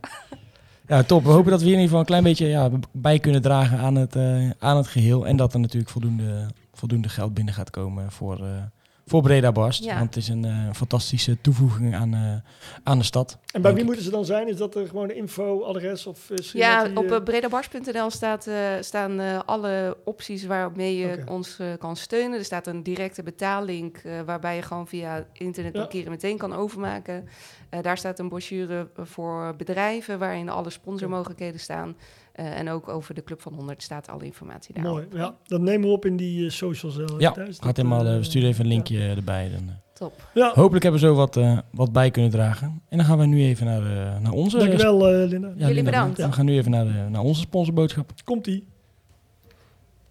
Ja, 0.86 1.02
top. 1.02 1.24
We 1.24 1.30
hopen 1.30 1.50
dat 1.50 1.60
we 1.60 1.66
hier 1.66 1.74
in 1.76 1.80
ieder 1.80 1.82
geval 1.82 2.00
een 2.00 2.06
klein 2.06 2.22
beetje 2.22 2.46
ja, 2.46 2.70
bij 2.92 3.18
kunnen 3.18 3.42
dragen 3.42 3.78
aan 3.78 3.94
het, 3.94 4.16
aan 4.58 4.76
het 4.76 4.86
geheel. 4.86 5.26
En 5.26 5.36
dat 5.36 5.52
er 5.54 5.60
natuurlijk 5.60 5.90
voldoende, 5.90 6.46
voldoende 6.72 7.08
geld 7.08 7.34
binnen 7.34 7.54
gaat 7.54 7.70
komen 7.70 8.10
voor, 8.12 8.38
eh, 8.44 8.62
voor 9.10 9.22
Breda 9.22 9.52
Barst. 9.52 9.84
Ja. 9.84 9.94
Want 9.98 10.14
het 10.14 10.16
is 10.22 10.28
een 10.28 10.44
eh, 10.44 10.68
fantastische 10.72 11.40
toevoeging 11.40 11.94
aan, 11.94 12.14
eh, 12.14 12.34
aan 12.82 12.98
de 12.98 13.04
stad. 13.04 13.38
En 13.52 13.62
bij 13.62 13.70
wie 13.70 13.80
ik. 13.80 13.86
moeten 13.86 14.04
ze 14.04 14.10
dan 14.10 14.24
zijn? 14.24 14.48
Is 14.48 14.56
dat 14.56 14.74
er 14.74 14.86
gewoon 14.88 15.08
een 15.10 15.16
info-adres? 15.16 16.06
Of 16.06 16.30
is 16.30 16.52
Ja, 16.52 16.84
die, 16.84 16.96
op 16.96 17.04
eh, 17.04 17.10
uh, 17.10 17.22
bredabars.nl 17.22 18.10
staat, 18.10 18.46
eh, 18.46 18.54
staan 18.80 19.20
eh, 19.20 19.38
alle 19.46 19.96
opties 20.04 20.46
waarmee 20.46 20.96
je 20.96 21.22
ons 21.28 21.58
eh, 21.58 21.66
kan 21.78 21.96
steunen. 21.96 22.38
Er 22.38 22.44
staat 22.44 22.66
een 22.66 22.82
directe 22.82 23.22
betaallink 23.22 23.96
eh, 23.96 24.20
waarbij 24.26 24.56
je 24.56 24.62
gewoon 24.62 24.86
via 24.88 25.26
internet 25.32 25.72
Ja. 25.74 25.80
parkeren 25.80 26.10
meteen 26.10 26.36
kan 26.38 26.52
overmaken. 26.54 27.28
Eh, 27.70 27.82
daar 27.82 27.98
staat 27.98 28.18
een 28.18 28.28
brochure 28.28 28.88
voor 28.96 29.54
bedrijven 29.56 30.18
waarin 30.18 30.48
alle 30.48 30.70
sponsormogelijkheden 30.70 31.60
staan. 31.60 31.96
Eh, 32.40 32.58
en 32.58 32.68
ook 32.70 32.88
over 32.88 33.14
de 33.14 33.22
Club 33.24 33.42
van 33.42 33.54
100 33.54 33.82
staat 33.82 34.08
alle 34.08 34.24
informatie 34.24 34.74
daar. 34.74 34.82
Mooi, 34.84 35.06
ja. 35.12 35.34
Dat 35.46 35.60
nemen 35.60 35.88
we 35.88 35.94
op 35.94 36.04
in 36.04 36.16
die 36.16 36.44
eh, 36.44 36.50
socials. 36.50 36.98
eh, 36.98 37.04
Ja, 37.18 37.30
thuis. 37.32 37.58
gaat 37.60 37.76
helemaal, 37.76 38.04
we 38.04 38.22
sturen 38.22 38.48
even 38.48 38.64
een 38.64 38.70
linkje 38.70 38.98
erbij. 39.08 39.50
Dan. 39.50 39.70
Top. 39.94 40.28
Ja, 40.34 40.52
Hopelijk 40.54 40.82
hebben 40.82 41.00
we 41.00 41.06
zo 41.06 41.14
wat, 41.14 41.36
eh, 41.36 41.58
wat 41.72 41.92
bij 41.92 42.10
kunnen 42.10 42.30
dragen. 42.30 42.82
En 42.88 42.96
dan 42.96 43.06
gaan 43.06 43.18
we 43.18 43.26
nu 43.26 43.42
even 43.42 43.66
naar, 43.66 43.82
naar 44.20 44.32
onze... 44.32 44.58
dankjewel 44.58 45.08
eh, 45.08 45.28
Linda. 45.28 45.48
Ja, 45.48 45.54
Jullie 45.56 45.74
Linda, 45.74 45.90
bedankt. 45.90 46.16
We 46.18 46.32
gaan 46.32 46.44
nu 46.44 46.56
even 46.56 46.70
naar, 46.70 46.84
de, 46.84 47.06
naar 47.10 47.22
onze 47.22 47.40
sponsorboodschap. 47.40 48.10
Komt-ie. 48.24 48.66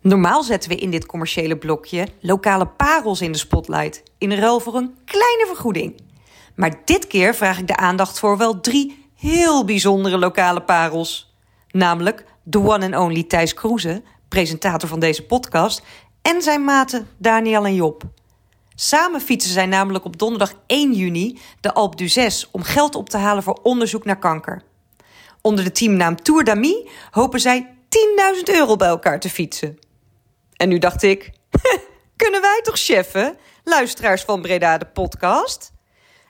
Normaal 0.01 0.43
zetten 0.43 0.69
we 0.69 0.75
in 0.75 0.91
dit 0.91 1.05
commerciële 1.05 1.57
blokje 1.57 2.07
lokale 2.19 2.65
parels 2.67 3.21
in 3.21 3.31
de 3.31 3.37
spotlight. 3.37 4.03
In 4.17 4.31
ruil 4.33 4.59
voor 4.59 4.75
een 4.75 4.93
kleine 5.05 5.43
vergoeding. 5.47 6.01
Maar 6.55 6.81
dit 6.85 7.07
keer 7.07 7.35
vraag 7.35 7.59
ik 7.59 7.67
de 7.67 7.77
aandacht 7.77 8.19
voor 8.19 8.37
wel 8.37 8.59
drie 8.59 9.05
heel 9.15 9.65
bijzondere 9.65 10.17
lokale 10.17 10.61
parels. 10.61 11.28
Namelijk 11.71 12.25
de 12.43 12.59
one 12.59 12.85
and 12.85 12.95
only 12.95 13.23
Thijs 13.23 13.53
Kroeze, 13.53 14.03
presentator 14.27 14.89
van 14.89 14.99
deze 14.99 15.25
podcast. 15.25 15.81
En 16.21 16.41
zijn 16.41 16.63
maten 16.63 17.07
Daniel 17.17 17.65
en 17.65 17.75
Job. 17.75 18.03
Samen 18.75 19.21
fietsen 19.21 19.51
zij 19.51 19.65
namelijk 19.65 20.05
op 20.05 20.17
donderdag 20.19 20.53
1 20.65 20.93
juni 20.93 21.39
de 21.61 21.73
Alpe 21.73 21.95
d'Huez 21.95 22.45
om 22.51 22.63
geld 22.63 22.95
op 22.95 23.09
te 23.09 23.17
halen 23.17 23.43
voor 23.43 23.59
onderzoek 23.63 24.05
naar 24.05 24.19
kanker. 24.19 24.61
Onder 25.41 25.63
de 25.63 25.71
teamnaam 25.71 26.15
Tour 26.21 26.43
d'Ami 26.43 26.89
hopen 27.11 27.39
zij 27.39 27.75
10.000 28.35 28.43
euro 28.43 28.75
bij 28.75 28.87
elkaar 28.87 29.19
te 29.19 29.29
fietsen. 29.29 29.79
En 30.55 30.69
nu 30.69 30.77
dacht 30.77 31.03
ik, 31.03 31.31
kunnen 32.15 32.41
wij 32.41 32.59
toch 32.63 32.79
cheffen, 32.79 33.37
luisteraars 33.63 34.21
van 34.21 34.41
Breda 34.41 34.77
de 34.77 34.85
podcast? 34.85 35.71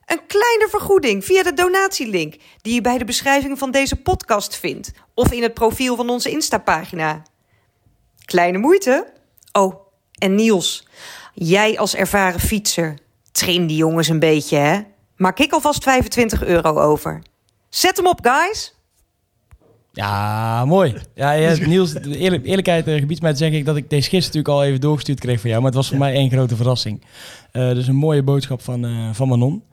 Een 0.10 0.26
kleine 0.28 0.67
vergoeding 0.69 1.26
via 1.26 1.43
de 1.43 1.54
donatielink 1.54 2.36
die 2.62 2.74
je 2.74 2.82
bij 2.82 2.98
de 2.98 3.06
beschrijving 3.06 3.58
van 3.58 3.72
deze 3.72 3.95
podcast 3.95 4.58
vindt 4.58 4.91
of 5.13 5.32
in 5.32 5.41
het 5.41 5.54
profiel 5.54 5.95
van 5.95 6.10
onze 6.10 6.30
Insta-pagina. 6.30 7.24
Kleine 8.26 8.58
moeite. 8.58 9.13
Oh, 9.52 9.76
en 10.17 10.36
Niels, 10.36 10.88
jij 11.34 11.80
als 11.80 11.95
ervaren 11.95 12.39
fietser, 12.39 12.98
train 13.32 13.67
die 13.67 13.78
jongens 13.78 14.08
een 14.08 14.19
beetje, 14.19 14.58
hè? 14.58 14.80
Maak 15.15 15.39
ik 15.39 15.52
alvast 15.52 15.84
25 15.84 16.43
euro 16.43 16.80
over. 16.80 17.22
Zet 17.69 17.98
hem 17.98 18.08
op, 18.08 18.19
guys. 18.22 18.76
Ja, 19.91 20.65
mooi. 20.65 20.95
Ja, 21.13 21.32
ja 21.32 21.56
Niels, 21.67 21.93
de 21.93 22.17
eerlijk, 22.17 22.45
eerlijkheid 22.45 22.88
uh, 22.88 23.00
gebiedt 23.00 23.22
mij 23.22 23.32
te 23.32 23.38
zeggen 23.38 23.65
dat 23.65 23.76
ik 23.76 23.89
deze 23.89 24.10
gisteren 24.10 24.26
natuurlijk 24.26 24.54
al 24.54 24.63
even 24.63 24.82
doorgestuurd 24.82 25.19
kreeg 25.19 25.39
van 25.39 25.50
jou. 25.50 25.62
Maar 25.62 25.72
het 25.72 25.80
was 25.80 25.89
voor 25.89 25.98
mij 25.98 26.13
één 26.13 26.32
grote 26.32 26.56
verrassing. 26.56 27.04
Uh, 27.54 27.74
dus 27.74 27.88
een 27.88 27.95
mooie 27.95 28.24
boodschap 28.24 28.62
van, 28.62 28.86
uh, 28.86 29.10
van 29.13 29.28
Manon. 29.28 29.63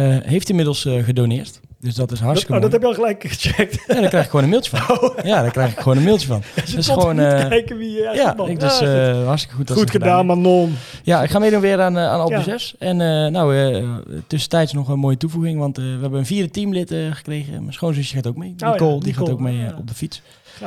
Heeft 0.00 0.48
inmiddels 0.48 0.82
gedoneerd. 0.82 1.60
Dus 1.84 1.94
dat 1.94 2.12
is 2.12 2.20
hartstikke 2.20 2.52
dat, 2.52 2.64
oh, 2.64 2.70
dat 2.70 2.72
heb 2.72 2.80
je 2.80 2.86
al 2.86 2.94
gelijk 2.94 3.24
gecheckt. 3.26 3.84
Ja, 3.86 4.00
daar 4.00 4.08
krijg 4.08 4.24
ik 4.24 4.30
gewoon 4.30 4.44
een 4.44 4.50
mailtje 4.50 4.76
van. 4.76 4.82
Oh. 5.04 5.24
Ja, 5.24 5.42
daar 5.42 5.50
krijg 5.50 5.72
ik 5.72 5.78
gewoon 5.78 5.96
een 5.96 6.02
mailtje 6.02 6.26
van. 6.26 6.42
Ja, 6.54 6.62
dus 6.76 6.88
gewoon 6.88 7.20
uh, 7.20 7.48
kijken 7.48 7.76
wie 7.76 7.90
je 7.90 8.10
Ja, 8.14 8.36
ik 8.46 8.60
dus 8.60 8.82
uh, 8.82 9.26
hartstikke 9.26 9.56
goed. 9.56 9.66
Dat 9.66 9.76
goed 9.76 9.90
gedaan, 9.90 10.26
Manon. 10.26 10.76
Ja, 11.02 11.22
ik 11.22 11.30
ga 11.30 11.38
meedoen 11.38 11.60
weer 11.60 11.80
aan, 11.80 11.98
aan 11.98 12.20
Alpe 12.20 12.42
6. 12.42 12.74
En 12.78 12.96
nou, 13.32 13.82
tussentijds 14.26 14.72
nog 14.72 14.88
een 14.88 14.98
mooie 14.98 15.16
toevoeging, 15.16 15.58
want 15.58 15.76
we 15.76 15.98
hebben 16.00 16.18
een 16.18 16.26
vierde 16.26 16.50
teamlid 16.50 16.94
gekregen. 17.10 17.52
Mijn 17.52 17.72
schoonzusje 17.72 18.14
gaat 18.14 18.26
ook 18.26 18.36
mee. 18.36 18.54
Nicole, 18.56 18.90
oh, 18.90 18.98
ja, 18.98 19.04
die 19.04 19.14
gaat 19.14 19.30
ook 19.30 19.40
mee 19.40 19.76
op 19.78 19.88
de 19.88 19.94
fiets. 19.94 20.22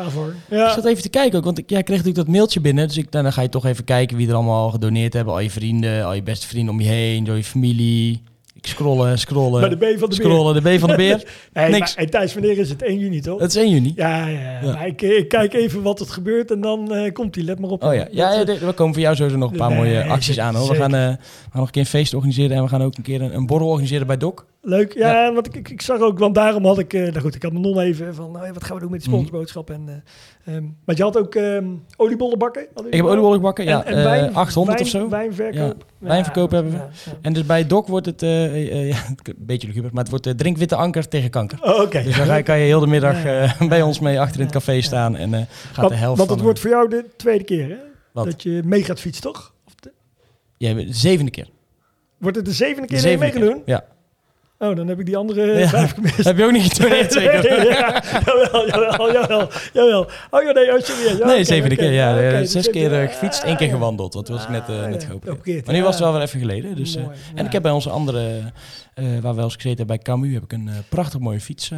Voor. 0.09 0.33
Ja. 0.49 0.67
Ik 0.67 0.73
zat 0.73 0.85
even 0.85 1.01
te 1.01 1.09
kijken 1.09 1.37
ook, 1.37 1.45
want 1.45 1.57
ik 1.57 1.69
ja, 1.69 1.81
kreeg 1.81 1.97
natuurlijk 1.97 2.25
dat 2.25 2.35
mailtje 2.35 2.59
binnen. 2.59 2.87
Dus 2.87 2.97
ik, 2.97 3.11
dan 3.11 3.33
ga 3.33 3.41
je 3.41 3.49
toch 3.49 3.65
even 3.65 3.83
kijken 3.83 4.17
wie 4.17 4.27
er 4.27 4.33
allemaal 4.33 4.69
gedoneerd 4.69 5.13
hebben. 5.13 5.33
Al 5.33 5.39
je 5.39 5.49
vrienden, 5.49 6.05
al 6.05 6.13
je 6.13 6.23
beste 6.23 6.47
vrienden 6.47 6.73
om 6.73 6.81
je 6.81 6.87
heen, 6.87 7.29
al 7.29 7.35
je 7.35 7.43
familie. 7.43 8.21
Scrollen, 8.67 9.19
scrollen. 9.19 9.59
Bij 9.59 9.69
de 9.69 9.95
B 9.95 9.99
van 9.99 10.09
de 10.09 10.15
scrollen, 10.15 10.53
beer. 10.53 10.71
de 10.71 10.77
B 10.77 10.79
van 10.79 10.89
de 10.89 10.95
beer. 10.95 11.23
hey, 11.53 11.69
Niks. 11.69 11.79
Maar, 11.79 11.93
hey, 11.95 12.05
Thijs, 12.05 12.33
wanneer 12.33 12.57
is 12.57 12.69
het? 12.69 12.81
1 12.81 12.99
juni, 12.99 13.21
toch? 13.21 13.39
Het 13.39 13.49
is 13.49 13.55
1 13.55 13.69
juni. 13.69 13.93
Ja, 13.95 14.27
ja. 14.27 14.59
ja. 14.61 14.73
Maar 14.73 14.87
ik, 14.87 15.01
ik, 15.01 15.27
kijk 15.27 15.53
even 15.53 15.81
wat 15.81 15.99
het 15.99 16.09
gebeurt 16.09 16.51
en 16.51 16.61
dan 16.61 16.93
uh, 16.93 17.11
komt 17.13 17.35
hij. 17.35 17.43
Let 17.43 17.59
maar 17.59 17.69
op. 17.69 17.83
Oh 17.83 17.93
ja, 17.93 18.07
ja, 18.11 18.33
ja 18.33 18.45
we 18.45 18.73
komen 18.73 18.93
voor 18.93 19.03
jou 19.03 19.15
sowieso 19.15 19.37
nog 19.37 19.51
een 19.51 19.57
paar 19.57 19.69
nee, 19.69 19.77
mooie 19.77 20.03
acties 20.03 20.39
aan. 20.39 20.55
Hoor. 20.55 20.69
We 20.69 20.75
gaan, 20.75 20.95
uh, 20.95 20.99
we 20.99 21.17
gaan 21.17 21.49
nog 21.53 21.65
een 21.65 21.71
keer 21.71 21.81
een 21.81 21.87
feest 21.87 22.13
organiseren 22.13 22.57
en 22.57 22.63
we 22.63 22.69
gaan 22.69 22.83
ook 22.83 22.97
een 22.97 23.03
keer 23.03 23.21
een, 23.21 23.35
een 23.35 23.45
borrel 23.45 23.67
organiseren 23.67 24.07
bij 24.07 24.17
Doc. 24.17 24.43
Leuk, 24.67 24.93
ja, 24.93 25.23
ja. 25.23 25.33
want 25.33 25.55
ik, 25.55 25.69
ik, 25.69 25.81
zag 25.81 25.99
ook, 25.99 26.19
want 26.19 26.35
daarom 26.35 26.65
had 26.65 26.79
ik, 26.79 26.93
uh, 26.93 27.01
nou 27.01 27.19
goed, 27.19 27.35
ik 27.35 27.43
had 27.43 27.51
mijn 27.51 27.63
non 27.63 27.79
even 27.79 28.15
van, 28.15 28.31
nou, 28.31 28.53
wat 28.53 28.63
gaan 28.63 28.75
we 28.75 28.81
doen 28.81 28.91
met 28.91 28.99
die 28.99 29.09
sponsorboodschap. 29.09 29.69
En, 29.69 30.03
uh, 30.45 30.55
um, 30.55 30.77
maar 30.85 30.95
je 30.95 31.03
had 31.03 31.17
ook 31.17 31.35
um, 31.35 31.83
oliebollen 31.97 32.37
bakken. 32.37 32.61
Ik 32.61 32.93
heb 32.93 33.05
oliebollen 33.05 33.41
bakken, 33.41 33.65
ja, 33.65 33.83
en, 33.83 33.95
en 33.95 34.03
wijn, 34.03 34.29
uh, 34.29 34.35
800 34.35 34.77
wijn, 34.77 34.93
of 34.93 35.01
zo. 35.01 35.09
Wijnverkoop. 35.09 35.85
Ja, 35.99 36.07
wijnverkoop 36.07 36.51
hebben 36.51 36.71
we. 36.71 36.79
En 37.21 37.33
dus 37.33 37.45
bij 37.45 37.67
Doc 37.67 37.87
wordt 37.87 38.05
het, 38.05 38.21
een 38.21 38.93
beetje 39.37 39.67
luguber, 39.67 39.91
maar 39.93 40.03
het 40.03 40.11
wordt 40.11 40.37
drink 40.37 40.57
witte 40.57 40.75
anker 40.75 41.07
tegen 41.07 41.29
kanker. 41.29 41.59
Oh, 41.63 41.81
okay. 41.81 42.03
Dus 42.03 42.17
daar 42.25 42.43
kan 42.43 42.57
je 42.57 42.65
heel 42.65 42.79
de 42.79 42.87
middag 42.87 43.23
bij 43.67 43.81
ons 43.81 43.99
mee 43.99 44.19
achter 44.19 44.39
in 44.39 44.45
het 44.45 44.53
café 44.55 44.81
staan 44.81 45.15
en 45.15 45.31
gaat 45.31 45.75
want, 45.75 45.89
de 45.89 45.95
helft 45.95 46.17
Want 46.17 46.29
het 46.29 46.41
wordt 46.41 46.59
voor 46.59 46.69
jou 46.69 46.89
de 46.89 47.05
tweede 47.15 47.43
keer, 47.43 47.69
hè? 47.69 47.77
Wat? 48.11 48.25
Dat 48.25 48.43
je 48.43 48.61
mee 48.65 48.83
gaat 48.83 48.99
fietsen, 48.99 49.23
toch? 49.23 49.53
Of 49.65 49.75
de... 49.75 49.91
Ja, 50.57 50.73
de 50.73 50.93
zevende 50.93 51.31
keer. 51.31 51.49
Wordt 52.17 52.37
het 52.37 52.45
de 52.45 52.51
zevende 52.51 52.87
keer 52.87 53.01
dat 53.01 53.11
je 53.11 53.17
mee 53.17 53.31
gaat 53.31 53.41
doen? 53.41 53.61
Ja. 53.65 53.85
Oh, 54.59 54.75
dan 54.75 54.87
heb 54.87 54.99
ik 54.99 55.05
die 55.05 55.17
andere 55.17 55.59
ja. 55.59 55.67
vijf 55.67 55.93
gemist. 55.93 56.23
Heb 56.29 56.37
je 56.37 56.43
ook 56.43 56.51
niet 56.51 56.63
getoneerd, 56.63 57.13
zeker? 57.19 57.41
nee, 57.41 57.67
ja, 57.67 58.03
jawel, 58.25 58.67
jawel, 58.67 59.11
jawel, 59.11 59.49
jawel. 59.73 60.07
Oh 60.29 60.43
ja, 60.43 60.51
nee, 60.51 60.71
als 60.71 60.87
je 60.87 60.95
weer... 61.03 61.17
Ja, 61.17 61.25
nee, 61.25 61.33
okay, 61.33 61.43
zevende 61.43 61.75
okay, 61.75 61.87
keer, 61.87 61.95
ja. 61.95 62.19
ja 62.19 62.27
okay, 62.27 62.45
zes 62.45 62.63
dus 62.63 62.73
keer 62.73 62.91
uh, 62.91 63.03
uh, 63.03 63.09
gefietst, 63.09 63.43
één 63.43 63.57
keer 63.57 63.69
gewandeld. 63.69 64.13
Dat 64.13 64.27
was 64.27 64.43
ik 64.43 64.49
net, 64.49 64.69
uh, 64.69 64.85
net. 64.85 65.07
Ja. 65.43 65.61
Maar 65.65 65.75
nu 65.75 65.83
was 65.83 65.95
het 65.95 66.03
wel 66.03 66.13
weer 66.13 66.21
even 66.21 66.39
geleden. 66.39 66.75
Dus, 66.75 66.97
Mooi, 66.97 67.07
en 67.35 67.45
ik 67.45 67.51
heb 67.51 67.61
bij 67.61 67.71
onze 67.71 67.89
andere, 67.89 68.41
uh, 68.99 69.05
waar 69.05 69.31
we 69.31 69.35
wel 69.35 69.43
eens 69.43 69.55
gezeten 69.55 69.77
hebben, 69.77 69.85
bij 69.85 69.97
Camus, 69.97 70.33
heb 70.33 70.43
ik 70.43 70.53
een 70.53 70.67
uh, 70.67 70.73
prachtig 70.89 71.19
mooie 71.19 71.39
fiets 71.39 71.71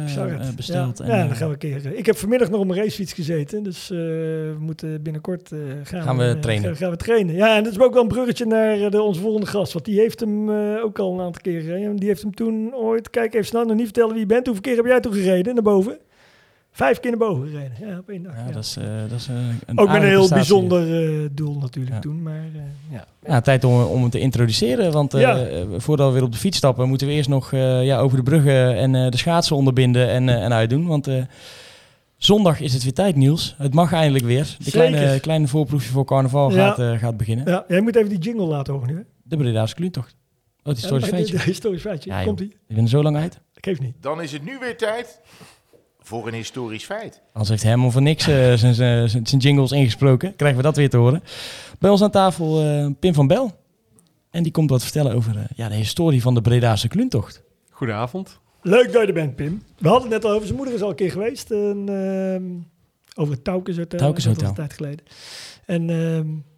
besteld. 0.56 0.98
Ja, 0.98 1.04
en, 1.04 1.16
ja, 1.16 1.26
dan 1.26 1.36
gaan 1.36 1.46
we 1.46 1.52
een 1.52 1.58
keer... 1.58 1.96
ik 1.96 2.06
heb 2.06 2.16
vanmiddag 2.16 2.50
nog 2.50 2.60
op 2.60 2.68
een 2.68 2.76
racefiets 2.76 3.12
gezeten, 3.12 3.62
dus 3.62 3.88
we 3.88 4.56
moeten 4.58 5.02
binnenkort 5.02 5.52
gaan, 5.82 6.02
gaan 6.02 6.16
we 6.16 6.36
trainen. 6.40 6.66
Gaan, 6.66 6.76
gaan, 6.76 6.90
we 6.90 6.96
trainen. 6.96 7.34
Ja, 7.34 7.56
en 7.56 7.64
dat 7.64 7.72
is 7.72 7.80
ook 7.80 7.92
wel 7.92 8.02
een 8.02 8.08
bruggetje 8.08 8.46
naar 8.46 8.90
de, 8.90 9.02
onze 9.02 9.20
volgende 9.20 9.46
gast, 9.46 9.72
want 9.72 9.84
die 9.84 10.00
heeft 10.00 10.20
hem 10.20 10.50
ook 10.80 10.98
al 10.98 11.12
een 11.12 11.20
aantal 11.20 11.42
keer 11.42 11.60
gereden. 11.60 11.96
Die 11.96 12.08
heeft 12.08 12.22
hem 12.22 12.34
toen 12.34 12.74
ooit, 12.74 13.10
kijk 13.10 13.34
even 13.34 13.46
snel, 13.46 13.64
nog 13.64 13.76
niet 13.76 13.84
vertellen 13.84 14.10
wie 14.10 14.20
je 14.20 14.26
bent. 14.26 14.46
Hoeveel 14.46 14.64
keer 14.64 14.76
heb 14.76 14.86
jij 14.86 15.00
toen 15.00 15.12
gereden 15.12 15.54
naar 15.54 15.62
boven? 15.62 15.98
Vijf 16.72 17.00
keer 17.00 17.10
naar 17.10 17.28
boven 17.28 17.48
gereden. 17.48 17.88
Ja, 17.88 17.98
op 17.98 18.08
één 18.08 18.22
dag. 18.22 18.36
Ja, 18.36 18.46
ja. 18.46 18.52
Dat 18.52 18.64
is, 18.64 18.76
uh, 18.76 18.84
dat 19.08 19.18
is 19.18 19.28
uh, 19.28 19.36
een 19.66 19.78
Ook 19.78 19.88
met 19.88 20.02
een 20.02 20.08
heel 20.08 20.28
bijzonder 20.28 21.02
uh, 21.02 21.28
doel 21.32 21.58
natuurlijk 21.58 21.94
ja. 21.94 22.00
toen. 22.00 22.22
Maar, 22.22 22.44
ja. 22.90 23.04
ja, 23.26 23.40
tijd 23.40 23.64
om, 23.64 23.82
om 23.82 24.00
hem 24.00 24.10
te 24.10 24.20
introduceren. 24.20 24.92
Want 24.92 25.12
ja. 25.12 25.46
voordat 25.76 26.06
we 26.06 26.12
weer 26.14 26.22
op 26.22 26.32
de 26.32 26.38
fiets 26.38 26.56
stappen, 26.56 26.88
moeten 26.88 27.06
we 27.06 27.12
eerst 27.12 27.28
nog 27.28 27.50
ja, 27.50 27.98
over 27.98 28.16
de 28.16 28.22
bruggen 28.22 28.76
en 28.76 29.10
de 29.10 29.16
schaatsen 29.16 29.56
onderbinden 29.56 30.08
en, 30.08 30.28
en 30.28 30.52
uitdoen. 30.52 30.86
Want 30.86 31.08
zondag 32.16 32.60
is 32.60 32.72
het 32.72 32.82
weer 32.82 32.92
tijd, 32.92 33.16
Niels. 33.16 33.54
Het 33.58 33.74
mag 33.74 33.92
eindelijk 33.92 34.24
weer. 34.24 34.56
De 34.64 34.70
kleine, 34.70 35.20
kleine 35.20 35.48
voorproefje 35.48 35.90
voor 35.90 36.04
carnaval 36.04 36.50
gaat, 36.50 36.98
gaat 36.98 37.16
beginnen. 37.16 37.48
Ja, 37.48 37.64
jij 37.68 37.80
moet 37.80 37.96
even 37.96 38.08
die 38.08 38.18
jingle 38.18 38.46
laten 38.46 38.72
horen 38.72 38.88
nu. 38.88 38.96
Hè? 38.96 39.02
De 39.22 39.36
Breda's 39.36 39.74
Kluuntocht. 39.74 40.16
Oh, 40.62 40.66
het 40.66 40.76
historisch 40.76 41.08
feitje. 41.08 41.36
Het 41.36 41.42
historisch 41.42 41.80
feitje. 41.80 42.10
Ja, 42.10 42.22
Komt-ie? 42.22 42.56
Ik 42.66 42.74
ben 42.74 42.84
er 42.84 42.90
zo 42.90 43.02
lang 43.02 43.16
uit. 43.16 43.40
Ik 43.54 43.64
geef 43.64 43.80
niet. 43.80 43.94
Dan 44.00 44.22
is 44.22 44.32
het 44.32 44.44
nu 44.44 44.58
weer 44.58 44.76
tijd 44.76 45.20
voor 46.02 46.26
een 46.26 46.34
historisch 46.34 46.84
feit. 46.84 47.22
Anders 47.32 47.48
heeft 47.50 47.62
Herman 47.62 47.92
van 47.92 48.02
niks 48.02 48.28
uh, 48.28 48.54
zijn 48.54 49.22
jingles 49.38 49.72
ingesproken. 49.72 50.36
Krijgen 50.36 50.58
we 50.58 50.64
dat 50.64 50.76
weer 50.76 50.90
te 50.90 50.96
horen. 50.96 51.22
Bij 51.78 51.90
ons 51.90 52.02
aan 52.02 52.10
tafel 52.10 52.64
uh, 52.64 52.86
Pim 53.00 53.14
van 53.14 53.26
Bel. 53.26 53.58
En 54.30 54.42
die 54.42 54.52
komt 54.52 54.70
wat 54.70 54.82
vertellen 54.82 55.14
over 55.14 55.36
uh, 55.36 55.42
ja, 55.54 55.68
de 55.68 55.74
historie 55.74 56.22
van 56.22 56.34
de 56.34 56.40
Bredaanse 56.40 56.88
Kluuntocht. 56.88 57.42
Goedenavond. 57.70 58.40
Leuk 58.62 58.92
dat 58.92 59.02
je 59.02 59.06
er 59.06 59.12
bent, 59.12 59.36
Pim. 59.36 59.62
We 59.78 59.88
hadden 59.88 60.10
het 60.10 60.22
net 60.22 60.24
al 60.24 60.30
over. 60.30 60.46
Zijn 60.46 60.56
moeder 60.56 60.74
is 60.74 60.82
al 60.82 60.90
een 60.90 60.94
keer 60.94 61.10
geweest. 61.10 61.50
En, 61.50 61.88
over 63.14 63.34
het 63.34 63.44
Taukes 63.44 63.76
Hotel. 63.76 63.98
Taukes 63.98 64.24
Hotel. 64.24 64.40
Dat 64.40 64.48
een 64.48 64.54
tijd 64.54 64.72
geleden. 64.72 65.04
En 65.66 65.84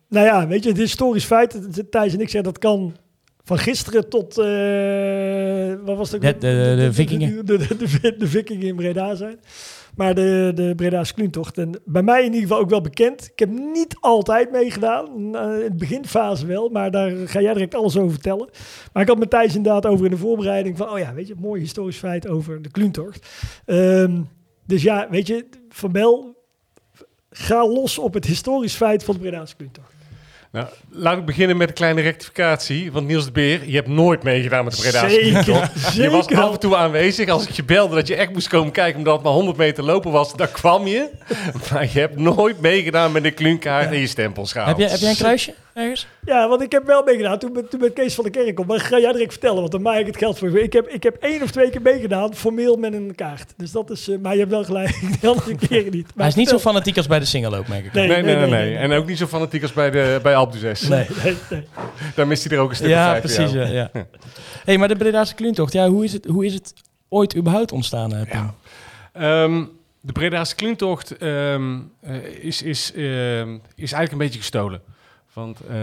nou 0.09 0.27
ja, 0.27 0.47
weet 0.47 0.63
je, 0.63 0.69
het 0.69 0.79
historisch 0.79 1.25
feit. 1.25 1.59
Thijs 1.91 2.13
en 2.13 2.21
ik 2.21 2.29
zeggen 2.29 2.53
dat 2.53 2.59
kan 2.59 2.97
van 3.45 3.59
gisteren 3.59 4.09
tot, 4.09 4.39
uh, 4.39 5.75
wat 5.85 5.97
was 5.97 6.11
het? 6.13 6.23
De, 6.23 6.39
de, 6.39 6.75
de, 6.79 6.93
vikingen. 6.93 7.47
De, 7.47 7.57
de, 7.57 8.17
de, 8.19 8.27
vikingen 8.27 8.67
in 8.67 8.77
Breda 8.77 9.15
zijn. 9.15 9.41
Maar 9.97 10.15
de, 10.15 10.53
de 10.55 10.73
Breda's 10.77 11.15
Kluuntocht. 11.15 11.59
En 11.59 11.81
bij 11.85 12.03
mij 12.03 12.19
in 12.19 12.25
ieder 12.25 12.41
geval 12.41 12.59
ook 12.59 12.71
wel 12.71 12.81
bekend. 12.81 13.31
Ik 13.33 13.39
heb 13.39 13.51
niet 13.51 13.97
altijd 14.01 14.51
meegedaan. 14.51 15.07
In 15.17 15.33
de 15.33 15.75
beginfase 15.77 16.47
wel. 16.47 16.69
Maar 16.69 16.91
daar 16.91 17.11
ga 17.29 17.41
jij 17.41 17.53
direct 17.53 17.75
alles 17.75 17.97
over 17.97 18.13
vertellen. 18.13 18.49
Maar 18.93 19.03
ik 19.03 19.09
had 19.09 19.19
met 19.19 19.31
Thijs 19.31 19.57
inderdaad 19.57 19.87
over 19.87 20.05
in 20.05 20.11
de 20.11 20.17
voorbereiding 20.17 20.77
van... 20.77 20.91
Oh 20.91 20.99
ja, 20.99 21.15
weet 21.15 21.27
je, 21.27 21.35
mooi 21.39 21.61
historisch 21.61 21.97
feit 21.97 22.29
over 22.29 22.63
de 22.63 22.71
Kluuntocht. 22.71 23.29
Um, 23.67 24.29
dus 24.67 24.83
ja, 24.83 25.07
weet 25.11 25.27
je, 25.27 25.47
Van 25.69 25.93
Bel... 25.93 26.41
Ga 27.35 27.67
los 27.67 27.99
op 27.99 28.15
het 28.15 28.25
historisch 28.25 28.75
feit 28.75 29.05
van 29.05 29.15
de 29.15 29.21
Breda's 29.21 29.57
Kluuntocht. 29.57 29.92
Nou, 30.53 30.67
laat 30.91 31.19
ik 31.19 31.25
beginnen 31.25 31.57
met 31.57 31.69
een 31.69 31.75
kleine 31.75 32.01
rectificatie. 32.01 32.93
Want 32.93 33.07
Niels 33.07 33.25
de 33.25 33.33
Beer, 33.33 33.69
je 33.69 33.75
hebt 33.75 33.89
nooit 33.89 34.23
meegedaan 34.23 34.65
met 34.65 34.77
de 34.77 34.81
Breda's 34.81 35.13
Zeker, 35.13 35.71
Je 36.03 36.11
was 36.11 36.27
af 36.27 36.53
en 36.53 36.59
toe 36.59 36.77
aanwezig. 36.77 37.29
Als 37.29 37.47
ik 37.47 37.51
je 37.51 37.65
belde 37.65 37.95
dat 37.95 38.07
je 38.07 38.15
echt 38.15 38.33
moest 38.33 38.49
komen 38.49 38.73
kijken 38.73 38.99
omdat 38.99 39.15
het 39.15 39.23
maar 39.23 39.33
100 39.33 39.57
meter 39.57 39.85
lopen 39.85 40.11
was, 40.11 40.37
dan 40.37 40.51
kwam 40.51 40.87
je. 40.87 41.09
Maar 41.73 41.89
je 41.93 41.99
hebt 41.99 42.17
nooit 42.17 42.61
meegedaan 42.61 43.13
met 43.13 43.23
de 43.23 43.31
kluunkaart 43.31 43.85
ja. 43.85 43.95
en 43.95 44.01
je 44.01 44.07
stempels 44.07 44.53
gehaald. 44.53 44.69
Heb, 44.69 44.79
je, 44.79 44.93
heb 44.93 45.01
jij 45.01 45.11
een 45.11 45.17
kruisje 45.17 45.55
ergens? 45.75 46.07
Ja, 46.25 46.49
want 46.49 46.63
ik 46.63 46.73
heb 46.73 46.87
wel 46.87 47.03
meegedaan 47.03 47.39
toen, 47.39 47.67
toen 47.71 47.81
met 47.81 47.93
Kees 47.93 48.15
van 48.15 48.25
de 48.25 48.31
Kerk 48.31 48.61
op. 48.61 48.67
Maar 48.67 48.81
ga 48.81 48.99
jij 48.99 49.13
direct 49.13 49.31
vertellen, 49.31 49.61
want 49.61 49.71
dan 49.71 49.83
maak 49.83 49.99
ik 49.99 50.07
het 50.07 50.17
geld 50.17 50.39
voor 50.39 50.51
je. 50.51 50.63
Ik 50.63 50.73
heb, 50.73 50.89
ik 50.89 51.03
heb 51.03 51.17
één 51.17 51.43
of 51.43 51.51
twee 51.51 51.71
keer 51.71 51.83
meegedaan, 51.83 52.35
formeel 52.35 52.77
met 52.77 52.93
een 52.93 53.15
kaart. 53.15 53.55
Dus 53.57 53.71
dat 53.71 53.91
is, 53.91 54.09
uh, 54.09 54.19
maar 54.19 54.33
je 54.33 54.39
hebt 54.39 54.51
wel 54.51 54.65
gelijk, 54.65 55.01
de 55.21 55.29
andere 55.29 55.57
keren 55.57 55.93
niet. 55.93 56.07
Maar 56.07 56.13
Hij 56.17 56.27
is 56.27 56.35
niet 56.35 56.49
zo 56.49 56.59
fanatiek 56.59 56.97
als 56.97 57.07
bij 57.07 57.19
de 57.19 57.25
single 57.25 57.51
loop, 57.51 57.69
merk 57.69 57.85
ik. 57.85 57.93
Nee 57.93 58.09
nee 58.09 58.23
nee, 58.23 58.37
nee, 58.37 58.47
nee, 58.47 58.51
nee. 58.51 58.77
En 58.77 58.93
ook 58.93 59.07
niet 59.07 59.19
zo 59.19 59.27
fanatiek 59.27 59.63
als 59.63 59.73
bij, 59.73 59.91
de, 59.91 60.21
bij 60.23 60.37
Alpe 60.37 60.59
d'Huez. 60.59 60.89
Nee, 60.89 61.07
nee, 61.23 61.37
nee. 61.51 61.65
Daar 62.15 62.27
mist 62.27 62.45
hij 62.45 62.57
er 62.57 62.63
ook 62.63 62.71
een 62.71 62.77
stuk 62.77 62.89
Ja, 62.89 63.19
precies. 63.19 63.53
Ja, 63.53 63.67
ja. 63.81 63.91
hey, 64.65 64.79
maar 64.79 64.89
de 64.89 64.97
Bredaanse 64.97 65.35
Kluuntocht, 65.35 65.73
ja, 65.73 65.89
hoe, 65.89 66.05
is 66.05 66.13
het, 66.13 66.27
hoe 66.27 66.45
is 66.45 66.55
het 66.55 66.73
ooit 67.09 67.37
überhaupt 67.37 67.73
ontstaan, 67.73 68.15
uh, 68.15 68.21
ja. 68.25 68.55
um, 69.45 69.71
de 70.01 70.13
Bredaanse 70.13 70.55
Kluuntocht 70.55 71.23
um, 71.23 71.93
uh, 72.07 72.25
is, 72.25 72.63
is, 72.63 72.93
uh, 72.95 73.41
is 73.41 73.53
eigenlijk 73.77 74.13
een 74.13 74.19
beetje 74.19 74.39
gestolen. 74.39 74.81
Want 75.33 75.61
um, 75.71 75.75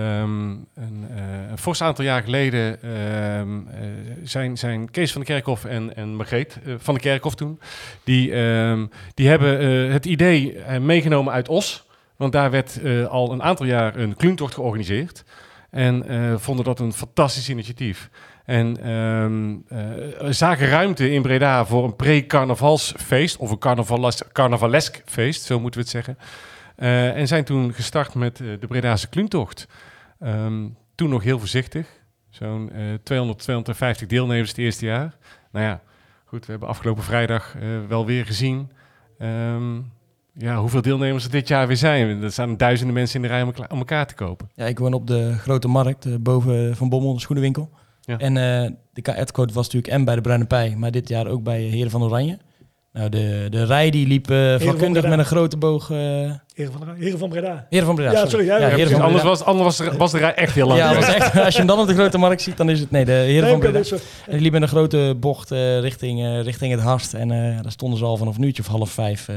een, 0.73 1.05
uh, 1.12 1.49
een 1.49 1.57
fors 1.57 1.81
aantal 1.81 2.05
jaar 2.05 2.23
geleden 2.23 2.89
um, 2.89 3.67
uh, 3.67 3.73
zijn, 4.23 4.57
zijn 4.57 4.91
Kees 4.91 5.12
van 5.12 5.21
de 5.21 5.27
Kerkhof 5.27 5.65
en, 5.65 5.95
en 5.95 6.15
Margreet 6.15 6.59
uh, 6.65 6.75
van 6.77 6.93
de 6.93 6.99
Kerkhof 6.99 7.35
toen, 7.35 7.59
die, 8.03 8.35
um, 8.35 8.89
die 9.13 9.27
hebben 9.27 9.59
het 9.91 10.05
idee 10.05 10.57
meegenomen 10.79 11.33
uit 11.33 11.47
Os. 11.47 11.88
Want 12.15 12.31
daar 12.31 12.51
werd 12.51 12.79
al 13.09 13.31
een 13.31 13.43
aantal 13.43 13.65
jaar 13.65 13.95
een 13.95 14.15
kluuntocht 14.15 14.53
georganiseerd. 14.53 15.23
En 15.69 16.05
vonden 16.39 16.65
dat 16.65 16.79
een 16.79 16.93
fantastisch 16.93 17.49
initiatief. 17.49 18.09
En 18.45 18.89
um, 18.89 19.65
zagen 20.29 20.67
ruimte 20.67 21.12
in 21.12 21.21
Breda 21.21 21.65
voor 21.65 21.83
een 21.83 21.95
pre-carnavalsfeest, 21.95 23.37
of 23.37 23.52
een 23.52 23.58
carnavales 23.58 24.21
carnavalesk 24.31 25.02
feest, 25.06 25.43
zo 25.43 25.60
moeten 25.60 25.79
we 25.79 25.85
het 25.85 25.95
zeggen. 25.95 26.17
Uh, 26.80 27.15
en 27.15 27.27
zijn 27.27 27.44
toen 27.44 27.73
gestart 27.73 28.15
met 28.15 28.40
uh, 28.40 28.60
de 28.60 28.67
Bredaanse 28.67 29.10
Kluuntocht. 29.10 29.67
Um, 30.23 30.77
toen 30.96 31.10
nog 31.10 31.23
heel 31.23 31.40
voorzichtig. 31.40 31.88
Zo'n 32.30 32.71
200, 33.04 33.40
250 33.40 34.08
deelnemers 34.08 34.50
het 34.50 34.58
eerste 34.58 34.86
jaar. 34.86 35.17
Nou 35.52 35.65
ja, 35.65 35.82
goed, 36.25 36.46
we 36.46 36.52
hebben 36.52 36.69
afgelopen 36.69 37.04
vrijdag 37.04 37.56
wel 37.88 38.06
weer 38.06 38.25
gezien... 38.25 38.71
Um, 39.19 39.92
ja, 40.40 40.58
hoeveel 40.58 40.82
deelnemers 40.82 41.25
er 41.25 41.32
dit 41.32 41.48
jaar 41.48 41.67
weer 41.67 41.77
zijn. 41.77 42.23
Er 42.23 42.32
staan 42.32 42.58
duizenden 42.58 42.96
mensen 42.96 43.15
in 43.15 43.21
de 43.21 43.27
rij 43.27 43.42
om, 43.42 43.48
elkaar- 43.48 43.71
om 43.71 43.77
elkaar 43.77 44.08
te 44.08 44.13
kopen. 44.13 44.50
Ja, 44.56 44.65
ik 44.65 44.80
woon 44.80 44.94
op 44.94 45.08
de 45.08 45.34
Grote 45.34 45.67
Markt, 45.67 46.06
eh, 46.06 46.13
boven 46.19 46.75
Van 46.75 46.90
Bommel, 46.90 47.13
de 47.13 47.19
schoenenwinkel. 47.19 47.69
Ja. 48.02 48.17
En 48.17 48.38
eh, 48.38 48.71
de 48.94 49.02
KR-code 49.02 49.54
was 49.54 49.65
natuurlijk 49.65 49.94
en 49.94 50.06
bij 50.06 50.15
de 50.15 50.21
Bruine 50.21 50.46
Pij, 50.46 50.75
maar 50.77 50.92
dit 50.92 51.08
jaar 51.08 51.27
ook 51.27 51.44
bij 51.44 51.62
Heren 51.62 51.92
van 51.92 52.04
Oranje. 52.04 52.38
Nou, 53.00 53.12
de, 53.12 53.47
de 53.50 53.65
rij 53.65 53.89
die 53.89 54.08
liep 54.08 54.25
van 54.27 54.60
vakkundig 54.60 55.08
met 55.08 55.19
een 55.19 55.25
grote 55.25 55.58
boog. 55.58 55.91
eh 55.91 55.97
Heren 55.97 56.73
van, 56.73 56.95
Heren 56.97 57.19
van 57.19 57.29
Breda. 57.29 57.65
Heren 57.69 57.85
van 57.85 57.95
Breda, 57.95 58.12
Ja, 58.12 58.25
sorry, 58.27 58.45
ja, 58.45 58.58
ja, 58.58 58.67
Heren 58.67 58.91
van 58.91 59.02
anders 59.02 59.21
Breda. 59.21 59.29
was, 59.29 59.43
anders 59.43 59.77
was, 59.77 59.89
de, 59.89 59.97
was 59.97 60.12
de 60.12 60.17
rij 60.17 60.33
echt 60.33 60.56
heel 60.56 60.67
lang. 60.67 60.79
Ja, 60.79 60.95
was 60.95 61.08
echt, 61.13 61.39
als 61.39 61.54
je 61.54 61.58
hem 61.60 61.67
dan 61.67 61.79
op 61.79 61.87
de 61.87 61.93
Grote 61.93 62.17
Markt 62.17 62.41
ziet, 62.41 62.58
dan 62.58 62.69
is 62.69 62.79
het... 62.79 62.91
Nee, 62.91 63.06
de 63.06 63.12
Heren 63.12 63.41
Nee, 63.41 63.52
van 63.52 63.60
Breda. 63.60 63.83
zo. 63.83 63.97
Die 64.29 64.39
liep 64.39 64.52
met 64.52 64.62
een 64.62 64.67
grote 64.67 65.15
bocht 65.19 65.52
eh, 65.52 65.79
richting, 65.79 66.19
eh, 66.23 66.41
richting 66.41 66.71
het 66.71 66.81
Harst. 66.81 67.13
En 67.13 67.31
eh, 67.31 67.62
daar 67.62 67.71
stonden 67.71 68.00
ze 68.00 68.06
al 68.06 68.17
vanaf 68.17 68.37
een 68.37 68.43
uurtje 68.43 68.62
of 68.63 68.67
half 68.69 68.89
vijf 68.91 69.27
eh, 69.27 69.35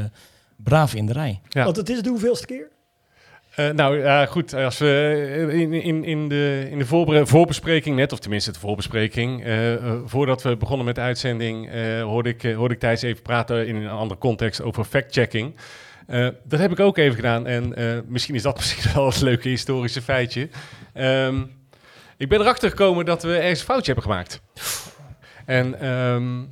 braaf 0.56 0.94
in 0.94 1.06
de 1.06 1.12
rij. 1.12 1.40
Ja. 1.48 1.64
Want 1.64 1.76
het 1.76 1.88
is 1.90 2.02
de 2.02 2.08
hoeveelste 2.08 2.46
keer? 2.46 2.68
Eh, 3.54 3.70
nou 3.70 3.98
ja, 3.98 4.26
goed. 4.26 4.54
Als 4.54 4.78
we 4.78 5.22
eh, 5.48 5.58
in, 5.60 5.72
in, 5.72 6.04
in 6.04 6.28
de, 6.28 6.66
in 6.70 6.78
de 6.78 6.86
voorbe- 6.86 7.26
voorbespreking 7.26 7.96
net, 7.96 8.12
of 8.12 8.18
tenminste 8.18 8.52
de 8.52 8.58
voorbespreking, 8.58 9.44
eh, 9.44 9.74
eh, 9.74 9.92
voordat 10.04 10.42
we 10.42 10.56
begonnen 10.56 10.86
met 10.86 10.94
de 10.94 11.00
uitzending, 11.00 11.70
eh, 11.70 12.02
hoorde, 12.02 12.28
ik, 12.28 12.44
eh, 12.44 12.56
hoorde 12.56 12.74
ik 12.74 12.82
even 12.82 13.22
praten 13.22 13.66
in 13.66 13.76
een 13.76 13.88
andere 13.88 14.20
context 14.20 14.62
over 14.62 14.84
fact-checking. 14.84 15.54
Eh, 16.06 16.28
dat 16.44 16.60
heb 16.60 16.70
ik 16.70 16.80
ook 16.80 16.96
even 16.98 17.14
gedaan 17.14 17.46
en 17.46 17.74
eh, 17.74 17.98
misschien 18.06 18.34
is 18.34 18.42
dat 18.42 18.56
misschien 18.60 18.92
wel 18.94 19.06
het 19.06 19.20
leuke 19.20 19.48
historische 19.48 20.02
feitje. 20.02 20.48
Ehm, 20.94 21.42
ik 22.16 22.28
ben 22.28 22.40
erachter 22.40 22.68
gekomen 22.70 23.04
dat 23.04 23.22
we 23.22 23.36
ergens 23.36 23.60
een 23.60 23.66
foutje 23.66 23.92
hebben 23.92 24.10
gemaakt. 24.10 24.40
En 25.46 25.80
ehm, 25.80 26.40
eh, 26.40 26.44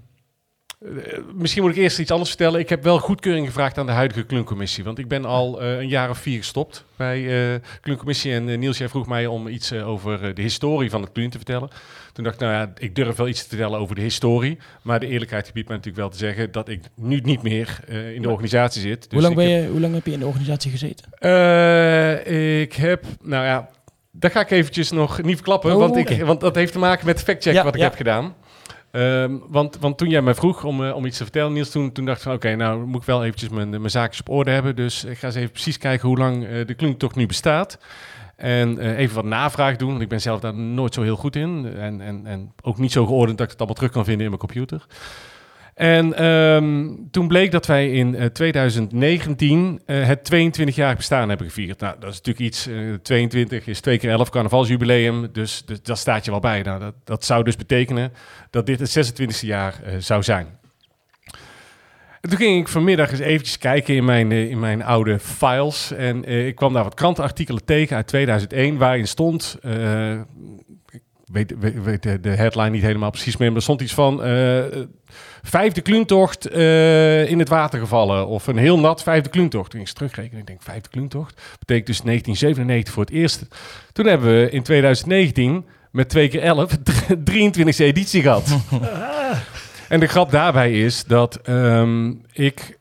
misschien 1.34 1.62
moet 1.62 1.70
ik 1.70 1.76
eerst 1.78 1.98
iets 1.98 2.10
anders 2.10 2.28
vertellen. 2.30 2.60
Ik 2.60 2.68
heb 2.68 2.82
wel 2.82 2.98
goedkeuring 2.98 3.46
gevraagd 3.46 3.78
aan 3.78 3.86
de 3.86 3.92
huidige 3.92 4.22
Kluncommissie. 4.22 4.84
Want 4.84 4.98
ik 4.98 5.08
ben 5.08 5.24
al 5.24 5.60
eh, 5.62 5.78
een 5.78 5.88
jaar 5.88 6.10
of 6.10 6.18
vier 6.18 6.38
gestopt 6.38 6.84
bij 6.96 7.20
uh, 7.52 7.58
Kluncommissie. 7.80 8.32
En 8.32 8.48
eh, 8.48 8.58
Niels, 8.58 8.78
jij 8.78 8.88
vroeg 8.88 9.06
mij 9.06 9.26
om 9.26 9.48
iets 9.48 9.70
eh, 9.70 9.88
over 9.88 10.24
eh, 10.24 10.34
de 10.34 10.42
historie 10.42 10.90
van 10.90 11.02
het 11.02 11.12
Klun 11.12 11.30
te 11.30 11.36
vertellen. 11.36 11.68
Toen 12.12 12.24
dacht 12.24 12.36
ik, 12.36 12.40
nou 12.42 12.52
ja, 12.52 12.72
ik 12.78 12.94
durf 12.94 13.16
wel 13.16 13.28
iets 13.28 13.42
te 13.42 13.48
vertellen 13.48 13.78
over 13.78 13.94
de 13.94 14.00
historie. 14.00 14.58
Maar 14.82 15.00
de 15.00 15.06
eerlijkheid 15.06 15.46
gebiedt 15.46 15.68
mij 15.68 15.76
natuurlijk 15.76 16.02
wel 16.04 16.12
te 16.18 16.24
zeggen 16.24 16.52
dat 16.52 16.68
ik 16.68 16.80
nu 16.94 17.20
niet 17.22 17.42
meer 17.42 17.78
eh, 17.88 18.14
in 18.14 18.22
de 18.22 18.30
organisatie 18.30 18.80
zit. 18.82 19.02
Dus 19.02 19.12
hoe, 19.12 19.22
lang 19.22 19.34
ben 19.34 19.50
heb- 19.50 19.62
je, 19.64 19.70
hoe 19.70 19.80
lang 19.80 19.94
heb 19.94 20.06
je 20.06 20.12
in 20.12 20.18
de 20.18 20.26
organisatie 20.26 20.70
gezeten? 20.70 21.04
eh, 21.18 22.60
ik 22.60 22.72
heb, 22.72 23.04
nou 23.22 23.44
ja, 23.44 23.68
dat 24.12 24.32
ga 24.32 24.40
ik 24.40 24.50
eventjes 24.50 24.90
nog 24.90 25.22
niet 25.22 25.34
verklappen, 25.34 25.72
Oh, 25.72 25.78
want, 25.78 25.96
ik, 25.96 26.22
want 26.24 26.40
dat 26.40 26.54
heeft 26.54 26.72
te 26.72 26.78
maken 26.78 27.06
met 27.06 27.18
de 27.18 27.24
factcheck 27.24 27.52
Ja, 27.54 27.64
wat 27.64 27.74
ik 27.74 27.80
ja. 27.80 27.86
heb 27.86 27.96
gedaan. 27.96 28.34
Ehm, 28.90 29.36
want, 29.48 29.78
want 29.78 29.98
toen 29.98 30.08
jij 30.08 30.22
mij 30.22 30.34
vroeg 30.34 30.64
om, 30.64 30.84
eh, 30.84 30.94
om 30.94 31.04
iets 31.06 31.16
te 31.16 31.22
vertellen, 31.22 31.52
Niels, 31.52 31.70
toen, 31.70 31.92
toen 31.92 32.04
dacht 32.04 32.16
ik 32.16 32.22
van 32.22 32.34
oké, 32.34 32.54
nou 32.54 32.86
moet 32.86 33.00
ik 33.00 33.06
wel 33.06 33.24
eventjes 33.24 33.48
mijn, 33.48 33.70
mijn 33.70 33.90
zaakjes 33.90 34.20
op 34.20 34.28
orde 34.28 34.50
hebben. 34.50 34.76
Dus 34.76 35.04
ik 35.04 35.18
ga 35.18 35.26
eens 35.26 35.36
even 35.36 35.50
precies 35.50 35.78
kijken 35.78 36.08
hoe 36.08 36.18
lang 36.18 36.46
eh, 36.46 36.66
de 36.66 36.74
Klunktocht 36.74 37.14
nu 37.14 37.26
bestaat. 37.26 37.78
En 38.36 38.78
eh, 38.78 38.98
even 38.98 39.14
wat 39.14 39.24
navraag 39.24 39.76
doen, 39.76 39.88
want 39.88 40.00
ik 40.00 40.08
ben 40.08 40.20
zelf 40.20 40.40
daar 40.40 40.54
nooit 40.54 40.94
zo 40.94 41.02
heel 41.02 41.16
goed 41.16 41.36
in. 41.36 41.74
En, 41.76 42.00
en, 42.00 42.26
en 42.26 42.52
ook 42.62 42.78
niet 42.78 42.92
zo 42.92 43.06
geordend 43.06 43.38
dat 43.38 43.46
ik 43.46 43.52
het 43.52 43.58
allemaal 43.58 43.76
terug 43.76 43.92
kan 43.92 44.04
vinden 44.04 44.22
in 44.22 44.28
mijn 44.28 44.40
computer. 44.40 44.86
En 45.80 46.14
ehm, 46.14 46.88
toen 47.10 47.28
bleek 47.28 47.50
dat 47.50 47.66
wij 47.66 47.90
in 47.90 48.14
eh, 48.14 48.26
2019 48.26 49.80
eh, 49.86 50.06
het 50.06 50.30
22-jarig 50.34 50.96
bestaan 50.96 51.28
hebben 51.28 51.46
gevierd. 51.46 51.80
Nou, 51.80 51.94
dat 52.00 52.10
is 52.10 52.16
natuurlijk 52.16 52.46
iets. 52.46 52.66
eh 52.66 52.94
22 53.02 53.66
is 53.66 53.80
2 53.80 53.98
keer 53.98 54.10
11 54.10 54.30
carnavalsjubileum. 54.30 55.32
Dus, 55.32 55.62
dus 55.64 55.82
dat 55.82 55.98
staat 55.98 56.24
je 56.24 56.30
wel 56.30 56.40
bij. 56.40 56.62
Nou, 56.62 56.92
dat, 57.04 57.24
zou 57.24 57.44
dus 57.44 57.56
betekenen 57.56 58.12
dat 58.50 58.66
dit 58.66 58.80
het 58.80 59.20
26e 59.20 59.40
jaar 59.40 59.80
eh, 59.82 59.94
zou 59.98 60.22
zijn. 60.22 60.58
En 62.20 62.28
toen 62.28 62.38
ging 62.38 62.60
ik 62.60 62.68
vanmiddag 62.68 63.10
eens 63.10 63.20
eventjes 63.20 63.58
kijken 63.58 63.94
in 63.94 64.04
mijn, 64.04 64.32
eh, 64.32 64.50
in 64.50 64.58
mijn 64.58 64.82
oude 64.82 65.18
files. 65.18 65.92
En 65.92 66.24
eh, 66.24 66.46
ik 66.46 66.54
kwam 66.54 66.72
daar 66.72 66.84
wat 66.84 66.94
krantenartikelen 66.94 67.64
tegen 67.64 67.96
uit 67.96 68.06
2001, 68.06 68.78
waarin 68.78 69.08
stond. 69.08 69.58
Weet, 71.32 71.54
weet, 71.58 71.82
weet 71.84 72.02
de, 72.02 72.28
headline 72.28 72.70
niet 72.70 72.82
helemaal 72.82 73.10
precies 73.10 73.36
meer, 73.36 73.48
maar 73.48 73.56
er 73.56 73.62
stond 73.62 73.80
iets 73.80 73.94
van. 73.94 74.22
eh, 74.22 74.64
vijfde 75.42 75.80
kluuntocht 75.80 76.46
eh, 76.46 77.30
in 77.30 77.38
het 77.38 77.48
water 77.48 77.80
gevallen. 77.80 78.26
Of 78.26 78.46
een 78.46 78.56
heel 78.56 78.78
nat 78.78 79.02
vijfde 79.02 79.30
kluuntocht. 79.30 79.70
Toen 79.70 79.78
ging 79.78 79.88
ik 79.88 79.96
terugrekenen. 79.96 80.40
Ik 80.40 80.46
denk, 80.46 80.62
vijfde 80.62 80.88
kluuntocht? 80.88 81.34
Betekent 81.58 81.86
dus 81.86 82.00
1997 82.00 82.94
voor 82.94 83.04
het 83.04 83.12
eerst. 83.12 83.46
Toen 83.92 84.06
hebben 84.06 84.28
we 84.28 84.50
in 84.50 84.62
2019 84.62 85.64
met 85.90 86.08
2 86.08 86.28
keer 86.28 86.42
11 86.42 86.76
23e 87.30 87.76
editie 87.92 88.22
gehad. 88.22 88.48
En 89.88 90.00
de 90.00 90.06
grap 90.06 90.30
daarbij 90.30 90.72
is 90.72 91.04
dat 91.04 91.36
ehm, 91.42 92.12
ik 92.32 92.78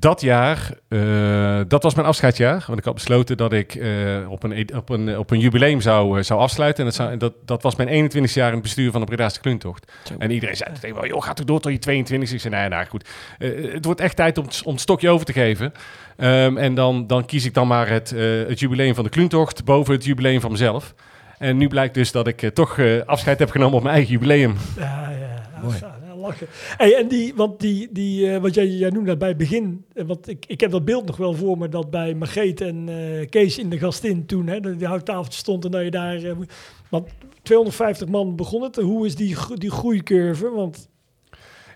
dat 0.00 0.20
jaar, 0.20 0.70
eh, 0.88 1.60
dat 1.68 1.82
was 1.82 1.94
mijn 1.94 2.06
afscheidsjaar. 2.06 2.64
Want 2.66 2.78
ik 2.78 2.84
had 2.84 2.94
besloten 2.94 3.36
dat 3.36 3.52
ik 3.52 3.74
eh, 3.74 4.30
op, 4.30 4.42
een, 4.42 4.74
op, 4.76 4.88
een, 4.88 5.18
op 5.18 5.30
een 5.30 5.38
jubileum 5.38 5.80
zou, 5.80 6.18
eh, 6.18 6.24
zou 6.24 6.40
afsluiten. 6.40 6.78
En 6.78 6.84
dat, 6.84 6.94
zou, 6.94 7.16
dat, 7.16 7.32
dat 7.44 7.62
was 7.62 7.76
mijn 7.76 7.88
21 7.88 8.34
jaar 8.34 8.46
in 8.48 8.52
het 8.54 8.62
bestuur 8.62 8.90
van 8.90 9.00
de 9.00 9.06
Bredaanse 9.06 9.40
Kluuntocht. 9.40 9.92
Zo. 10.04 10.14
En 10.18 10.30
iedereen 10.30 10.56
zei 10.56 10.70
meteen 10.70 10.94
wel, 10.94 11.06
joh, 11.06 11.22
gaat 11.22 11.36
toch 11.36 11.46
door 11.46 11.60
tot 11.60 11.72
je 11.72 11.78
22 11.78 12.32
Ik 12.32 12.40
zei, 12.40 12.54
nee, 12.54 12.68
nou 12.68 12.86
goed. 12.86 13.08
Eh, 13.38 13.72
het 13.72 13.84
wordt 13.84 14.00
echt 14.00 14.16
tijd 14.16 14.38
om, 14.38 14.44
het- 14.44 14.62
om 14.64 14.72
het 14.72 14.80
stokje 14.80 15.10
over 15.10 15.26
te 15.26 15.32
geven. 15.32 15.72
Ehm, 16.16 16.56
en 16.56 16.74
dan, 16.74 17.06
dan 17.06 17.24
kies 17.26 17.44
ik 17.44 17.54
dan 17.54 17.66
maar 17.66 17.88
het, 17.88 18.12
eh, 18.12 18.22
het 18.48 18.58
jubileum 18.60 18.94
van 18.94 19.04
de 19.04 19.10
Kluuntocht 19.10 19.64
boven 19.64 19.94
het 19.94 20.04
jubileum 20.04 20.40
van 20.40 20.50
mezelf. 20.50 20.94
En 21.38 21.56
nu 21.56 21.68
blijkt 21.68 21.94
dus 21.94 22.12
dat 22.12 22.26
ik 22.26 22.50
toch 22.54 22.78
eh, 22.78 23.00
afscheid 23.06 23.38
heb 23.38 23.50
genomen 23.50 23.76
op 23.76 23.82
mijn 23.82 23.94
eigen 23.94 24.12
jubileum. 24.12 24.56
Ja, 24.76 25.10
ja. 25.20 25.60
Mooi. 25.62 25.76
Lachen. 26.20 26.46
Hey, 26.76 26.96
en 26.96 27.08
die, 27.08 27.34
want 27.34 27.60
die, 27.60 27.88
die 27.92 28.32
eh, 28.32 28.40
wat 28.40 28.54
jij, 28.54 28.66
jij 28.66 28.90
noemde 28.90 29.16
bij 29.16 29.28
het 29.28 29.36
begin, 29.36 29.84
eh, 29.92 30.04
want 30.06 30.28
ik, 30.28 30.44
ik 30.46 30.60
heb 30.60 30.70
dat 30.70 30.84
beeld 30.84 31.06
nog 31.06 31.16
wel 31.16 31.34
voor 31.34 31.58
me 31.58 31.68
dat 31.68 31.90
bij 31.90 32.14
Margreet 32.14 32.60
en 32.60 32.88
eh, 32.88 33.28
Kees 33.28 33.58
in 33.58 33.70
de 33.70 33.78
gastin 33.78 34.26
toen, 34.26 34.46
hè, 34.46 34.60
dat 34.60 34.78
die 34.78 34.88
houttafeltje 34.88 35.38
stond 35.38 35.64
en 35.64 35.70
dat 35.70 35.82
je 35.82 35.90
daar, 35.90 36.20
want 36.88 37.08
250 37.42 38.08
man 38.08 38.36
begon 38.36 38.62
het. 38.62 38.76
Hoe 38.76 39.06
is 39.06 39.14
die, 39.14 39.36
die 39.54 39.70
groeicurve? 39.70 40.50
Want 40.50 40.88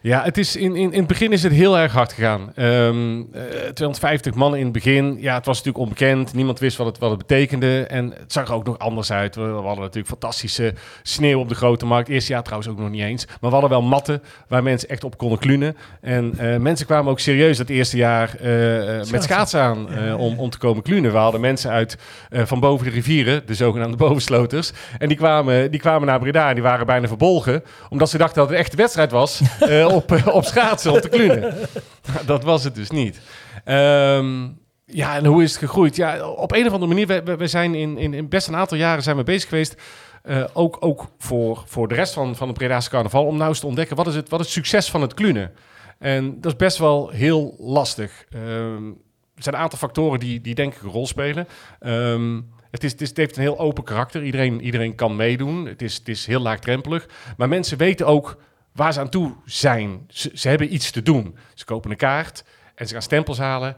Ja, 0.07 0.22
het 0.22 0.38
is 0.38 0.57
in, 0.57 0.76
in, 0.76 0.92
in 0.92 0.98
het 0.98 1.07
begin 1.07 1.32
is 1.32 1.42
het 1.42 1.52
heel 1.52 1.78
erg 1.78 1.92
hard 1.92 2.12
gegaan. 2.12 2.52
Ehm, 2.55 3.22
eh, 3.32 3.42
250 3.74 4.34
man 4.34 4.57
in 4.57 4.64
het 4.64 4.72
begin. 4.72 5.16
Ja, 5.20 5.34
het 5.34 5.46
was 5.46 5.57
natuurlijk 5.57 5.84
onbekend. 5.84 6.34
Niemand 6.34 6.59
wist 6.59 6.76
wat 6.76 6.86
het, 6.86 6.98
wat 6.98 7.11
het 7.11 7.18
betekende. 7.18 7.84
En 7.86 8.11
het 8.11 8.32
zag 8.32 8.48
er 8.48 8.55
ook 8.55 8.64
nog 8.64 8.78
anders 8.78 9.12
uit. 9.12 9.34
We, 9.34 9.42
we 9.42 9.48
hadden 9.52 9.78
natuurlijk 9.78 10.07
fantastische 10.07 10.74
sneeuw 11.02 11.38
op 11.38 11.48
de 11.48 11.55
grote 11.55 11.86
markt. 11.86 12.09
Eerste 12.09 12.32
jaar 12.32 12.42
trouwens 12.42 12.70
ook 12.70 12.78
nog 12.78 12.90
niet 12.90 13.02
eens. 13.02 13.26
Maar 13.26 13.36
we 13.40 13.50
hadden 13.50 13.70
wel 13.70 13.82
matten 13.82 14.22
waar 14.48 14.62
mensen 14.62 14.88
echt 14.88 15.05
op 15.05 15.18
konden 15.18 15.38
klunen. 15.38 15.76
En 16.00 16.34
eh, 16.38 16.57
mensen 16.57 16.86
kwamen 16.86 17.11
ook 17.11 17.20
serieus 17.20 17.57
dat 17.57 17.68
eerste 17.68 17.96
jaar 17.96 18.34
eh, 18.40 19.11
met 19.11 19.22
Schaatsen. 19.22 19.61
aan 19.61 20.16
om, 20.16 20.38
om 20.38 20.50
te 20.50 20.59
komen 20.59 20.82
klunen. 20.82 21.12
We 21.12 21.18
hadden 21.18 21.40
mensen 21.40 21.70
uit 21.70 21.96
van 22.30 22.61
boven 22.61 22.86
de 22.86 22.92
rivieren, 22.92 23.42
de 23.46 23.55
zogenaamde 23.55 23.96
bovensloters. 24.07 24.72
En 24.98 25.09
die 25.09 25.16
kwamen, 25.16 25.70
die 25.70 25.80
kwamen 25.80 26.07
naar 26.07 26.18
Breda 26.18 26.48
en 26.48 26.55
die 26.55 26.62
waren 26.62 26.86
bijna 26.86 27.09
verbolgen. 27.09 27.62
Omdat 27.88 28.11
ze 28.11 28.18
dachten 28.18 28.40
dat 28.40 28.48
het 28.48 28.59
echt 28.59 28.72
een 28.72 28.78
wedstrijd 28.78 29.11
was 29.11 29.40
op, 29.95 30.12
eh, 30.12 30.26
op 30.26 30.45
schaatsen, 30.45 30.92
om 30.92 31.01
te 31.01 31.09
klunen. 31.09 31.55
dat 32.26 32.45
was 32.45 32.64
het 32.64 32.74
dus 32.74 32.90
niet. 32.90 33.20
Ehm, 33.64 34.49
ja, 34.84 35.16
en 35.16 35.24
hoe 35.24 35.42
is 35.42 35.51
het 35.51 35.59
gegroeid? 35.59 35.97
Ja, 35.97 36.28
op 36.28 36.53
een 36.53 36.66
of 36.66 36.72
andere 36.72 36.95
manier, 36.95 37.07
we, 37.07 37.36
we, 37.36 37.47
zijn 37.47 37.74
in, 37.74 37.99
in, 37.99 38.14
in 38.14 38.28
best 38.28 38.49
een 38.49 38.57
aantal 38.57 38.76
jaren 38.76 39.03
zijn 39.03 39.16
we 39.16 39.22
bezig 39.22 39.49
geweest. 39.49 39.74
eh, 40.22 40.45
ook 40.53 40.76
ook 40.80 41.09
voor, 41.18 41.62
voor 41.66 41.88
de 41.88 41.95
rest 41.95 42.12
van, 42.12 42.36
van 42.36 42.49
het 42.49 42.57
Bredaanse 42.59 42.90
carnaval. 42.90 43.26
Om 43.26 43.36
nou 43.36 43.49
eens 43.49 43.61
te 43.61 43.66
ontdekken, 43.66 43.97
wat 43.97 44.07
is 44.07 44.14
het, 44.14 44.28
wat 44.28 44.40
is 44.40 44.47
het 44.47 44.55
succes 44.55 44.90
van 44.90 45.01
het 45.01 45.14
klunen? 45.14 45.53
En 45.99 46.40
dat 46.40 46.53
is 46.53 46.59
best 46.59 46.78
wel 46.78 47.09
heel 47.09 47.55
lastig. 47.59 48.24
Ehm, 48.30 48.86
er 49.34 49.42
zijn 49.42 49.55
een 49.55 49.61
aantal 49.61 49.78
factoren 49.78 50.20
die, 50.20 50.40
die 50.40 50.55
denk 50.55 50.74
ik 50.74 50.82
een 50.82 50.90
rol 50.90 51.07
spelen. 51.07 51.49
Ehm, 51.80 52.40
het, 52.70 52.82
het, 52.82 53.01
is, 53.01 53.09
het 53.09 53.16
heeft 53.16 53.36
een 53.36 53.42
heel 53.42 53.59
open 53.59 53.84
karakter. 53.84 54.24
Iedereen, 54.24 54.61
iedereen 54.61 54.95
kan 54.95 55.16
meedoen. 55.16 55.66
Het 55.66 55.82
is, 55.82 55.95
het 55.95 56.09
is 56.09 56.26
heel 56.26 56.40
laagdrempelig. 56.40 57.07
Maar 57.36 57.49
mensen 57.49 57.78
weten 57.78 58.07
ook 58.07 58.38
waar 58.74 58.92
ze 58.92 59.00
aan 59.00 59.08
toe 59.08 59.34
zijn. 59.44 60.04
Ze, 60.08 60.30
ze 60.34 60.48
hebben 60.48 60.74
iets 60.74 60.90
te 60.90 61.02
doen. 61.02 61.36
Ze 61.54 61.64
kopen 61.64 61.90
een 61.90 61.96
kaart 61.96 62.44
en 62.74 62.86
ze 62.86 62.92
gaan 62.92 63.02
stempels 63.02 63.38
halen. 63.38 63.76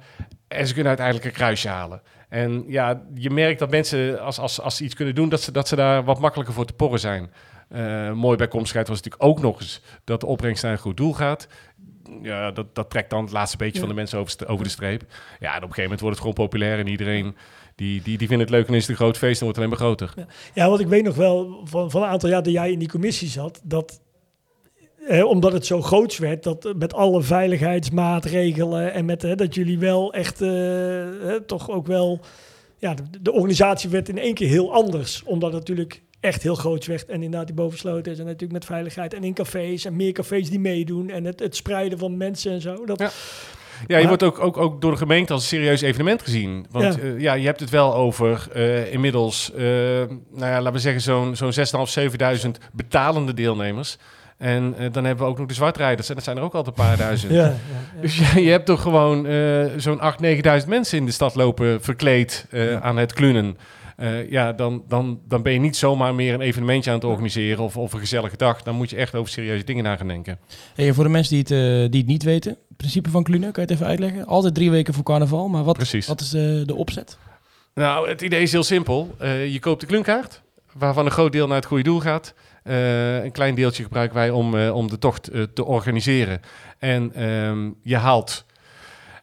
En 0.48 0.66
ze 0.66 0.72
kunnen 0.72 0.88
uiteindelijk 0.88 1.26
een 1.26 1.32
kruisje 1.32 1.68
halen. 1.68 2.02
En 2.28 2.64
ja, 2.66 3.02
je 3.14 3.30
merkt 3.30 3.58
dat 3.58 3.70
mensen, 3.70 4.20
als, 4.20 4.38
als, 4.38 4.60
als 4.60 4.76
ze 4.76 4.84
iets 4.84 4.94
kunnen 4.94 5.14
doen, 5.14 5.28
dat 5.28 5.40
ze, 5.40 5.52
dat 5.52 5.68
ze 5.68 5.76
daar 5.76 6.04
wat 6.04 6.20
makkelijker 6.20 6.54
voor 6.54 6.64
te 6.64 6.72
porren 6.72 7.00
zijn. 7.00 7.32
Eh 7.68 8.12
mooi 8.12 8.36
bijkomstigheid 8.36 8.88
was 8.88 8.96
natuurlijk 8.96 9.24
ook 9.24 9.40
nog 9.40 9.60
eens 9.60 9.82
dat 10.04 10.20
de 10.20 10.26
opbrengst 10.26 10.62
naar 10.62 10.72
een 10.72 10.78
goed 10.78 10.96
doel 10.96 11.12
gaat. 11.12 11.48
Ja, 12.22 12.50
dat, 12.50 12.74
dat 12.74 12.90
trekt 12.90 13.10
dan 13.10 13.22
het 13.22 13.32
laatste 13.32 13.56
beetje 13.56 13.80
van 13.80 13.88
de 13.88 13.94
mensen 13.94 14.18
over, 14.18 14.48
over 14.48 14.64
de 14.64 14.70
streep. 14.70 15.02
Ja, 15.40 15.50
en 15.50 15.56
op 15.56 15.68
een 15.68 15.74
gegeven 15.74 15.82
moment 15.82 16.00
wordt 16.00 16.16
het 16.16 16.26
gewoon 16.26 16.48
populair 16.48 16.78
en 16.78 16.86
iedereen 16.86 17.36
die, 17.74 18.02
die, 18.02 18.18
die 18.18 18.28
vindt 18.28 18.42
het 18.42 18.52
leuk 18.52 18.68
en 18.68 18.74
is 18.74 18.80
het 18.80 18.90
een 18.90 18.96
groot 18.96 19.18
feest 19.18 19.40
en 19.40 19.44
wordt 19.46 19.58
het 19.58 19.66
alleen 19.66 19.78
maar 19.78 19.96
groter. 19.96 20.26
Ja, 20.54 20.68
want 20.68 20.80
ik 20.80 20.86
weet 20.86 21.04
nog 21.04 21.14
wel 21.14 21.60
van, 21.64 21.90
van 21.90 22.02
een 22.02 22.08
aantal 22.08 22.28
jaar 22.28 22.42
dat 22.42 22.52
jij 22.52 22.72
in 22.72 22.78
die 22.78 22.88
commissie 22.88 23.28
zat, 23.28 23.60
dat 23.64 24.00
eh, 25.08 25.24
omdat 25.24 25.52
het 25.52 25.66
zo 25.66 25.82
groots 25.82 26.18
werd, 26.18 26.42
dat 26.42 26.64
eh, 26.64 26.72
met 26.74 26.94
alle 26.94 27.22
veiligheidsmaatregelen 27.22 28.92
en 28.92 29.04
met 29.04 29.24
eh, 29.24 29.36
dat 29.36 29.54
jullie 29.54 29.78
wel 29.78 30.12
echt 30.12 30.40
eh, 30.40 31.34
eh, 31.34 31.40
toch 31.46 31.70
ook 31.70 31.86
wel, 31.86 32.20
ja, 32.78 32.94
de, 32.94 33.02
de 33.20 33.32
organisatie 33.32 33.90
werd 33.90 34.08
in 34.08 34.18
één 34.18 34.34
keer 34.34 34.48
heel 34.48 34.72
anders, 34.72 35.22
omdat 35.24 35.50
het 35.52 35.58
natuurlijk 35.60 36.02
echt 36.20 36.42
heel 36.42 36.54
groots 36.54 36.86
werd 36.86 37.06
en 37.06 37.14
inderdaad 37.22 37.46
die 37.46 37.56
bovensloten 37.56 38.12
is 38.12 38.18
en 38.18 38.24
natuurlijk 38.24 38.52
met 38.52 38.64
veiligheid 38.64 39.14
en 39.14 39.24
in 39.24 39.34
cafés 39.34 39.84
en 39.84 39.96
meer 39.96 40.12
cafés 40.12 40.50
die 40.50 40.60
meedoen 40.60 41.10
en 41.10 41.24
het, 41.24 41.40
het 41.40 41.56
spreiden 41.56 41.98
van 41.98 42.16
mensen 42.16 42.52
en 42.52 42.60
zo. 42.60 42.84
Dat, 42.84 42.98
Ja. 42.98 43.10
Ja, 43.86 43.96
je 43.98 44.06
Maar- 44.06 44.18
wordt 44.18 44.22
ook, 44.22 44.38
ook, 44.38 44.56
ook 44.56 44.80
door 44.80 44.90
de 44.90 44.96
gemeente 44.96 45.32
als 45.32 45.42
een 45.42 45.48
serieus 45.48 45.80
evenement 45.80 46.22
gezien. 46.22 46.66
Want 46.70 46.94
Ja. 46.94 47.08
ja 47.18 47.32
je 47.34 47.46
hebt 47.46 47.60
het 47.60 47.70
wel 47.70 47.94
over 47.94 48.48
eh, 48.52 48.92
inmiddels, 48.92 49.52
eh, 49.52 49.62
nou 49.62 50.08
ja, 50.38 50.56
laten 50.60 50.72
we 50.72 50.78
zeggen, 50.78 51.02
zo'n 51.02 51.36
zo'n 51.36 51.52
6.500, 51.52 51.92
7.000 51.92 52.58
betalende 52.72 53.34
deelnemers. 53.34 53.98
En 54.38 54.74
eh, 54.78 54.92
dan 54.92 55.04
hebben 55.04 55.24
we 55.24 55.30
ook 55.30 55.38
nog 55.38 55.46
de 55.46 55.54
zwartrijders. 55.54 56.08
En 56.08 56.14
dat 56.14 56.24
zijn 56.24 56.36
er 56.36 56.42
ook 56.42 56.54
altijd 56.54 56.78
een 56.78 56.84
paar 56.84 56.96
duizend. 57.06 57.32
Ja, 57.32 57.38
ja, 57.44 57.44
ja. 57.44 58.00
Dus 58.00 58.18
ja, 58.18 58.38
je 58.38 58.50
hebt 58.50 58.66
toch 58.66 58.82
gewoon 58.82 59.26
eh, 59.26 59.66
zo'n 59.76 60.00
8.000, 60.00 60.62
9.000 60.62 60.68
mensen 60.68 60.98
in 60.98 61.06
de 61.06 61.12
stad 61.12 61.34
lopen 61.34 61.82
verkleed 61.82 62.46
eh, 62.50 62.80
aan 62.82 62.96
het 62.96 63.12
klunen. 63.12 63.56
Eh, 63.96 64.30
ja, 64.30 64.52
dan, 64.52 64.84
dan, 64.88 65.20
dan 65.28 65.42
ben 65.42 65.52
je 65.52 65.58
niet 65.58 65.76
zomaar 65.76 66.14
meer 66.14 66.34
een 66.34 66.40
evenementje 66.40 66.90
aan 66.90 66.96
het 66.96 67.04
organiseren 67.04 67.64
of, 67.64 67.76
of 67.76 67.92
een 67.92 67.98
gezellige 67.98 68.36
dag. 68.36 68.62
Dan 68.62 68.74
moet 68.74 68.90
je 68.90 68.96
echt 68.96 69.14
over 69.14 69.32
serieuze 69.32 69.64
dingen 69.64 69.84
na 69.84 69.96
gaan 69.96 70.08
denken. 70.08 70.38
Hey, 70.74 70.92
voor 70.92 71.04
de 71.04 71.10
mensen 71.10 71.34
die 71.34 71.56
het, 71.56 71.92
die 71.92 72.00
het 72.00 72.10
niet 72.10 72.22
weten, 72.22 72.50
het 72.50 72.76
principe 72.76 73.10
van 73.10 73.22
Klunen, 73.22 73.52
kan 73.52 73.62
je 73.62 73.68
het 73.68 73.70
even 73.70 73.86
uitleggen? 73.86 74.26
Altijd 74.26 74.54
drie 74.54 74.70
weken 74.70 74.94
voor 74.94 75.04
carnaval, 75.04 75.48
maar 75.48 75.64
wat, 75.64 75.76
Precies. 75.76 76.06
wat 76.06 76.20
is 76.20 76.30
de, 76.30 76.62
de 76.66 76.74
opzet? 76.74 77.18
Nou, 77.74 78.08
het 78.08 78.22
idee 78.22 78.42
is 78.42 78.52
heel 78.52 78.62
simpel. 78.62 79.14
Eh, 79.18 79.52
je 79.52 79.58
koopt 79.58 79.80
de 79.80 79.86
kluunkaart, 79.86 80.42
waarvan 80.72 81.04
een 81.04 81.10
groot 81.10 81.32
deel 81.32 81.46
naar 81.46 81.56
het 81.56 81.66
goede 81.66 81.82
doel 81.82 82.00
gaat. 82.00 82.34
Eh, 82.66 83.24
een 83.24 83.32
klein 83.32 83.54
deeltje 83.54 83.82
gebruiken 83.82 84.16
wij 84.16 84.30
om, 84.30 84.58
eh, 84.58 84.74
om 84.74 84.88
de 84.88 84.98
tocht 84.98 85.28
eh, 85.28 85.42
te 85.42 85.64
organiseren. 85.64 86.40
En 86.78 87.12
ehm, 87.14 87.70
je 87.82 87.96
haalt... 87.96 88.44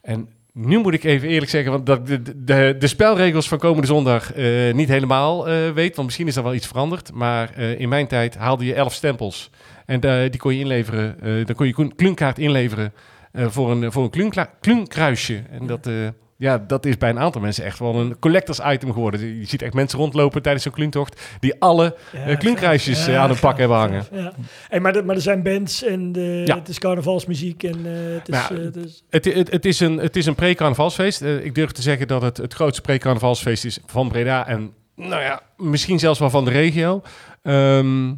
En 0.02 0.30
nu 0.54 0.78
moet 0.78 0.94
ik 0.94 1.04
even 1.04 1.28
eerlijk 1.30 1.52
zeggen, 1.52 1.72
want 1.72 1.86
dat 1.86 2.08
de, 2.08 2.44
de, 2.44 2.76
de 2.80 2.88
spelregels 2.88 3.48
van 3.48 3.58
komende 3.58 3.88
zondag 3.88 4.36
niet 4.74 4.88
helemaal 4.88 5.46
weet. 5.74 5.96
Want 5.96 6.08
misschien 6.08 6.28
is 6.28 6.36
er 6.36 6.44
wel 6.44 6.54
iets 6.54 6.68
veranderd. 6.68 7.14
Maar 7.14 7.58
in 7.58 7.90
mijn 7.90 8.08
tijd 8.08 8.36
haalde 8.36 8.66
je 8.66 8.74
elf 8.74 8.94
stempels. 8.94 9.50
En 9.86 10.00
die 10.30 10.40
kon 10.40 10.54
je 10.54 10.60
inleveren. 10.60 11.18
dan 11.46 11.56
kon 11.56 11.68
je 11.68 11.74
een 11.78 11.96
kluunkaart 11.96 12.40
inleveren 12.40 12.94
voor 13.34 13.72
een, 13.72 13.92
voor 13.92 14.04
een 14.04 14.10
kluunkla- 14.10 14.54
kluunkruisje. 14.60 15.44
En 15.50 15.68
dat, 15.68 15.90
ja, 16.38 16.58
dat 16.68 16.86
is 16.86 16.98
bij 16.98 17.10
een 17.10 17.20
aantal 17.20 17.42
mensen 17.42 17.64
echt 17.66 17.80
wel 17.80 17.96
een 17.96 18.20
collectors 18.20 18.60
item 18.66 18.94
geworden. 18.94 19.38
Je 19.40 19.46
ziet 19.46 19.62
echt 19.62 19.74
mensen 19.74 20.00
rondlopen 20.00 20.42
tijdens 20.42 20.64
zo'n 20.64 20.74
kluuntocht 20.74 21.22
die 21.40 21.56
alle 21.60 21.96
Ja, 22.12 22.20
eh, 22.26 22.38
kluunkruisjes 22.38 22.98
gaaf. 23.00 23.08
eh, 23.08 23.20
aan 23.20 23.30
hun 23.30 23.40
pak 23.40 23.58
hebben 23.58 23.78
hangen. 23.78 24.04
gaaf, 24.04 24.20
Ja. 24.24 24.34
Hey, 24.70 24.80
maar, 24.80 24.94
de- 24.94 25.04
maar 25.04 25.16
er 25.16 25.22
zijn 25.22 25.44
bands 25.44 25.84
en 25.84 26.12
de, 26.12 26.42
Ja. 26.46 26.56
het 26.58 26.68
is 26.70 26.80
carnavalsmuziek 26.80 27.64
en 27.64 27.86
eh, 27.86 28.14
het 28.14 28.28
is... 28.30 28.36
Nou, 28.36 28.62
het 28.62 28.76
is 28.76 29.04
Het, 29.10 29.26
het, 29.26 29.52
het 29.52 29.66
is 29.66 29.80
een, 29.80 29.98
het 29.98 30.16
is 30.16 30.26
een 30.26 30.36
pre-carnavalsfeest. 30.36 31.22
Ik 31.22 31.56
durf 31.56 31.72
te 31.72 31.82
zeggen 31.82 32.08
dat 32.08 32.22
het 32.22 32.38
het 32.38 32.54
grootste 32.54 32.82
pre-carnavalsfeest 32.82 33.66
is 33.66 33.80
van 33.86 34.08
Breda. 34.10 34.48
En 34.48 34.72
nou 34.96 35.22
ja, 35.22 35.42
misschien 35.58 36.00
zelfs 36.00 36.20
wel 36.20 36.30
van 36.30 36.46
de 36.46 36.52
regio. 36.52 37.02
Ehm, 37.42 38.14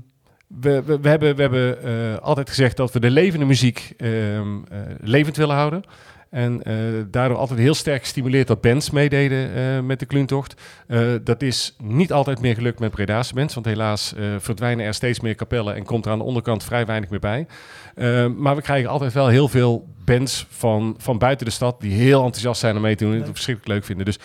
we, 0.48 0.84
we, 0.86 1.00
we 1.00 1.10
hebben, 1.10 1.36
we 1.36 1.42
hebben 1.42 2.22
altijd 2.22 2.50
gezegd 2.50 2.78
dat 2.78 2.92
we 2.92 3.00
de 3.00 3.10
levende 3.10 3.46
muziek 3.46 3.94
ehm, 3.98 4.12
eh, 4.72 4.80
levend 5.02 5.38
willen 5.38 5.56
houden. 5.56 5.84
En 6.36 6.64
eh, 6.64 6.76
daardoor 7.12 7.38
altijd 7.38 7.60
heel 7.60 7.74
sterk 7.74 8.02
gestimuleerd 8.02 8.48
dat 8.48 8.62
bands 8.62 8.90
meededen 8.90 9.54
eh, 9.56 9.80
met 9.80 10.00
de 10.00 10.06
Kluuntocht. 10.06 10.62
Eh, 10.88 11.00
dat 11.24 11.42
is 11.42 11.76
niet 11.84 12.14
altijd 12.14 12.40
meer 12.42 12.56
gelukt 12.56 12.80
met 12.80 12.92
Bredaanse 12.92 13.34
bands. 13.34 13.54
Want 13.54 13.66
helaas 13.66 14.14
eh, 14.14 14.24
verdwijnen 14.40 14.86
er 14.86 14.94
steeds 14.94 15.20
meer 15.20 15.36
kapellen 15.36 15.76
en 15.76 15.84
komt 15.86 16.06
er 16.06 16.12
aan 16.12 16.18
de 16.18 16.24
onderkant 16.24 16.64
vrij 16.64 16.86
weinig 16.86 17.10
meer 17.10 17.20
bij. 17.20 17.48
Eh, 17.96 18.28
maar 18.28 18.56
we 18.56 18.62
krijgen 18.62 18.90
altijd 18.90 19.14
wel 19.14 19.28
heel 19.28 19.48
veel 19.48 19.88
bands 20.06 20.46
van, 20.50 20.96
van 20.98 21.18
buiten 21.18 21.46
de 21.46 21.52
stad 21.52 21.82
die 21.82 21.94
heel 21.94 22.24
enthousiast 22.24 22.60
zijn 22.60 22.76
om 22.76 22.82
mee 22.82 22.96
te 22.96 23.04
doen 23.04 23.14
en 23.14 23.20
het 23.20 23.30
verschrikkelijk 23.30 23.74
leuk 23.74 23.86
vinden. 23.86 24.06
Dus 24.06 24.20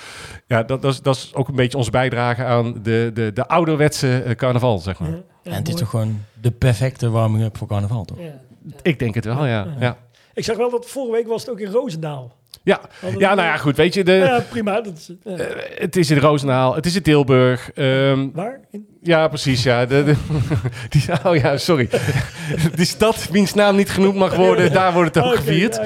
ja, 0.47 0.63
dat, 0.63 0.83
dat, 0.83 0.93
is, 0.93 1.01
dat 1.01 1.17
is 1.17 1.31
ook 1.35 1.49
een 1.49 1.55
beetje 1.55 1.79
onze 1.79 1.91
bijdrage 1.91 2.45
aan 2.45 2.73
de, 2.83 3.11
de, 3.15 3.31
de 3.35 3.49
ouderwetse 3.49 4.35
carnaval, 4.37 4.79
zeg 4.79 4.99
maar. 4.99 5.11
ja, 5.11 5.17
en 5.43 5.53
het 5.53 5.69
is 5.69 5.75
toch 5.75 5.91
gewoon 5.91 6.25
de 6.41 6.51
perfecte 6.51 7.11
warming-up 7.11 7.57
voor 7.57 7.69
carnaval, 7.69 8.05
toch? 8.05 8.19
Ja. 8.21 8.41
Ik 8.83 8.99
denk 8.99 9.15
het 9.15 9.25
wel, 9.25 9.47
ja. 9.47 9.67
Ja, 9.79 9.97
Ik 10.41 10.47
zag 10.47 10.57
wel 10.57 10.71
dat 10.71 10.87
vorige 10.87 11.13
week 11.13 11.27
was 11.27 11.41
het 11.43 11.51
ook 11.51 11.61
in 11.61 11.71
Roosendaal. 11.71 12.33
ja. 12.63 12.81
Ja 13.19 13.35
nou 13.35 13.49
ja, 13.49 13.57
goed, 13.57 13.77
weet 13.77 13.95
je, 13.95 14.05
de, 14.05 14.13
Ja, 14.13 14.45
prima. 14.51 14.81
Dat 14.81 14.97
is, 14.97 15.11
ja. 15.25 15.37
eh, 15.37 15.81
het 15.81 15.97
is 15.97 16.11
in 16.11 16.19
Roosendaal, 16.19 16.75
het 16.75 16.87
is 16.87 16.97
in 16.97 17.03
Tilburg. 17.03 17.71
ehm, 17.73 18.29
Waar? 18.33 18.61
In- 18.71 18.87
Ja, 19.03 19.29
precies, 19.29 19.63
ja. 19.63 19.87
De, 19.87 20.05
de- 20.05 20.17
die, 20.89 21.03
oh 21.25 21.37
ja, 21.37 21.57
sorry. 21.57 21.89
Die 22.75 22.85
stad, 22.87 23.29
wiens 23.31 23.55
naam 23.55 23.77
niet 23.77 23.91
genoemd 23.91 24.15
mag 24.17 24.35
worden, 24.37 24.73
daar 24.73 24.93
wordt 24.93 25.15
het 25.15 25.25
ook 25.25 25.31
Oh, 25.31 25.37
gevierd. 25.39 25.77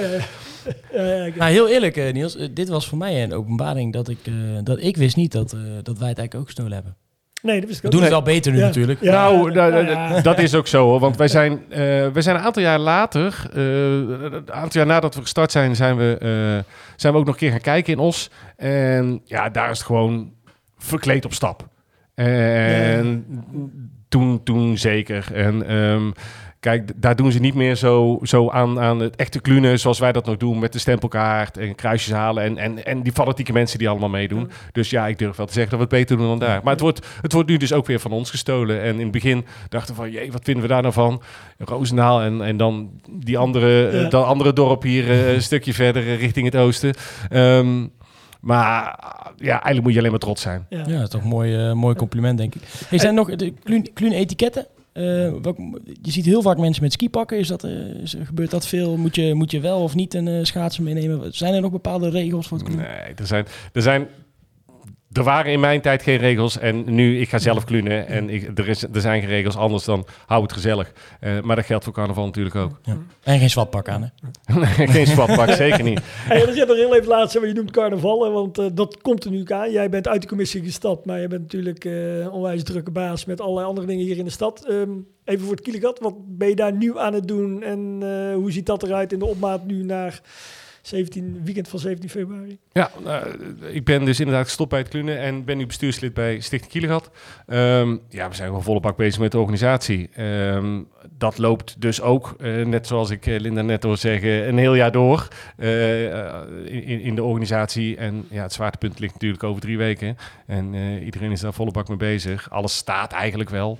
Ja, 0.93 1.05
ja, 1.05 1.25
ik- 1.25 1.37
Nou, 1.39 1.51
heel 1.53 1.69
eerlijk, 1.69 1.97
eh, 1.97 2.13
Niels. 2.13 2.37
eh, 2.37 2.49
dit 2.55 2.69
was 2.69 2.89
voor 2.89 2.99
mij 2.99 3.23
een 3.23 3.33
openbaring 3.33 3.93
dat 3.93 4.09
ik, 4.09 4.19
eh, 4.25 4.33
dat 4.63 4.79
ik 4.83 4.97
wist 4.97 5.17
niet 5.17 5.33
dat, 5.33 5.53
eh, 5.53 5.59
dat 5.83 5.99
wij 5.99 6.09
het 6.09 6.19
eigenlijk 6.19 6.35
ook 6.35 6.45
gestolen 6.47 6.73
hebben. 6.73 6.97
Nee, 7.45 7.61
dat 7.61 7.68
wist 7.68 7.78
ik 7.78 7.84
ook 7.86 7.92
doen 7.92 8.01
het 8.01 8.11
wel 8.11 8.22
beter 8.22 8.53
nu 8.53 8.59
Ja. 8.59 8.64
natuurlijk. 8.64 9.01
Ja, 9.01 9.12
nou, 9.12 9.53
ja, 9.53 9.68
nou, 9.68 9.86
ja. 9.86 10.20
dat 10.20 10.38
is 10.38 10.55
ook 10.55 10.66
zo 10.66 10.84
hoor. 10.84 11.01
Want 11.01 11.16
wij 11.16 11.28
zijn, 11.28 11.62
eh, 11.68 11.78
wij 12.09 12.22
zijn 12.22 12.36
een 12.36 12.42
aantal 12.42 12.62
jaar 12.62 12.78
later, 12.78 13.47
eh, 13.55 13.62
een 13.62 14.53
aantal 14.53 14.70
jaar 14.80 14.86
nadat 14.86 15.14
we 15.14 15.20
gestart 15.20 15.53
zijn, 15.53 15.76
zijn 15.76 15.97
we, 15.97 16.16
eh, 16.20 16.72
zijn 16.97 17.12
we 17.12 17.18
ook 17.18 17.24
nog 17.24 17.34
een 17.34 17.40
keer 17.40 17.51
gaan 17.51 17.61
kijken 17.61 17.92
in 17.92 17.99
Os. 17.99 18.30
En 18.57 19.20
ja, 19.24 19.49
daar 19.49 19.70
is 19.70 19.78
het 19.78 19.86
gewoon 19.86 20.32
verkleed 20.78 21.24
op 21.24 21.32
stap. 21.32 21.68
En 22.14 23.26
toen, 24.09 24.42
toen 24.42 24.78
zeker. 24.78 25.26
En 25.34 25.66
ehm, 25.66 26.11
kijk, 26.65 26.93
daar 26.97 27.17
doen 27.17 27.33
ze 27.33 27.39
niet 27.41 27.55
meer 27.55 27.75
zo, 27.75 28.19
zo 28.23 28.51
aan, 28.51 28.81
aan 28.81 29.01
het 29.01 29.17
echte 29.17 29.41
klunen 29.41 29.79
zoals 29.81 29.99
wij 29.99 30.12
dat 30.12 30.27
nog 30.27 30.37
doen 30.37 30.59
met 30.59 30.73
de 30.73 30.79
stempelkaart 30.79 31.57
en 31.57 31.75
kruisjes 31.75 32.12
halen 32.12 32.43
en, 32.45 32.59
en, 32.59 32.85
en 32.85 33.03
die 33.03 33.12
fanatieke 33.12 33.53
mensen 33.53 33.79
die 33.79 33.89
allemaal 33.89 34.09
meedoen. 34.09 34.51
Dus 34.73 34.91
ja, 34.91 35.07
ik 35.07 35.19
durf 35.19 35.37
wel 35.37 35.47
te 35.47 35.53
zeggen 35.53 35.79
dat 35.79 35.89
we 35.89 35.97
het 35.97 36.05
beter 36.07 36.17
doen 36.17 36.27
dan 36.27 36.39
daar. 36.49 36.61
Maar 36.62 36.73
het 36.73 36.81
wordt, 36.83 37.07
het 37.21 37.33
wordt 37.33 37.49
nu 37.49 37.57
dus 37.57 37.73
ook 37.73 37.87
weer 37.87 38.01
van 38.01 38.12
ons 38.12 38.31
gestolen. 38.31 38.83
En 38.83 38.95
in 38.95 39.01
het 39.01 39.11
begin 39.11 39.45
dachten 39.69 39.95
we 39.95 40.01
van, 40.01 40.11
jee, 40.11 40.33
wat 40.33 40.45
vinden 40.45 40.62
we 40.62 40.69
daar 40.69 40.83
nou 40.83 40.95
van? 40.95 41.23
Roosendaal 41.59 42.23
en, 42.23 42.43
en 42.43 42.57
dan 42.57 42.91
die 43.11 43.39
andere, 43.39 43.89
eh, 43.89 44.03
Ja. 44.03 44.09
dat 44.09 44.25
andere 44.25 44.53
dorp 44.53 44.83
hier 44.83 45.11
eh, 45.11 45.33
een 45.35 45.43
stukje 45.43 45.75
verder 45.75 46.03
eh, 46.03 46.19
richting 46.19 46.45
het 46.47 46.57
oosten. 46.57 46.95
Ehm, 47.31 47.87
maar 48.41 48.99
ja, 49.37 49.53
eigenlijk 49.53 49.83
moet 49.83 49.93
je 49.93 49.99
alleen 49.99 50.11
maar 50.11 50.21
trots 50.21 50.43
zijn. 50.43 50.67
Ja. 50.69 50.79
Ja, 50.79 50.85
dat 50.93 51.03
is 51.03 51.09
toch 51.09 51.23
een 51.23 51.29
mooi, 51.29 51.57
eh, 51.69 51.73
mooi 51.73 51.95
compliment, 51.95 52.39
denk 52.39 52.55
ik. 52.55 52.62
Hey, 52.89 52.99
zijn 52.99 53.11
er 53.17 53.27
nog 53.27 53.37
de 53.37 53.53
kluun, 53.65 53.93
kluun-etiketten? 53.93 54.67
Eh, 54.95 55.32
je 56.03 56.11
ziet 56.11 56.24
heel 56.24 56.42
vaak 56.42 56.59
mensen 56.59 56.82
met 56.82 56.92
skipakken. 56.92 57.38
Is 57.38 57.49
dat, 57.49 57.64
eh, 57.64 57.70
is, 58.03 58.16
gebeurt 58.22 58.51
dat 58.51 58.66
veel? 58.66 58.97
Moet 58.97 59.14
je, 59.14 59.34
moet 59.34 59.51
je 59.51 59.61
wel 59.61 59.82
of 59.82 59.95
niet 59.95 60.14
een 60.14 60.28
eh, 60.28 60.45
schaatsen 60.45 60.84
meenemen? 60.84 61.34
Zijn 61.34 61.55
er 61.55 61.61
nog 61.61 61.70
bepaalde 61.70 62.11
regels 62.11 62.47
voor 62.47 62.59
het 62.59 62.66
klunen? 62.66 62.84
Nee, 62.84 63.14
er 63.14 63.26
zijn, 63.26 63.47
er 63.72 63.82
zijn. 63.82 64.09
Er 65.15 65.23
waren 65.23 65.53
in 65.53 65.61
mijn 65.61 65.81
tijd 65.81 66.03
geen 66.03 66.17
regels 66.17 66.59
en 66.59 66.95
nu 66.95 67.21
ik 67.21 67.29
ga 67.29 67.39
zelf 67.39 67.65
klunen 67.65 68.07
en 68.07 68.31
ik, 68.31 68.59
er, 68.59 68.69
is, 68.69 68.83
er 68.83 69.01
zijn 69.01 69.21
geen 69.21 69.31
regels 69.31 69.57
anders 69.57 69.85
dan 69.85 70.07
hou 70.27 70.43
het 70.43 70.53
gezellig. 70.53 70.93
Eh, 71.21 71.41
maar 71.41 71.57
dat 71.57 71.65
geldt 71.65 71.85
voor 71.85 71.93
carnaval 71.93 72.25
natuurlijk 72.25 72.57
ook. 72.57 72.79
Ja. 72.83 72.97
En 73.23 73.39
geen 73.39 73.51
zwatpak 73.51 73.89
aan, 73.89 74.03
hè? 74.03 74.65
geen 74.87 75.07
swappak, 75.07 75.51
zeker 75.65 75.83
niet. 75.83 76.01
Hey, 76.05 76.47
dat 76.47 76.57
je 76.57 76.65
nog 76.65 76.77
heel 76.77 76.95
even 76.95 77.09
laatst, 77.09 77.35
wat 77.35 77.49
je 77.49 77.53
noemt 77.53 77.71
carnaval, 77.71 78.25
hè, 78.25 78.31
want 78.31 78.59
eh, 78.59 78.67
dat 78.73 79.01
komt 79.01 79.25
er 79.25 79.31
nu 79.31 79.41
ook 79.41 79.51
aan. 79.51 79.71
Jij 79.71 79.89
bent 79.89 80.09
uit 80.09 80.23
de 80.23 80.29
commissie 80.29 80.62
gestapt, 80.62 81.07
maar 81.07 81.21
je 81.21 81.29
bent 81.29 81.43
natuurlijk 81.43 81.85
eh 81.85 82.35
onwijs 82.35 82.62
drukke 82.62 82.91
baas 82.91 83.25
met 83.25 83.41
allerlei 83.41 83.67
andere 83.67 83.87
dingen 83.87 84.05
hier 84.05 84.19
in 84.19 84.25
de 84.25 84.31
stad. 84.31 84.65
Ehm, 84.65 84.91
even 85.25 85.45
voor 85.45 85.55
het 85.55 85.65
kielegat, 85.65 85.99
wat 85.99 86.15
ben 86.27 86.49
je 86.49 86.55
daar 86.55 86.73
nu 86.73 86.99
aan 86.99 87.15
het 87.15 87.29
doen 87.29 87.62
en 87.62 87.99
eh, 88.01 88.35
hoe 88.35 88.53
ziet 88.53 88.67
dat 88.67 88.83
eruit 88.83 89.12
in 89.12 89.19
de 89.19 89.27
opmaat 89.27 89.65
nu 89.65 89.83
naar 89.83 90.21
17, 90.87 91.41
weekend 91.45 91.68
van 91.68 91.78
17 91.78 92.11
februari? 92.11 92.59
Ja, 92.72 92.91
nou, 93.05 93.26
ik 93.70 93.85
ben 93.85 94.05
dus 94.05 94.18
inderdaad 94.20 94.45
gestopt 94.45 94.70
bij 94.70 94.78
het 94.78 94.89
klunen 94.89 95.18
en 95.18 95.45
ben 95.45 95.57
nu 95.57 95.66
bestuurslid 95.66 96.14
bij 96.14 96.41
Stichting 96.41 96.72
Kielegat. 96.72 97.11
Ehm, 97.47 97.97
ja, 98.09 98.28
we 98.28 98.35
zijn 98.35 98.49
gewoon 98.49 98.62
volle 98.62 98.80
bak 98.80 98.97
bezig 98.97 99.20
met 99.20 99.32
de 99.32 99.39
organisatie. 99.39 100.09
Ehm, 100.14 100.80
dat 101.18 101.39
loopt 101.39 101.80
dus 101.80 102.01
ook, 102.01 102.35
eh, 102.41 102.64
net 102.64 102.87
zoals 102.87 103.11
ik 103.11 103.26
eh, 103.26 103.41
Linda 103.41 103.62
net 103.62 103.82
hoor 103.82 103.97
zeggen, 103.97 104.49
een 104.49 104.59
heel 104.59 104.74
jaar 104.74 104.93
door 104.93 105.28
eh, 105.57 106.12
eh, 106.12 106.43
in, 106.64 107.01
in 107.01 107.14
de 107.14 107.22
organisatie. 107.22 107.97
En 107.97 108.24
ja, 108.30 108.43
het 108.43 108.53
zwaartepunt 108.53 108.99
ligt 108.99 109.12
natuurlijk 109.12 109.43
over 109.43 109.61
drie 109.61 109.78
weken. 109.78 110.16
En 110.47 110.74
eh, 110.74 111.05
iedereen 111.05 111.30
is 111.30 111.41
daar 111.41 111.55
volle 111.55 111.70
bak 111.70 111.89
mee 111.89 111.97
bezig. 111.97 112.51
Alles 112.51 112.76
staat 112.76 113.12
eigenlijk 113.12 113.51
wel. 113.51 113.78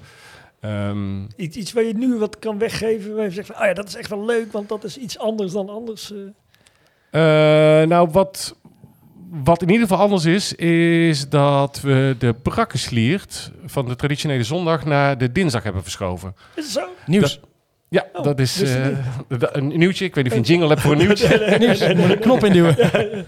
Ehm, 0.61 1.23
Iets, 1.37 1.57
iets 1.57 1.73
waar 1.73 1.85
je 1.85 1.95
nu 1.95 2.19
wat 2.19 2.39
kan 2.39 2.59
weggeven, 2.59 3.15
waar 3.15 3.25
je 3.25 3.31
zegt 3.31 3.47
van, 3.47 3.57
oh 3.61 3.65
ja, 3.67 3.73
dat 3.75 3.89
is 3.89 3.97
echt 3.97 4.11
wel 4.11 4.25
leuk, 4.25 4.53
want 4.53 4.69
dat 4.69 4.85
is 4.85 4.97
iets 4.99 5.19
anders 5.19 5.53
dan 5.53 5.69
anders. 5.69 6.13
eh. 6.13 6.19
Eh, 7.15 7.21
nou, 7.89 8.09
wat, 8.13 8.57
wat 9.45 9.63
in 9.63 9.69
ieder 9.71 9.87
geval 9.87 10.03
anders 10.03 10.25
is, 10.25 10.53
is 10.55 11.29
dat 11.29 11.81
we 11.81 12.15
de 12.19 12.35
brakkesliert 12.43 13.53
van 13.65 13.87
de 13.87 13.97
traditionele 13.97 14.43
zondag 14.43 14.85
naar 14.85 15.19
de 15.19 15.33
dinsdag 15.33 15.63
hebben 15.63 15.83
verschoven. 15.83 16.35
Is 16.55 16.65
het 16.65 16.73
zo? 16.73 16.89
Nieuws. 17.07 17.41
Ja, 17.89 18.05
Oh, 18.13 18.23
dat 18.25 18.39
is 18.39 18.61
ik 18.61 18.69
eh, 18.69 19.49
een 19.53 19.79
nieuwtje. 19.79 20.05
Ik 20.05 20.15
weet 20.15 20.25
niet 20.25 20.33
of 20.33 20.39
je 20.39 20.45
een 20.45 20.51
jingle 20.51 20.69
hebt 20.69 20.81
voor 20.81 20.93
een 20.93 20.99
nieuwtje. 21.07 21.57
Nieuws. 21.59 21.95
Moet 21.95 22.11
een 22.11 22.19
knop 22.19 22.45
induwen. 22.45 22.77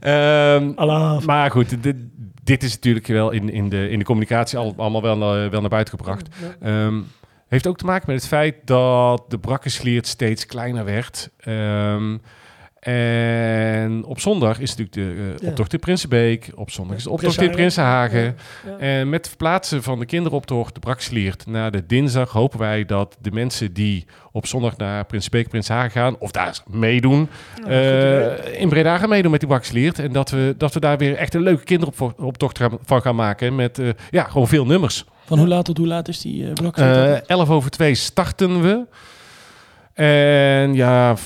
Ehm, 0.00 0.72
Allah. 0.74 1.22
maar 1.24 1.50
goed, 1.50 1.82
dit, 1.82 1.96
dit 2.42 2.62
is 2.62 2.74
natuurlijk 2.74 3.06
wel 3.06 3.30
in, 3.30 3.50
in, 3.50 3.68
de, 3.68 3.88
in 3.90 3.98
de 3.98 4.04
communicatie 4.04 4.58
al, 4.58 4.74
allemaal 4.76 5.02
wel, 5.02 5.16
naar- 5.16 5.50
wel 5.50 5.60
naar 5.60 5.70
buiten 5.70 5.98
gebracht. 5.98 6.28
Ehm, 6.60 7.00
heeft 7.48 7.66
ook 7.66 7.76
te 7.78 7.84
maken 7.84 8.04
met 8.06 8.16
het 8.16 8.26
feit 8.28 8.54
dat 8.64 9.24
de 9.30 9.38
brakkesliert 9.38 10.06
steeds 10.06 10.46
kleiner 10.46 10.84
werd. 10.84 11.30
Ehm, 11.40 12.16
En 12.80 14.04
op 14.04 14.20
zondag 14.20 14.58
is 14.58 14.76
natuurlijk 14.76 14.92
de 14.92 15.32
eh, 15.34 15.42
Ja. 15.42 15.48
optocht 15.48 15.72
in 15.72 15.78
Prinsenbeek. 15.78 16.50
Op 16.54 16.70
zondag 16.70 16.96
is 16.96 17.02
de 17.02 17.10
optocht 17.10 17.40
in 17.40 17.50
Prinsenhagen. 17.50 18.10
Prinsenhagen. 18.10 18.78
Ja, 18.80 18.86
ja. 18.86 18.98
En 19.00 19.08
met 19.08 19.18
het 19.18 19.28
verplaatsen 19.28 19.82
van 19.82 19.98
de 19.98 20.06
kinderoptocht, 20.06 20.74
de 20.74 20.80
Braksliert, 20.80 21.46
naar 21.46 21.70
de 21.70 21.86
dinsdag 21.86 22.30
hopen 22.32 22.58
wij 22.58 22.84
dat 22.84 23.16
de 23.20 23.30
mensen 23.30 23.72
die 23.72 24.04
op 24.32 24.46
zondag 24.46 24.76
naar 24.76 25.04
Prinsenbeek, 25.04 25.48
Prinsenhagen 25.48 25.90
gaan, 25.90 26.16
of 26.18 26.30
daar 26.30 26.58
meedoen, 26.70 27.28
eh, 27.66 28.60
in 28.60 28.68
Breda 28.68 28.98
gaan 28.98 29.08
meedoen 29.08 29.30
met 29.30 29.40
die 29.40 29.48
Braksliert. 29.48 29.98
En 29.98 30.12
dat 30.12 30.30
we, 30.30 30.54
dat 30.58 30.74
we 30.74 30.80
daar 30.80 30.98
weer 30.98 31.16
echt 31.16 31.34
een 31.34 31.42
leuke 31.42 31.64
kinderoptocht 31.64 32.58
gaan- 32.58 32.78
van 32.84 33.02
gaan 33.02 33.16
maken 33.16 33.54
met 33.54 33.78
eh, 33.78 33.88
ja, 34.10 34.22
gewoon 34.24 34.48
veel 34.48 34.66
nummers. 34.66 35.04
Van 35.26 35.38
hoe 35.38 35.48
laat 35.48 35.64
tot 35.64 35.78
hoe 35.78 35.86
laat 35.86 36.08
is 36.08 36.20
die 36.20 36.42
uh, 36.42 36.52
blok? 36.52 36.76
Eh 36.76 37.28
11 37.28 37.50
over 37.50 37.70
2 37.70 37.94
starten 37.94 38.62
we. 38.62 38.84
En 39.94 40.74
ja, 40.74 41.16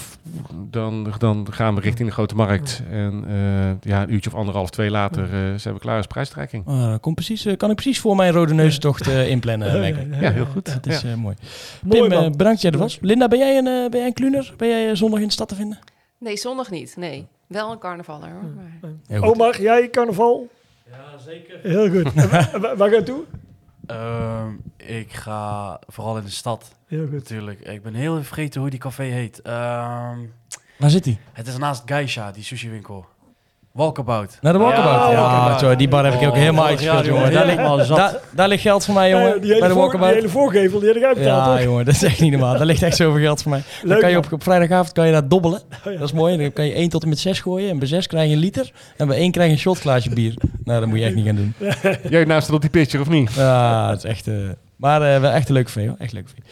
dan, 0.70 1.12
dan 1.18 1.46
gaan 1.50 1.74
we 1.74 1.80
richting 1.80 2.08
de 2.08 2.14
Grote 2.14 2.34
Markt. 2.34 2.82
En 2.90 3.24
eh, 3.28 3.90
ja, 3.90 4.02
een 4.02 4.12
uurtje 4.12 4.30
of 4.30 4.36
anderhalf, 4.36 4.70
twee 4.70 4.90
later 4.90 5.24
eh, 5.24 5.54
zijn 5.58 5.74
we 5.74 5.80
klaar 5.80 5.96
als 5.96 6.06
prijsstrijking. 6.06 6.66
Oh, 6.66 6.90
dat 6.90 7.00
komt 7.00 7.14
precies, 7.14 7.44
eh, 7.44 7.56
kan 7.56 7.68
ik 7.70 7.74
precies 7.76 8.00
voor 8.00 8.16
mijn 8.16 8.32
rode 8.32 8.54
neustocht 8.54 9.08
eh 9.08 9.28
inplannen, 9.28 10.20
Ja, 10.20 10.30
heel 10.30 10.44
goed. 10.46 10.72
Dat 10.72 10.86
is 10.86 11.00
Ja. 11.02 11.08
eh, 11.10 11.14
mooi. 11.16 11.34
Pim, 11.88 12.08
bedankt 12.08 12.36
dat 12.38 12.60
jij 12.60 12.70
er 12.70 12.78
was. 12.78 12.98
Linda, 13.00 13.28
ben 13.28 13.38
jij 13.38 13.56
een, 13.58 13.64
ben 13.64 13.98
jij 13.98 14.06
een 14.06 14.12
kluner? 14.12 14.54
Ben 14.56 14.68
jij 14.68 14.96
zondag 14.96 15.20
in 15.20 15.26
de 15.26 15.32
stad 15.32 15.48
te 15.48 15.54
vinden? 15.54 15.78
Nee, 16.18 16.36
zondag 16.36 16.70
niet. 16.70 16.94
Nee, 16.96 17.26
wel 17.46 17.72
een 17.72 17.78
carnavaller 17.78 18.28
hoor. 18.30 18.50
Maar... 19.08 19.22
Omar, 19.30 19.60
jij 19.62 19.90
carnaval? 19.90 20.48
Ja, 20.90 21.18
zeker. 21.24 21.58
Heel 21.62 21.90
goed. 21.90 22.14
Waar 22.78 22.90
ga 22.90 22.96
je 22.96 23.02
toe? 23.02 23.22
Ehm, 23.86 24.52
ik 24.76 25.12
ga 25.12 25.80
vooral 25.86 26.16
in 26.18 26.24
de 26.24 26.30
stad, 26.30 26.74
Heel 26.86 27.02
goed. 27.04 27.12
natuurlijk. 27.12 27.60
Ik 27.60 27.82
ben 27.82 27.94
heel 27.94 28.12
even 28.12 28.24
vergeten 28.24 28.60
hoe 28.60 28.70
die 28.70 28.78
café 28.78 29.02
heet. 29.04 29.42
Ehm, 29.42 30.18
Waar 30.78 30.90
zit 30.90 31.04
hij? 31.04 31.18
het 31.32 31.46
is 31.46 31.56
naast 31.56 31.82
Geisha, 31.86 32.30
die 32.32 32.42
sushi-winkel. 32.44 33.06
Walkabout. 33.74 34.38
Naar 34.40 34.52
de 34.52 34.58
Walkabout. 34.58 35.12
Ja, 35.12 35.58
sorry, 35.58 35.76
die 35.76 35.88
bar 35.88 36.04
heb 36.04 36.14
ik 36.14 36.20
ook 36.26 36.32
Oh, 36.32 36.38
helemaal 36.38 36.66
uitgespeeld, 36.66 37.04
jongen. 37.06 37.32
Daar, 37.32 37.46
ligt, 37.46 37.88
daar, 37.88 38.16
daar 38.30 38.48
ligt 38.48 38.62
geld 38.62 38.84
voor 38.84 38.94
mij, 38.94 39.10
jongen. 39.10 39.26
Ja, 39.26 39.32
die, 39.32 39.40
bij 39.40 39.48
hele 39.48 39.60
de 39.60 39.66
die 39.66 39.76
Walkabout. 39.76 40.14
hele 40.14 40.28
voorgevel, 40.28 40.78
die 40.78 40.88
heb 40.88 40.96
ik 40.96 41.04
uitbetaald, 41.04 41.44
Ja, 41.46 41.54
toch? 41.54 41.64
jongen, 41.64 41.84
dat 41.84 41.94
is 41.94 42.02
echt 42.02 42.20
niet 42.20 42.30
normaal. 42.30 42.56
Daar 42.56 42.66
ligt 42.66 42.82
echt 42.82 42.96
zoveel 42.96 43.20
geld 43.20 43.42
voor 43.42 43.50
mij. 43.50 43.62
Dan 43.80 43.88
Leuk, 43.90 44.00
kan 44.00 44.10
je 44.10 44.16
op, 44.16 44.32
op 44.32 44.42
vrijdagavond 44.42 44.92
kan 44.92 45.06
je 45.06 45.12
daar 45.12 45.28
dobbelen. 45.28 45.60
Oh, 45.86 45.92
ja. 45.92 45.98
Dat 45.98 46.08
is 46.08 46.12
mooi. 46.12 46.36
Dan 46.36 46.52
kan 46.52 46.64
je 46.66 46.72
1 46.72 46.88
tot 46.88 47.02
en 47.02 47.08
met 47.08 47.18
6 47.18 47.40
gooien. 47.40 47.70
En 47.70 47.78
bij 47.78 47.88
6 47.88 48.06
krijg 48.06 48.28
je 48.28 48.34
een 48.34 48.40
liter. 48.40 48.72
En 48.96 49.06
bij 49.06 49.16
1 49.16 49.30
krijg 49.30 49.46
je 49.48 49.54
een 49.54 49.60
shotglaasje 49.60 50.10
bier. 50.10 50.34
Nou, 50.64 50.80
dat 50.80 50.88
moet 50.88 50.98
je 50.98 51.04
echt 51.04 51.14
niet 51.14 51.26
gaan 51.26 51.36
doen. 51.36 51.54
Jij 52.10 52.24
naast 52.24 52.46
het 52.46 52.54
op 52.56 52.60
die 52.60 52.70
picture 52.70 53.02
of 53.02 53.08
niet? 53.08 53.32
Ja, 53.34 53.90
het 53.90 53.98
is 54.04 54.10
echt... 54.10 54.26
eh, 54.28 54.34
maar 54.76 55.14
eh, 55.14 55.20
wel 55.20 55.30
echt 55.30 55.48
een 55.48 55.54
leuke 55.54 55.70
vee, 55.70 55.86
hoor. 55.88 55.96
Echt 55.98 56.12
een 56.12 56.16
leuke 56.16 56.30
vee. 56.34 56.42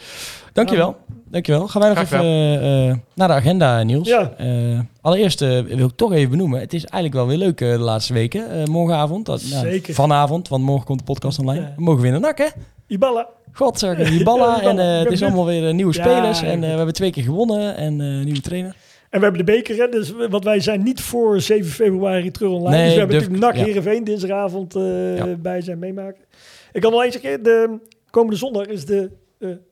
Dankjewel. 0.53 0.95
Dankjewel. 1.29 1.67
Gaan 1.67 1.81
wij 1.81 1.89
nog 1.93 1.99
Graag 2.07 2.11
even 2.21 2.25
eh, 2.25 2.89
eh, 2.89 2.95
naar 3.15 3.27
de 3.27 3.33
agenda, 3.33 3.83
Niels. 3.83 4.07
Ja. 4.07 4.33
Eh, 4.37 4.79
allereerst 5.01 5.41
eh, 5.41 5.59
wil 5.61 5.85
ik 5.87 5.95
toch 5.95 6.13
even 6.13 6.29
benoemen. 6.29 6.59
Het 6.59 6.73
is 6.73 6.85
eigenlijk 6.85 7.13
wel 7.13 7.27
weer 7.27 7.37
leuk 7.47 7.61
eh, 7.61 7.71
de 7.71 7.77
laatste 7.77 8.13
weken. 8.13 8.49
Eh, 8.51 8.65
morgenavond. 8.65 9.25
Dat, 9.25 9.43
nou, 9.51 9.67
Zeker. 9.67 9.93
vanavond, 9.93 10.47
want 10.47 10.63
morgen 10.63 10.85
komt 10.85 10.99
de 10.99 11.05
podcast 11.05 11.39
online. 11.39 11.61
Ja. 11.61 11.73
We 11.75 11.83
mogen 11.83 12.01
weer 12.01 12.11
naar 12.11 12.19
NAC, 12.19 12.37
hè? 12.37 12.47
Ibala. 12.87 13.27
God, 13.51 13.79
zeg. 13.79 13.97
Ja, 13.97 14.03
die 14.09 14.67
en 14.69 14.79
eh, 14.79 14.99
het 15.03 15.11
is 15.11 15.21
allemaal 15.23 15.45
weer 15.45 15.73
nieuwe 15.73 15.93
spelers. 15.93 16.39
ja, 16.39 16.45
en 16.47 16.63
eh, 16.63 16.69
we 16.69 16.75
hebben 16.75 16.93
twee 16.93 17.11
keer 17.11 17.23
gewonnen. 17.23 17.75
En 17.77 18.01
eh 18.01 18.23
nieuwe 18.23 18.41
trainer. 18.41 18.75
En 19.09 19.19
we 19.19 19.25
hebben 19.25 19.45
de 19.45 19.51
beker, 19.51 19.75
hè, 19.75 19.89
dus, 19.89 20.13
want 20.29 20.43
wij 20.43 20.59
zijn 20.59 20.83
niet 20.83 21.01
voor 21.01 21.41
7 21.41 21.71
februari 21.71 22.31
terug 22.31 22.51
online. 22.51 22.75
Nee, 22.75 22.83
dus 22.83 22.93
we 22.93 22.99
hebben 22.99 23.17
durf- 23.19 23.29
natuurlijk 23.29 23.53
NAC 23.55 23.61
ja. 23.61 23.67
Heerenveen 23.67 24.03
dinsdagavond 24.03 24.75
eh, 24.75 25.17
Ja. 25.17 25.25
bij 25.25 25.61
zijn 25.61 25.79
meemaken. 25.79 26.21
Ik 26.71 26.81
kan 26.81 26.91
wel 26.91 27.03
eens 27.03 27.13
zeggen, 27.21 27.43
de 27.43 27.77
komende 28.09 28.37
zondag 28.37 28.65
is 28.65 28.85
de 28.85 29.11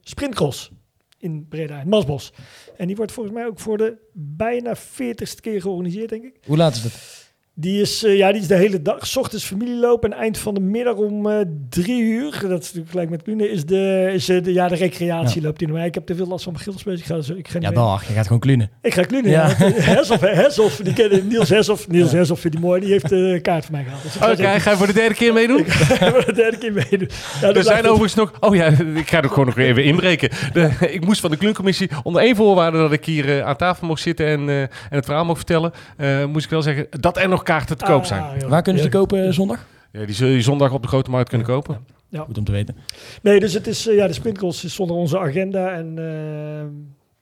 sprintcross 0.01 0.72
in 1.17 1.47
Breda, 1.47 1.82
in 1.82 1.89
Masbos. 1.89 2.34
En 2.78 2.88
die 2.88 2.95
wordt 2.95 3.11
volgens 3.11 3.36
mij 3.36 3.45
ook 3.45 3.59
voor 3.59 3.78
de 3.78 3.97
bijna 4.13 4.78
40ste 4.78 5.39
keer 5.41 5.61
georganiseerd, 5.61 6.09
denk 6.09 6.24
ik. 6.24 6.39
Hoe 6.45 6.57
laat 6.57 6.76
is 6.76 6.84
het? 6.84 7.20
Die 7.62 7.82
is, 7.82 8.03
eh, 8.03 8.18
ja, 8.18 8.32
die 8.32 8.41
is 8.41 8.47
de 8.47 8.55
hele 8.55 8.82
dag. 8.82 9.07
's 9.07 9.16
ochtends 9.18 9.45
familieloop 9.45 10.03
en 10.03 10.14
eind 10.14 10.38
van 10.38 10.53
de 10.53 10.59
middag 10.59 10.95
om 10.95 11.30
eh, 11.30 11.38
drie 11.70 12.01
uur. 12.01 12.32
Dat 12.32 12.41
is 12.62 12.66
natuurlijk 12.66 12.89
gelijk 12.89 13.09
met 13.09 13.22
Klune. 13.22 13.49
Is 13.51 13.66
de, 13.66 14.09
is 14.14 14.30
eh, 14.30 14.43
de, 14.43 14.53
ja, 14.53 14.68
de 14.68 14.76
recreatie 14.76 15.41
loopt 15.41 15.62
in. 15.62 15.72
Maar 15.72 15.86
ik 15.86 15.93
heb 15.93 16.05
te 16.05 16.16
veel 16.16 16.28
last 16.28 16.43
van 16.43 16.55
mijn. 16.86 16.97
Ik 16.97 17.05
ga, 17.05 17.22
zo- 17.22 17.34
ik 17.34 17.47
ga 17.47 17.57
niet 17.59 17.68
Ja, 17.68 17.74
dag. 17.74 18.07
Je 18.07 18.14
gaat 18.14 18.24
gewoon 18.26 18.39
klunen. 18.41 18.70
Ik 18.82 18.93
ga 18.93 19.03
Klune. 19.03 19.30
Ja. 19.30 19.47
Ja. 19.47 19.55
Hesselhoff, 20.20 20.76
die 20.76 20.93
kennen 20.93 21.28
Niels 21.28 21.49
Hesselhoff. 21.49 21.88
Niels 21.88 22.12
Hesselhoff 22.12 22.41
vindt 22.41 22.57
die 22.57 22.66
mooi. 22.66 22.82
Die 22.82 22.89
heeft 22.91 23.09
de 23.09 23.39
kaart 23.41 23.66
voor 23.66 23.74
mij 23.74 23.84
gehaald. 23.84 24.03
Dus 24.03 24.16
Oké, 24.16 24.36
ga 24.36 24.59
ga 24.59 24.72
je 24.72 24.78
voor 24.78 24.88
de 24.88 24.93
derde 24.93 25.16
keer 25.16 25.34
meedoen? 25.34 25.66
voor 26.14 26.26
de 26.26 26.34
derde 26.34 26.57
keer 26.57 26.74
meedoen. 26.74 27.09
Ja, 27.41 27.53
Er 27.53 27.64
zijn 27.64 27.84
overigens 27.86 28.16
nog... 28.16 28.32
Oh 28.39 28.55
ja, 28.55 28.66
ik 28.95 29.09
ga 29.09 29.22
er 29.22 29.30
gewoon 29.30 29.45
nog 29.45 29.57
even 29.57 29.84
inbreken. 29.84 30.30
De, 30.53 30.70
ik 30.91 31.05
moest 31.05 31.22
van 31.22 31.32
de 31.32 31.38
kluncommissie 31.38 31.89
onder 32.03 32.22
één 32.22 32.36
voorwaarde 32.36 32.78
dat 32.78 32.91
ik 32.91 33.05
hier 33.05 33.38
eh, 33.38 33.45
aan 33.45 33.55
tafel 33.55 33.88
mocht 33.88 34.01
zitten 34.01 34.26
en, 34.26 34.49
eh, 34.49 34.62
en 34.62 34.70
het 34.89 35.05
verhaal 35.05 35.26
mocht 35.26 35.38
vertellen. 35.38 35.72
eh, 35.97 36.26
moest 36.26 36.45
ik 36.45 36.51
wel 36.51 36.62
zeggen 36.62 36.88
dat 36.99 37.18
er 37.18 37.30
nog 37.30 37.43
kaarten 37.52 37.78
te 37.78 37.86
koop 37.86 38.06
zijn. 38.06 38.24
Ah, 38.24 38.39
joh. 38.39 38.49
Waar 38.49 38.62
kunnen 38.62 38.82
ze 38.82 38.88
Ja. 38.88 38.93
die 38.93 38.99
kopen 38.99 39.26
eh, 39.26 39.32
zondag? 39.32 39.66
Ja, 39.91 40.06
die 40.06 40.16
zul 40.16 40.28
je 40.28 40.41
zondag 40.41 40.72
op 40.72 40.82
de 40.82 40.88
grote 40.88 41.10
markt 41.10 41.30
kunnen 41.30 41.47
kopen. 41.47 41.86
Goed 42.16 42.38
om 42.38 42.43
te 42.43 42.52
weten. 42.52 42.76
Nee, 43.22 43.39
dus 43.39 43.54
het 43.54 43.68
is, 43.68 43.88
eh, 43.88 43.95
ja, 43.95 44.08
de 44.08 44.14
sprintcross 44.14 44.64
is 44.64 44.76
zonder 44.76 44.95
onze 44.95 45.20
agenda. 45.20 45.72
En 45.72 45.93
eh, 45.97 46.66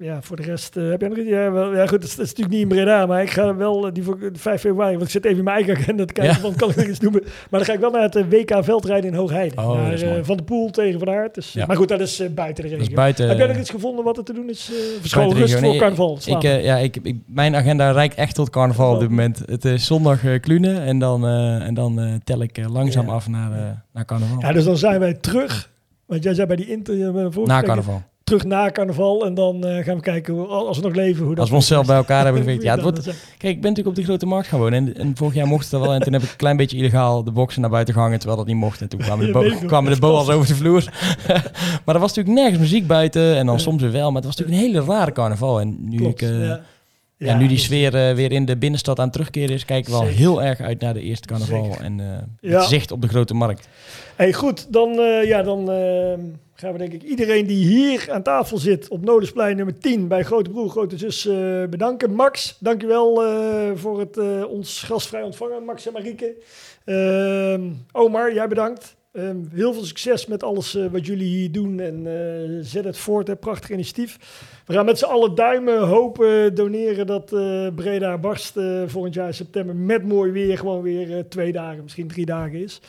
ja, 0.01 0.21
voor 0.21 0.35
de 0.35 0.43
rest 0.43 0.73
heb 0.75 0.99
jij 0.99 1.09
nog 1.09 1.17
iets? 1.17 1.29
Ja, 1.29 1.51
wel, 1.51 1.75
ja, 1.75 1.81
goed, 1.87 2.01
dat 2.01 2.03
is, 2.09 2.15
dat 2.15 2.25
is 2.25 2.31
natuurlijk 2.35 2.49
niet 2.49 2.61
in 2.61 2.67
Breda, 2.67 3.05
maar 3.05 3.21
ik 3.21 3.29
ga 3.29 3.55
wel 3.55 3.87
eh, 3.87 3.93
die 3.93 4.03
voor 4.03 4.19
de 4.19 4.29
5 4.33 4.61
februari, 4.61 4.91
want 4.91 5.03
ik 5.05 5.09
zit 5.09 5.25
even 5.25 5.37
in 5.37 5.43
mijn 5.43 5.55
eigen 5.55 5.75
agenda 5.75 6.05
te 6.05 6.13
kijken, 6.13 6.35
Ja. 6.35 6.41
want 6.41 6.55
kan 6.55 6.69
ik 6.69 6.75
nog 6.75 6.85
iets 6.85 6.99
noemen. 6.99 7.21
Maar 7.23 7.59
dan 7.59 7.65
ga 7.65 7.73
ik 7.73 7.79
wel 7.79 7.91
naar 7.91 8.01
het 8.01 8.15
eh, 8.15 8.23
WK 8.29 8.63
veldrijden 8.63 9.09
in 9.11 9.15
Hoogheide. 9.17 9.55
Oh, 9.61 9.73
naar, 9.83 10.01
eh, 10.01 10.11
van 10.21 10.37
de 10.37 10.43
Poel 10.43 10.69
tegen 10.69 10.99
Van 10.99 11.09
Aert. 11.09 11.35
Dus, 11.35 11.53
Ja. 11.53 11.65
Maar 11.65 11.75
goed, 11.75 11.87
dat 11.87 11.99
is 11.99 12.19
eh, 12.19 12.29
buiten 12.29 12.63
de 12.63 12.69
Dat 12.69 12.77
regio. 12.79 12.91
is 12.91 12.97
buiten... 12.99 13.27
heb 13.27 13.37
jij 13.37 13.45
eh, 13.45 13.51
nog 13.51 13.61
iets 13.61 13.69
gevonden 13.71 14.03
wat 14.05 14.17
er 14.17 14.23
te 14.23 14.33
doen 14.33 14.49
is? 14.49 14.71
Verscholen 14.99 15.37
rust 15.37 15.53
voor 15.53 15.61
Nee, 15.61 15.77
carnaval. 15.79 16.19
Ik, 16.25 16.43
eh, 16.43 16.63
ja, 16.63 16.77
ik, 16.77 16.97
ik, 17.03 17.15
mijn 17.25 17.55
agenda 17.55 17.91
reikt 17.91 18.15
echt 18.15 18.35
tot 18.35 18.49
carnaval 18.49 18.93
op 18.93 18.99
dit 18.99 19.09
moment. 19.09 19.41
Het 19.45 19.65
is 19.65 19.85
zondag 19.85 20.25
eh 20.25 20.39
klunen 20.39 20.81
en 20.81 20.99
dan, 20.99 21.25
eh, 21.25 21.65
en 21.67 21.73
dan 21.73 21.99
eh, 21.99 22.13
tel 22.23 22.41
ik 22.41 22.57
eh, 22.57 22.69
langzaam 22.73 23.09
af 23.09 23.27
naar, 23.27 23.51
eh, 23.51 23.59
naar 23.93 24.05
carnaval. 24.05 24.39
ja, 24.39 24.51
dus 24.51 24.63
dan 24.63 24.77
zijn 24.77 24.99
wij 24.99 25.13
terug. 25.13 25.69
Want 26.05 26.23
jij 26.23 26.33
zei 26.33 26.47
bij 26.47 26.55
die 26.55 26.69
inter... 26.71 27.05
eh, 27.07 27.13
bij 27.13 27.29
de 27.29 27.41
na 27.45 27.61
carnaval. 27.61 28.01
Terug 28.29 28.45
na 28.45 28.69
carnaval. 28.71 29.25
En 29.25 29.33
dan 29.33 29.65
eh, 29.65 29.83
gaan 29.83 29.95
we 29.95 30.01
kijken, 30.01 30.33
hoe, 30.33 30.47
als 30.47 30.77
we 30.77 30.83
nog 30.83 30.95
leven, 30.95 31.21
hoe 31.25 31.29
dat... 31.29 31.39
Als 31.39 31.49
we 31.49 31.55
onszelf 31.55 31.85
bij 31.85 31.95
elkaar 31.95 32.23
hebben 32.23 32.41
geveegd. 32.43 32.61
Ja, 32.63 32.73
het 32.73 32.81
wordt, 32.81 33.03
kijk, 33.37 33.55
ik 33.55 33.61
ben 33.61 33.69
natuurlijk 33.69 33.87
op 33.87 33.95
die 33.95 34.03
grote 34.03 34.25
markt 34.25 34.47
gaan 34.47 34.59
wonen. 34.59 34.87
En, 34.87 34.97
en 34.97 35.11
vorig 35.15 35.33
jaar 35.33 35.47
mocht 35.47 35.63
het 35.63 35.73
er 35.73 35.79
wel. 35.79 35.93
En 35.93 36.01
toen 36.01 36.13
heb 36.13 36.21
ik 36.21 36.29
een 36.29 36.35
klein 36.35 36.57
beetje 36.57 36.77
illegaal 36.77 37.23
de 37.23 37.31
boksen 37.31 37.61
naar 37.61 37.69
buiten 37.69 37.93
gehangen. 37.93 38.17
Terwijl 38.17 38.39
dat 38.39 38.47
niet 38.47 38.55
mocht. 38.57 38.81
En 38.81 38.87
toen 38.89 38.99
kwamen 38.99 39.25
de, 39.25 39.31
bo 39.31 39.67
kwamen 39.67 39.93
de 39.93 39.99
boa's 39.99 40.29
over 40.29 40.47
de 40.47 40.55
vloer. 40.55 40.83
maar 41.85 41.95
er 41.95 42.01
was 42.01 42.13
natuurlijk 42.15 42.35
nergens 42.35 42.59
muziek 42.59 42.87
buiten. 42.87 43.35
En 43.37 43.45
dan 43.45 43.55
Ja. 43.55 43.61
soms 43.61 43.81
weer 43.81 43.91
wel. 43.91 44.11
Maar 44.11 44.21
het 44.21 44.25
was 44.25 44.35
natuurlijk 44.37 44.63
een 44.67 44.73
hele 44.73 44.85
rare 44.93 45.11
carnaval. 45.11 45.59
En 45.59 45.77
nu, 45.89 45.97
Klopt, 45.97 46.21
ik, 46.21 46.29
eh, 46.29 46.45
ja. 46.45 46.61
Ja, 47.27 47.37
nu 47.37 47.47
die 47.47 47.57
sfeer 47.57 47.95
eh, 48.09 48.15
weer 48.15 48.31
in 48.31 48.45
de 48.45 48.57
binnenstad 48.57 48.99
aan 48.99 49.09
terugkeren 49.11 49.55
is, 49.55 49.65
kijk 49.65 49.85
ik 49.85 49.91
wel 49.91 50.01
Zeker. 50.01 50.17
heel 50.17 50.43
erg 50.43 50.59
uit 50.59 50.79
naar 50.81 50.93
de 50.93 51.01
eerste 51.01 51.27
carnaval. 51.27 51.63
Zeker. 51.63 51.81
En 51.81 51.99
eh, 51.99 52.49
Ja. 52.51 52.59
het 52.59 52.69
zicht 52.69 52.91
op 52.91 53.01
de 53.01 53.07
grote 53.07 53.33
markt. 53.33 53.67
Hey, 54.15 54.33
goed, 54.33 54.73
dan, 54.73 54.99
eh, 54.99 55.23
ja, 55.27 55.41
dan 55.43 55.71
eh, 55.71 56.13
gaan 56.53 56.71
we 56.71 56.77
denk 56.77 56.93
ik 56.93 57.03
iedereen 57.03 57.47
die 57.47 57.65
hier 57.67 58.07
aan 58.11 58.23
tafel 58.23 58.57
zit 58.57 58.87
op 58.87 59.03
Nodensplein 59.03 59.55
nummer 59.55 59.77
10 59.79 60.07
bij 60.07 60.23
Grote 60.23 60.49
Broer, 60.49 60.69
Grote 60.69 60.97
Zus 60.97 61.23
bedanken. 61.69 62.11
Max, 62.13 62.57
dankjewel 62.59 63.23
voor 63.75 63.99
het 63.99 64.17
ons 64.47 64.83
gastvrij 64.83 65.21
ontvangen, 65.23 65.63
Max 65.65 65.87
en 65.87 65.93
Marieke. 65.93 66.35
Ehm, 66.85 67.61
Omar, 67.91 68.33
jij 68.33 68.47
bedankt. 68.47 68.95
Ehm, 69.11 69.37
heel 69.51 69.73
veel 69.73 69.83
succes 69.83 70.25
met 70.25 70.43
alles 70.43 70.75
eh, 70.75 70.85
wat 70.91 71.05
jullie 71.05 71.27
hier 71.27 71.51
doen 71.51 71.79
en 71.79 72.07
eh, 72.07 72.57
zet 72.61 72.83
het 72.83 72.97
voort, 72.97 73.27
hè. 73.27 73.35
prachtig 73.35 73.69
initiatief. 73.69 74.17
We 74.65 74.73
gaan 74.73 74.85
met 74.85 74.97
z'n 74.97 75.05
allen 75.05 75.35
duimen, 75.35 75.87
hopen, 75.87 76.55
doneren 76.55 77.07
dat 77.07 77.33
eh, 77.33 77.67
Breda 77.75 78.17
barst 78.17 78.57
eh, 78.57 78.81
volgend 78.85 79.13
jaar 79.13 79.27
in 79.27 79.33
september 79.33 79.75
met 79.75 80.03
mooi 80.07 80.31
weer 80.31 80.57
gewoon 80.57 80.81
weer 80.81 81.17
eh, 81.17 81.23
twee 81.23 81.51
dagen, 81.51 81.83
misschien 81.83 82.07
drie 82.07 82.25
dagen 82.25 82.63
is. 82.63 82.81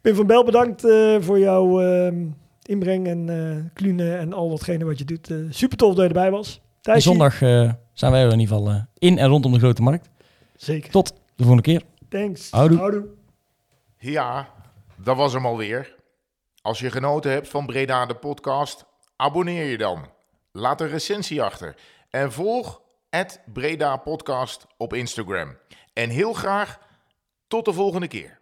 Pim 0.00 0.14
van 0.14 0.26
Bel, 0.26 0.44
bedankt 0.44 0.84
eh, 0.84 1.16
voor 1.20 1.38
jouw 1.38 1.80
ehm, 1.80 2.26
inbreng 2.62 3.06
en 3.06 3.28
eh 3.28 3.64
klune 3.74 4.14
en 4.16 4.32
al 4.32 4.48
datgene 4.48 4.84
wat 4.84 4.98
je 4.98 5.04
doet. 5.04 5.30
Eh, 5.30 5.36
super 5.50 5.76
tof 5.78 5.94
dat 5.94 6.02
je 6.02 6.08
erbij 6.08 6.30
was. 6.30 6.60
Thijsje, 6.80 7.08
zondag 7.08 7.42
eh, 7.42 7.72
zijn 7.92 8.12
wij 8.12 8.20
er 8.24 8.32
in 8.32 8.40
ieder 8.40 8.56
geval 8.56 8.86
in 8.98 9.18
en 9.18 9.28
rondom 9.28 9.52
de 9.52 9.58
grote 9.58 9.82
markt. 9.82 10.08
Zeker. 10.56 10.90
Tot 10.90 11.08
de 11.08 11.44
volgende 11.44 11.62
keer. 11.62 11.82
Thanks. 12.08 12.50
Houdoe. 12.50 12.78
Houdoe. 12.78 13.04
Ja, 13.98 14.48
dat 15.02 15.16
was 15.16 15.32
hem 15.32 15.46
alweer. 15.46 15.94
Als 16.62 16.78
je 16.78 16.90
genoten 16.90 17.30
hebt 17.30 17.48
van 17.48 17.66
Breda 17.66 18.06
de 18.06 18.14
podcast, 18.14 18.84
abonneer 19.16 19.64
je 19.64 19.78
dan. 19.78 20.10
Laat 20.52 20.80
een 20.80 20.88
recensie 20.88 21.42
achter. 21.42 21.76
En 22.10 22.32
volg 22.32 22.82
het 23.10 23.42
Breda 23.52 23.96
podcast 23.96 24.66
op 24.76 24.92
Instagram. 24.92 25.58
En 25.92 26.10
heel 26.10 26.32
graag 26.32 26.78
tot 27.46 27.64
de 27.64 27.72
volgende 27.72 28.08
keer. 28.08 28.41